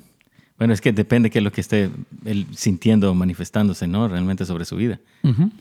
bueno, 0.62 0.76
es 0.76 0.82
que 0.82 0.94
depende 0.94 1.32
qué 1.32 1.40
es 1.40 1.44
lo 1.44 1.52
que 1.52 1.60
esté 1.60 1.90
él 2.24 2.46
sintiendo 2.56 3.10
o 3.10 3.16
manifestándose, 3.16 3.88
¿no? 3.88 4.08
Realmente 4.08 4.46
sobre 4.46 4.66
su 4.66 4.76
vida, 4.76 5.00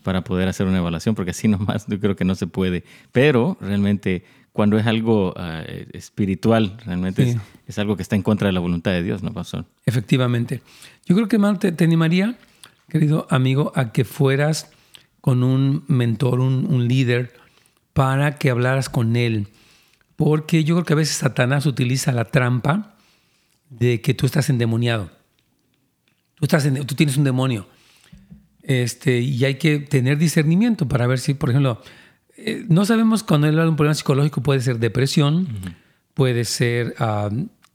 para 0.03 0.25
poder 0.25 0.47
hacer 0.47 0.67
una 0.67 0.77
evaluación, 0.77 1.15
porque 1.15 1.31
así 1.31 1.49
nomás 1.49 1.87
yo 1.87 1.99
creo 1.99 2.17
que 2.17 2.27
no 2.27 2.35
se 2.35 2.47
puede. 2.47 2.85
Pero 3.11 3.57
realmente 3.63 4.25
cuando 4.53 4.79
es 4.79 4.87
algo 4.87 5.33
ah, 5.39 5.63
espiritual, 5.95 6.77
realmente 6.85 7.39
es, 7.67 7.79
algo 7.79 7.97
que 7.97 8.03
está 8.03 8.15
en 8.15 8.21
contra 8.21 8.49
de 8.49 8.53
la 8.53 8.61
voluntad 8.61 8.91
de 8.91 9.03
Dios, 9.03 9.23
¿no, 9.23 9.33
Pastor? 9.33 9.65
Efectivamente. 9.87 10.61
Yo 11.07 11.15
creo 11.15 11.29
que, 11.29 11.39
más 11.39 11.59
te, 11.59 11.83
animaría, 11.83 12.37
querido 12.91 13.27
amigo, 13.31 13.73
a 13.75 13.93
que 13.93 14.05
fueras 14.05 14.71
con 15.23 15.43
un 15.43 15.83
mentor, 15.89 16.41
un, 16.41 16.67
un 16.71 16.89
líder, 16.89 17.33
para 17.95 18.37
que 18.37 18.51
hablaras 18.51 18.91
con 18.91 19.17
él. 19.17 19.49
Porque 20.17 20.63
yo 20.63 20.75
creo 20.75 20.85
que 20.85 20.93
a 20.93 20.97
veces 20.97 21.17
Satanás 21.17 21.65
utiliza 21.65 22.13
la 22.13 22.27
trampa 22.27 22.97
de 23.71 24.03
que 24.03 24.13
tú 24.13 24.27
estás 24.27 24.51
endemoniado. 24.51 25.11
Tú, 26.35 26.45
estás 26.45 26.69
tú 26.87 26.95
tienes 26.95 27.17
un 27.17 27.25
demonio. 27.25 27.67
Este, 28.63 29.21
y 29.21 29.45
hay 29.45 29.55
que 29.55 29.79
tener 29.79 30.19
discernimiento 30.19 30.87
para 30.87 31.07
ver 31.07 31.19
si, 31.19 31.33
por 31.35 31.51
ejemplo, 31.51 31.81
eh, 32.37 32.65
no 32.69 32.85
sabemos 32.85 33.23
cuando 33.23 33.47
él 33.47 33.55
habla 33.55 33.65
de 33.65 33.71
un 33.71 33.77
problema 33.77 33.95
psicológico, 33.95 34.43
puede 34.43 34.61
ser 34.61 34.79
depresión, 34.79 35.49
puede 36.15 36.45
ser, 36.45 36.95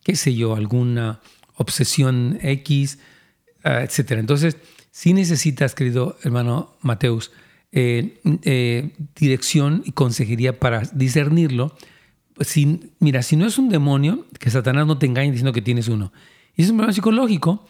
qué 0.04 0.16
sé 0.16 0.36
yo, 0.36 0.56
alguna 0.56 1.20
obsesión 1.56 2.38
X, 2.42 3.00
uh, 3.64 3.70
etc. 3.84 4.12
Entonces, 4.12 4.58
si 4.92 5.14
necesitas, 5.14 5.76
querido 5.76 6.18
hermano 6.24 6.76
Mateus, 6.82 7.32
eh, 7.72 8.22
eh, 8.44 8.94
dirección 9.16 9.84
y 9.86 9.92
consejería 9.92 10.60
para 10.60 10.84
discernirlo, 10.94 11.76
si, 12.42 12.92
mira, 13.00 13.22
si 13.22 13.36
no 13.36 13.46
es 13.46 13.58
un 13.58 13.70
demonio, 13.70 14.26
que 14.40 14.50
Satanás 14.50 14.86
no 14.86 14.98
te 14.98 15.06
engañe 15.06 15.32
diciendo 15.32 15.54
que 15.54 15.62
tienes 15.62 15.88
uno. 15.88 16.12
Y 16.56 16.64
es 16.64 16.70
un 16.70 16.78
problema 16.78 16.94
psicológico, 16.94 17.68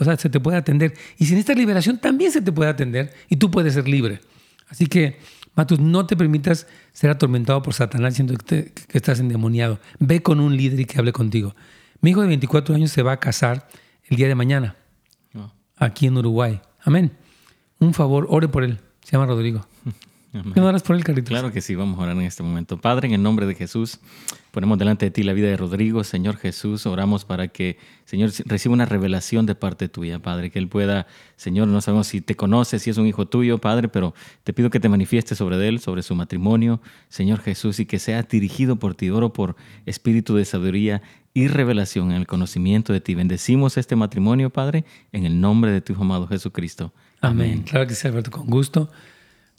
o 0.00 0.04
sea, 0.04 0.16
se 0.16 0.30
te 0.30 0.40
puede 0.40 0.56
atender. 0.56 0.94
Y 1.18 1.26
sin 1.26 1.38
esta 1.38 1.54
liberación 1.54 1.98
también 1.98 2.30
se 2.32 2.40
te 2.40 2.52
puede 2.52 2.70
atender 2.70 3.12
y 3.28 3.36
tú 3.36 3.50
puedes 3.50 3.74
ser 3.74 3.88
libre. 3.88 4.20
Así 4.68 4.86
que, 4.86 5.18
Matus, 5.54 5.80
no 5.80 6.06
te 6.06 6.16
permitas 6.16 6.66
ser 6.92 7.10
atormentado 7.10 7.62
por 7.62 7.74
Satanás 7.74 8.14
diciendo 8.14 8.34
que, 8.36 8.72
estás 8.92 9.18
endemoniado. 9.18 9.80
Ve 9.98 10.22
con 10.22 10.40
un 10.40 10.56
líder 10.56 10.80
y 10.80 10.84
que 10.84 10.98
hable 10.98 11.12
contigo. 11.12 11.54
Mi 12.00 12.10
hijo 12.10 12.20
de 12.20 12.28
24 12.28 12.74
años 12.76 12.92
se 12.92 13.02
va 13.02 13.12
a 13.12 13.20
casar 13.20 13.68
el 14.04 14.16
día 14.16 14.28
de 14.28 14.36
mañana, 14.36 14.76
ah. 15.34 15.52
aquí 15.76 16.06
en 16.06 16.16
Uruguay. 16.16 16.60
Amén. 16.80 17.12
Un 17.80 17.92
favor, 17.92 18.26
ore 18.30 18.48
por 18.48 18.62
él. 18.62 18.78
Se 19.02 19.12
llama 19.12 19.26
Rodrigo. 19.26 19.66
¿Qué 20.30 20.60
oras 20.60 20.82
por 20.82 20.94
el 20.94 21.04
Carlitos? 21.04 21.30
Claro 21.30 21.52
que 21.52 21.62
sí, 21.62 21.74
vamos 21.74 21.98
a 21.98 22.02
orar 22.02 22.16
en 22.16 22.22
este 22.22 22.42
momento. 22.42 22.78
Padre, 22.78 23.08
en 23.08 23.14
el 23.14 23.22
nombre 23.22 23.46
de 23.46 23.54
Jesús, 23.54 23.98
ponemos 24.50 24.78
delante 24.78 25.06
de 25.06 25.10
ti 25.10 25.22
la 25.22 25.32
vida 25.32 25.48
de 25.48 25.56
Rodrigo. 25.56 26.04
Señor 26.04 26.36
Jesús, 26.36 26.84
oramos 26.84 27.24
para 27.24 27.48
que, 27.48 27.78
Señor, 28.04 28.30
reciba 28.44 28.74
una 28.74 28.84
revelación 28.84 29.46
de 29.46 29.54
parte 29.54 29.88
tuya, 29.88 30.18
Padre, 30.18 30.50
que 30.50 30.58
él 30.58 30.68
pueda, 30.68 31.06
Señor, 31.36 31.68
no 31.68 31.80
sabemos 31.80 32.08
si 32.08 32.20
te 32.20 32.36
conoce, 32.36 32.78
si 32.78 32.90
es 32.90 32.98
un 32.98 33.06
hijo 33.06 33.26
tuyo, 33.26 33.56
Padre, 33.56 33.88
pero 33.88 34.14
te 34.44 34.52
pido 34.52 34.68
que 34.68 34.80
te 34.80 34.90
manifiestes 34.90 35.38
sobre 35.38 35.66
él, 35.66 35.80
sobre 35.80 36.02
su 36.02 36.14
matrimonio, 36.14 36.82
Señor 37.08 37.40
Jesús, 37.40 37.80
y 37.80 37.86
que 37.86 37.98
sea 37.98 38.22
dirigido 38.22 38.76
por 38.76 38.94
ti. 38.94 39.08
Oro 39.08 39.32
por 39.32 39.56
espíritu 39.86 40.34
de 40.36 40.44
sabiduría 40.44 41.00
y 41.32 41.48
revelación 41.48 42.10
en 42.10 42.18
el 42.18 42.26
conocimiento 42.26 42.92
de 42.92 43.00
ti. 43.00 43.14
Bendecimos 43.14 43.78
este 43.78 43.96
matrimonio, 43.96 44.50
Padre, 44.50 44.84
en 45.12 45.24
el 45.24 45.40
nombre 45.40 45.70
de 45.70 45.80
tu 45.80 45.94
Hijo 45.94 46.02
amado 46.02 46.26
Jesucristo. 46.26 46.92
Amén. 47.22 47.62
Claro 47.62 47.86
que 47.86 47.94
sí, 47.94 48.06
Alberto, 48.06 48.30
con 48.30 48.46
gusto. 48.46 48.90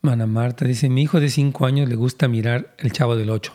Mana 0.01 0.27
Marta 0.27 0.65
dice, 0.65 0.89
mi 0.89 1.01
hijo 1.03 1.19
de 1.19 1.29
cinco 1.29 1.65
años 1.65 1.89
le 1.89 1.95
gusta 1.95 2.27
mirar 2.27 2.75
El 2.77 2.91
Chavo 2.91 3.15
del 3.15 3.29
Ocho. 3.29 3.53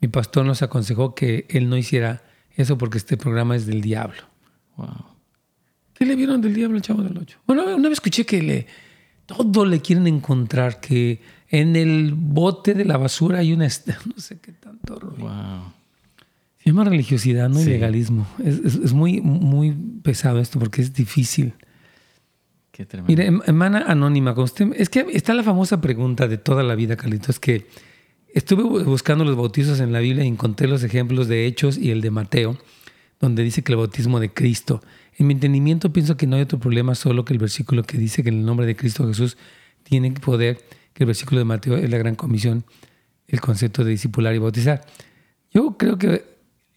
Mi 0.00 0.08
pastor 0.08 0.44
nos 0.44 0.62
aconsejó 0.62 1.14
que 1.14 1.46
él 1.48 1.68
no 1.68 1.76
hiciera 1.76 2.22
eso 2.56 2.76
porque 2.76 2.98
este 2.98 3.16
programa 3.16 3.56
es 3.56 3.66
del 3.66 3.80
diablo. 3.80 4.22
Wow. 4.76 5.06
¿Qué 5.94 6.04
le 6.04 6.16
vieron 6.16 6.40
del 6.40 6.54
diablo 6.54 6.76
al 6.76 6.82
Chavo 6.82 7.02
del 7.02 7.16
Ocho? 7.16 7.38
Bueno, 7.46 7.64
una 7.74 7.88
vez 7.88 7.96
escuché 7.96 8.26
que 8.26 8.42
le, 8.42 8.66
todo 9.26 9.64
le 9.64 9.80
quieren 9.80 10.06
encontrar, 10.06 10.80
que 10.80 11.20
en 11.48 11.76
el 11.76 12.14
bote 12.14 12.74
de 12.74 12.84
la 12.84 12.96
basura 12.96 13.38
hay 13.38 13.52
una... 13.52 13.66
No 14.06 14.18
sé 14.18 14.38
qué 14.40 14.52
tanto 14.52 14.98
Wow. 15.00 15.72
Se 16.58 16.70
llama 16.70 16.84
religiosidad, 16.84 17.48
no 17.48 17.60
legalismo. 17.60 18.26
Es, 18.38 18.76
es, 18.76 18.92
muy, 18.92 19.20
muy 19.20 19.72
pesado 20.02 20.38
esto 20.38 20.60
porque 20.60 20.80
es 20.80 20.92
difícil. 20.92 21.54
Mire, 23.06 23.26
hermana 23.44 23.84
anónima, 23.86 24.32
usted, 24.32 24.72
es 24.76 24.88
que 24.88 25.06
está 25.12 25.34
la 25.34 25.42
famosa 25.42 25.82
pregunta 25.82 26.26
de 26.26 26.38
toda 26.38 26.62
la 26.62 26.74
vida, 26.74 26.96
Carlitos, 26.96 27.38
que 27.38 27.66
estuve 28.32 28.62
buscando 28.62 29.24
los 29.24 29.36
bautizos 29.36 29.80
en 29.80 29.92
la 29.92 30.00
Biblia 30.00 30.24
y 30.24 30.28
encontré 30.28 30.66
los 30.68 30.82
ejemplos 30.82 31.28
de 31.28 31.46
Hechos 31.46 31.76
y 31.76 31.90
el 31.90 32.00
de 32.00 32.10
Mateo, 32.10 32.56
donde 33.20 33.42
dice 33.42 33.62
que 33.62 33.72
el 33.72 33.76
bautismo 33.76 34.20
de 34.20 34.32
Cristo. 34.32 34.82
En 35.18 35.26
mi 35.26 35.34
entendimiento 35.34 35.92
pienso 35.92 36.16
que 36.16 36.26
no 36.26 36.36
hay 36.36 36.42
otro 36.42 36.58
problema, 36.58 36.94
solo 36.94 37.26
que 37.26 37.34
el 37.34 37.38
versículo 37.38 37.82
que 37.82 37.98
dice 37.98 38.22
que 38.22 38.30
en 38.30 38.38
el 38.38 38.46
nombre 38.46 38.64
de 38.64 38.74
Cristo 38.74 39.06
Jesús 39.06 39.36
tiene 39.82 40.10
poder, 40.12 40.64
que 40.94 41.04
el 41.04 41.06
versículo 41.06 41.40
de 41.40 41.44
Mateo 41.44 41.76
es 41.76 41.90
la 41.90 41.98
gran 41.98 42.14
comisión, 42.14 42.64
el 43.28 43.42
concepto 43.42 43.84
de 43.84 43.90
discipular 43.90 44.34
y 44.34 44.38
bautizar. 44.38 44.86
Yo 45.52 45.76
creo 45.76 45.98
que 45.98 46.24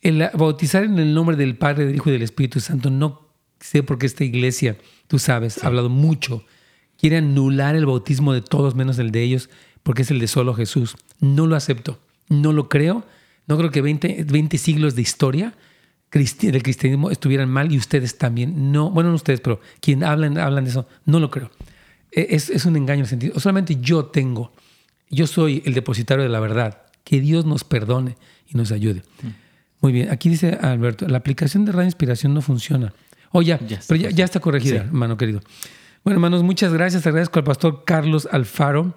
el 0.01 0.29
bautizar 0.33 0.83
en 0.83 0.99
el 0.99 1.13
nombre 1.13 1.37
del 1.37 1.57
Padre, 1.57 1.85
del 1.85 1.95
Hijo 1.95 2.09
y 2.09 2.13
del 2.13 2.21
Espíritu 2.21 2.59
Santo 2.59 2.89
no 2.89 3.24
sé 3.65 3.83
por 3.83 3.97
qué 3.97 4.05
esta 4.05 4.23
iglesia, 4.23 4.77
tú 5.07 5.19
sabes, 5.19 5.63
ha 5.63 5.67
hablado 5.67 5.89
mucho, 5.89 6.45
quiere 6.97 7.17
anular 7.17 7.75
el 7.75 7.85
bautismo 7.85 8.33
de 8.33 8.41
todos 8.41 8.75
menos 8.75 8.99
el 8.99 9.11
de 9.11 9.23
ellos, 9.23 9.49
porque 9.83 10.03
es 10.03 10.11
el 10.11 10.19
de 10.19 10.27
solo 10.27 10.53
Jesús. 10.53 10.95
No 11.19 11.47
lo 11.47 11.55
acepto, 11.55 11.99
no 12.29 12.53
lo 12.53 12.69
creo. 12.69 13.05
No 13.47 13.57
creo 13.57 13.69
que 13.69 13.81
20, 13.81 14.25
20 14.27 14.57
siglos 14.57 14.95
de 14.95 15.03
historia 15.03 15.53
del 16.11 16.63
cristianismo 16.63 17.11
estuvieran 17.11 17.49
mal 17.49 17.71
y 17.71 17.77
ustedes 17.77 18.17
también. 18.17 18.71
No, 18.71 18.89
bueno, 18.89 19.09
no 19.09 19.15
ustedes, 19.15 19.41
pero 19.41 19.59
quien 19.81 20.03
hablan, 20.03 20.37
hablan 20.37 20.63
de 20.63 20.69
eso, 20.69 20.87
no 21.05 21.19
lo 21.19 21.29
creo. 21.29 21.51
E, 22.11 22.27
es, 22.31 22.49
es 22.49 22.65
un 22.65 22.77
engaño 22.77 22.99
en 22.99 23.03
el 23.03 23.09
sentido. 23.09 23.39
Solamente 23.39 23.77
yo 23.81 24.05
tengo, 24.05 24.53
yo 25.09 25.27
soy 25.27 25.61
el 25.65 25.73
depositario 25.73 26.23
de 26.23 26.29
la 26.29 26.39
verdad. 26.39 26.83
Que 27.03 27.19
Dios 27.19 27.45
nos 27.45 27.63
perdone 27.63 28.17
y 28.47 28.57
nos 28.57 28.71
ayude. 28.71 29.03
Mm. 29.21 29.27
Muy 29.81 29.91
bien, 29.91 30.09
aquí 30.09 30.29
dice 30.29 30.57
Alberto, 30.61 31.07
la 31.07 31.17
aplicación 31.17 31.65
de 31.65 31.71
Radio 31.71 31.85
Inspiración 31.85 32.33
no 32.33 32.41
funciona. 32.41 32.93
Oh, 33.37 33.41
ya, 33.41 33.59
pero 33.89 33.97
ya, 33.97 34.23
está 34.23 34.39
corregida, 34.39 34.77
hermano 34.77 35.17
querido. 35.17 35.41
Bueno, 36.05 36.15
hermanos, 36.15 36.41
muchas 36.41 36.71
gracias. 36.71 37.03
Te 37.03 37.09
agradezco 37.09 37.37
al 37.37 37.43
pastor 37.43 37.83
Carlos 37.83 38.29
Alfaro. 38.31 38.93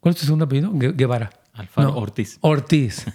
¿Cuál 0.00 0.14
es 0.14 0.20
tu 0.20 0.26
segundo 0.26 0.44
apellido? 0.44 0.70
Guevara. 0.74 1.30
Alfaro 1.54 1.96
Ortiz. 1.96 2.36
Ortiz. 2.42 3.06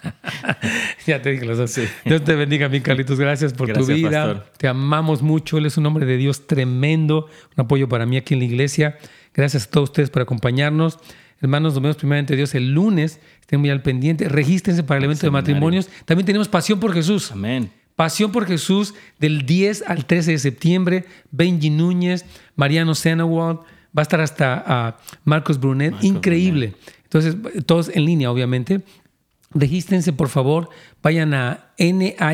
ya 1.06 1.20
te 1.20 1.32
dije 1.32 1.44
los 1.44 1.58
dos. 1.58 1.78
Dios 2.06 2.24
te 2.24 2.34
bendiga, 2.34 2.70
mi 2.70 2.80
Carlitos. 2.80 3.20
Gracias 3.20 3.52
por 3.52 3.70
tu 3.74 3.84
vida. 3.84 4.46
Te 4.56 4.68
amamos 4.68 5.20
mucho. 5.20 5.58
Él 5.58 5.66
es 5.66 5.76
un 5.76 5.84
hombre 5.84 6.06
de 6.06 6.16
Dios 6.16 6.46
tremendo. 6.46 7.28
Un 7.54 7.64
apoyo 7.64 7.86
para 7.86 8.06
mí 8.06 8.16
aquí 8.16 8.32
en 8.32 8.40
la 8.40 8.46
iglesia. 8.46 8.96
Gracias 9.34 9.66
a 9.66 9.70
todos 9.70 9.90
ustedes 9.90 10.08
por 10.08 10.22
acompañarnos. 10.22 10.98
Hermanos, 11.42 11.74
nos 11.74 11.82
vemos 11.82 11.96
primeramente 11.98 12.36
Dios 12.36 12.54
el 12.54 12.72
lunes. 12.72 13.20
Estén 13.42 13.60
muy 13.60 13.68
al 13.68 13.82
pendiente. 13.82 14.30
Regístrense 14.30 14.82
para 14.82 14.96
el 14.96 15.04
evento 15.04 15.26
de 15.26 15.30
matrimonios. 15.30 15.90
También 16.06 16.24
tenemos 16.24 16.48
pasión 16.48 16.80
por 16.80 16.94
Jesús. 16.94 17.30
Amén. 17.32 17.70
Pasión 17.96 18.32
por 18.32 18.46
Jesús 18.46 18.94
del 19.18 19.46
10 19.46 19.84
al 19.86 20.04
13 20.06 20.32
de 20.32 20.38
septiembre. 20.38 21.04
Benji 21.30 21.70
Núñez, 21.70 22.24
Mariano 22.56 22.94
Senawald, 22.94 23.60
va 23.96 24.00
a 24.00 24.02
estar 24.02 24.20
hasta 24.20 24.64
ah, 24.66 24.96
Marcos 25.24 25.60
Brunet. 25.60 25.94
Increíble. 26.02 26.74
Entonces, 27.04 27.36
todos 27.66 27.88
en 27.94 28.04
línea, 28.04 28.30
obviamente. 28.30 28.82
Regístrense, 29.50 30.12
por 30.12 30.28
favor. 30.28 30.68
Vayan 31.02 31.32
a 31.34 31.72
nhop.la. 31.78 32.28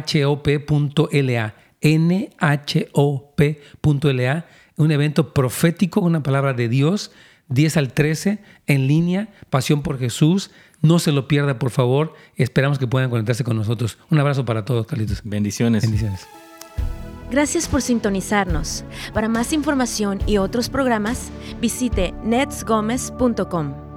nhop.la. 2.94 4.46
Un 4.76 4.90
evento 4.92 5.34
profético, 5.34 6.00
una 6.00 6.22
palabra 6.22 6.54
de 6.54 6.68
Dios. 6.70 7.12
10 7.48 7.76
al 7.76 7.92
13 7.92 8.38
en 8.66 8.86
línea. 8.86 9.28
Pasión 9.50 9.82
por 9.82 9.98
Jesús. 9.98 10.50
No 10.82 10.98
se 10.98 11.12
lo 11.12 11.28
pierda, 11.28 11.58
por 11.58 11.70
favor. 11.70 12.14
Esperamos 12.36 12.78
que 12.78 12.86
puedan 12.86 13.10
conectarse 13.10 13.44
con 13.44 13.56
nosotros. 13.56 13.98
Un 14.10 14.18
abrazo 14.18 14.44
para 14.44 14.64
todos, 14.64 14.86
Carlitos. 14.86 15.20
Bendiciones. 15.24 15.82
Bendiciones. 15.82 16.26
Gracias 17.30 17.68
por 17.68 17.80
sintonizarnos. 17.80 18.84
Para 19.14 19.28
más 19.28 19.52
información 19.52 20.20
y 20.26 20.38
otros 20.38 20.68
programas, 20.68 21.30
visite 21.60 22.12
netsgomez.com. 22.24 23.89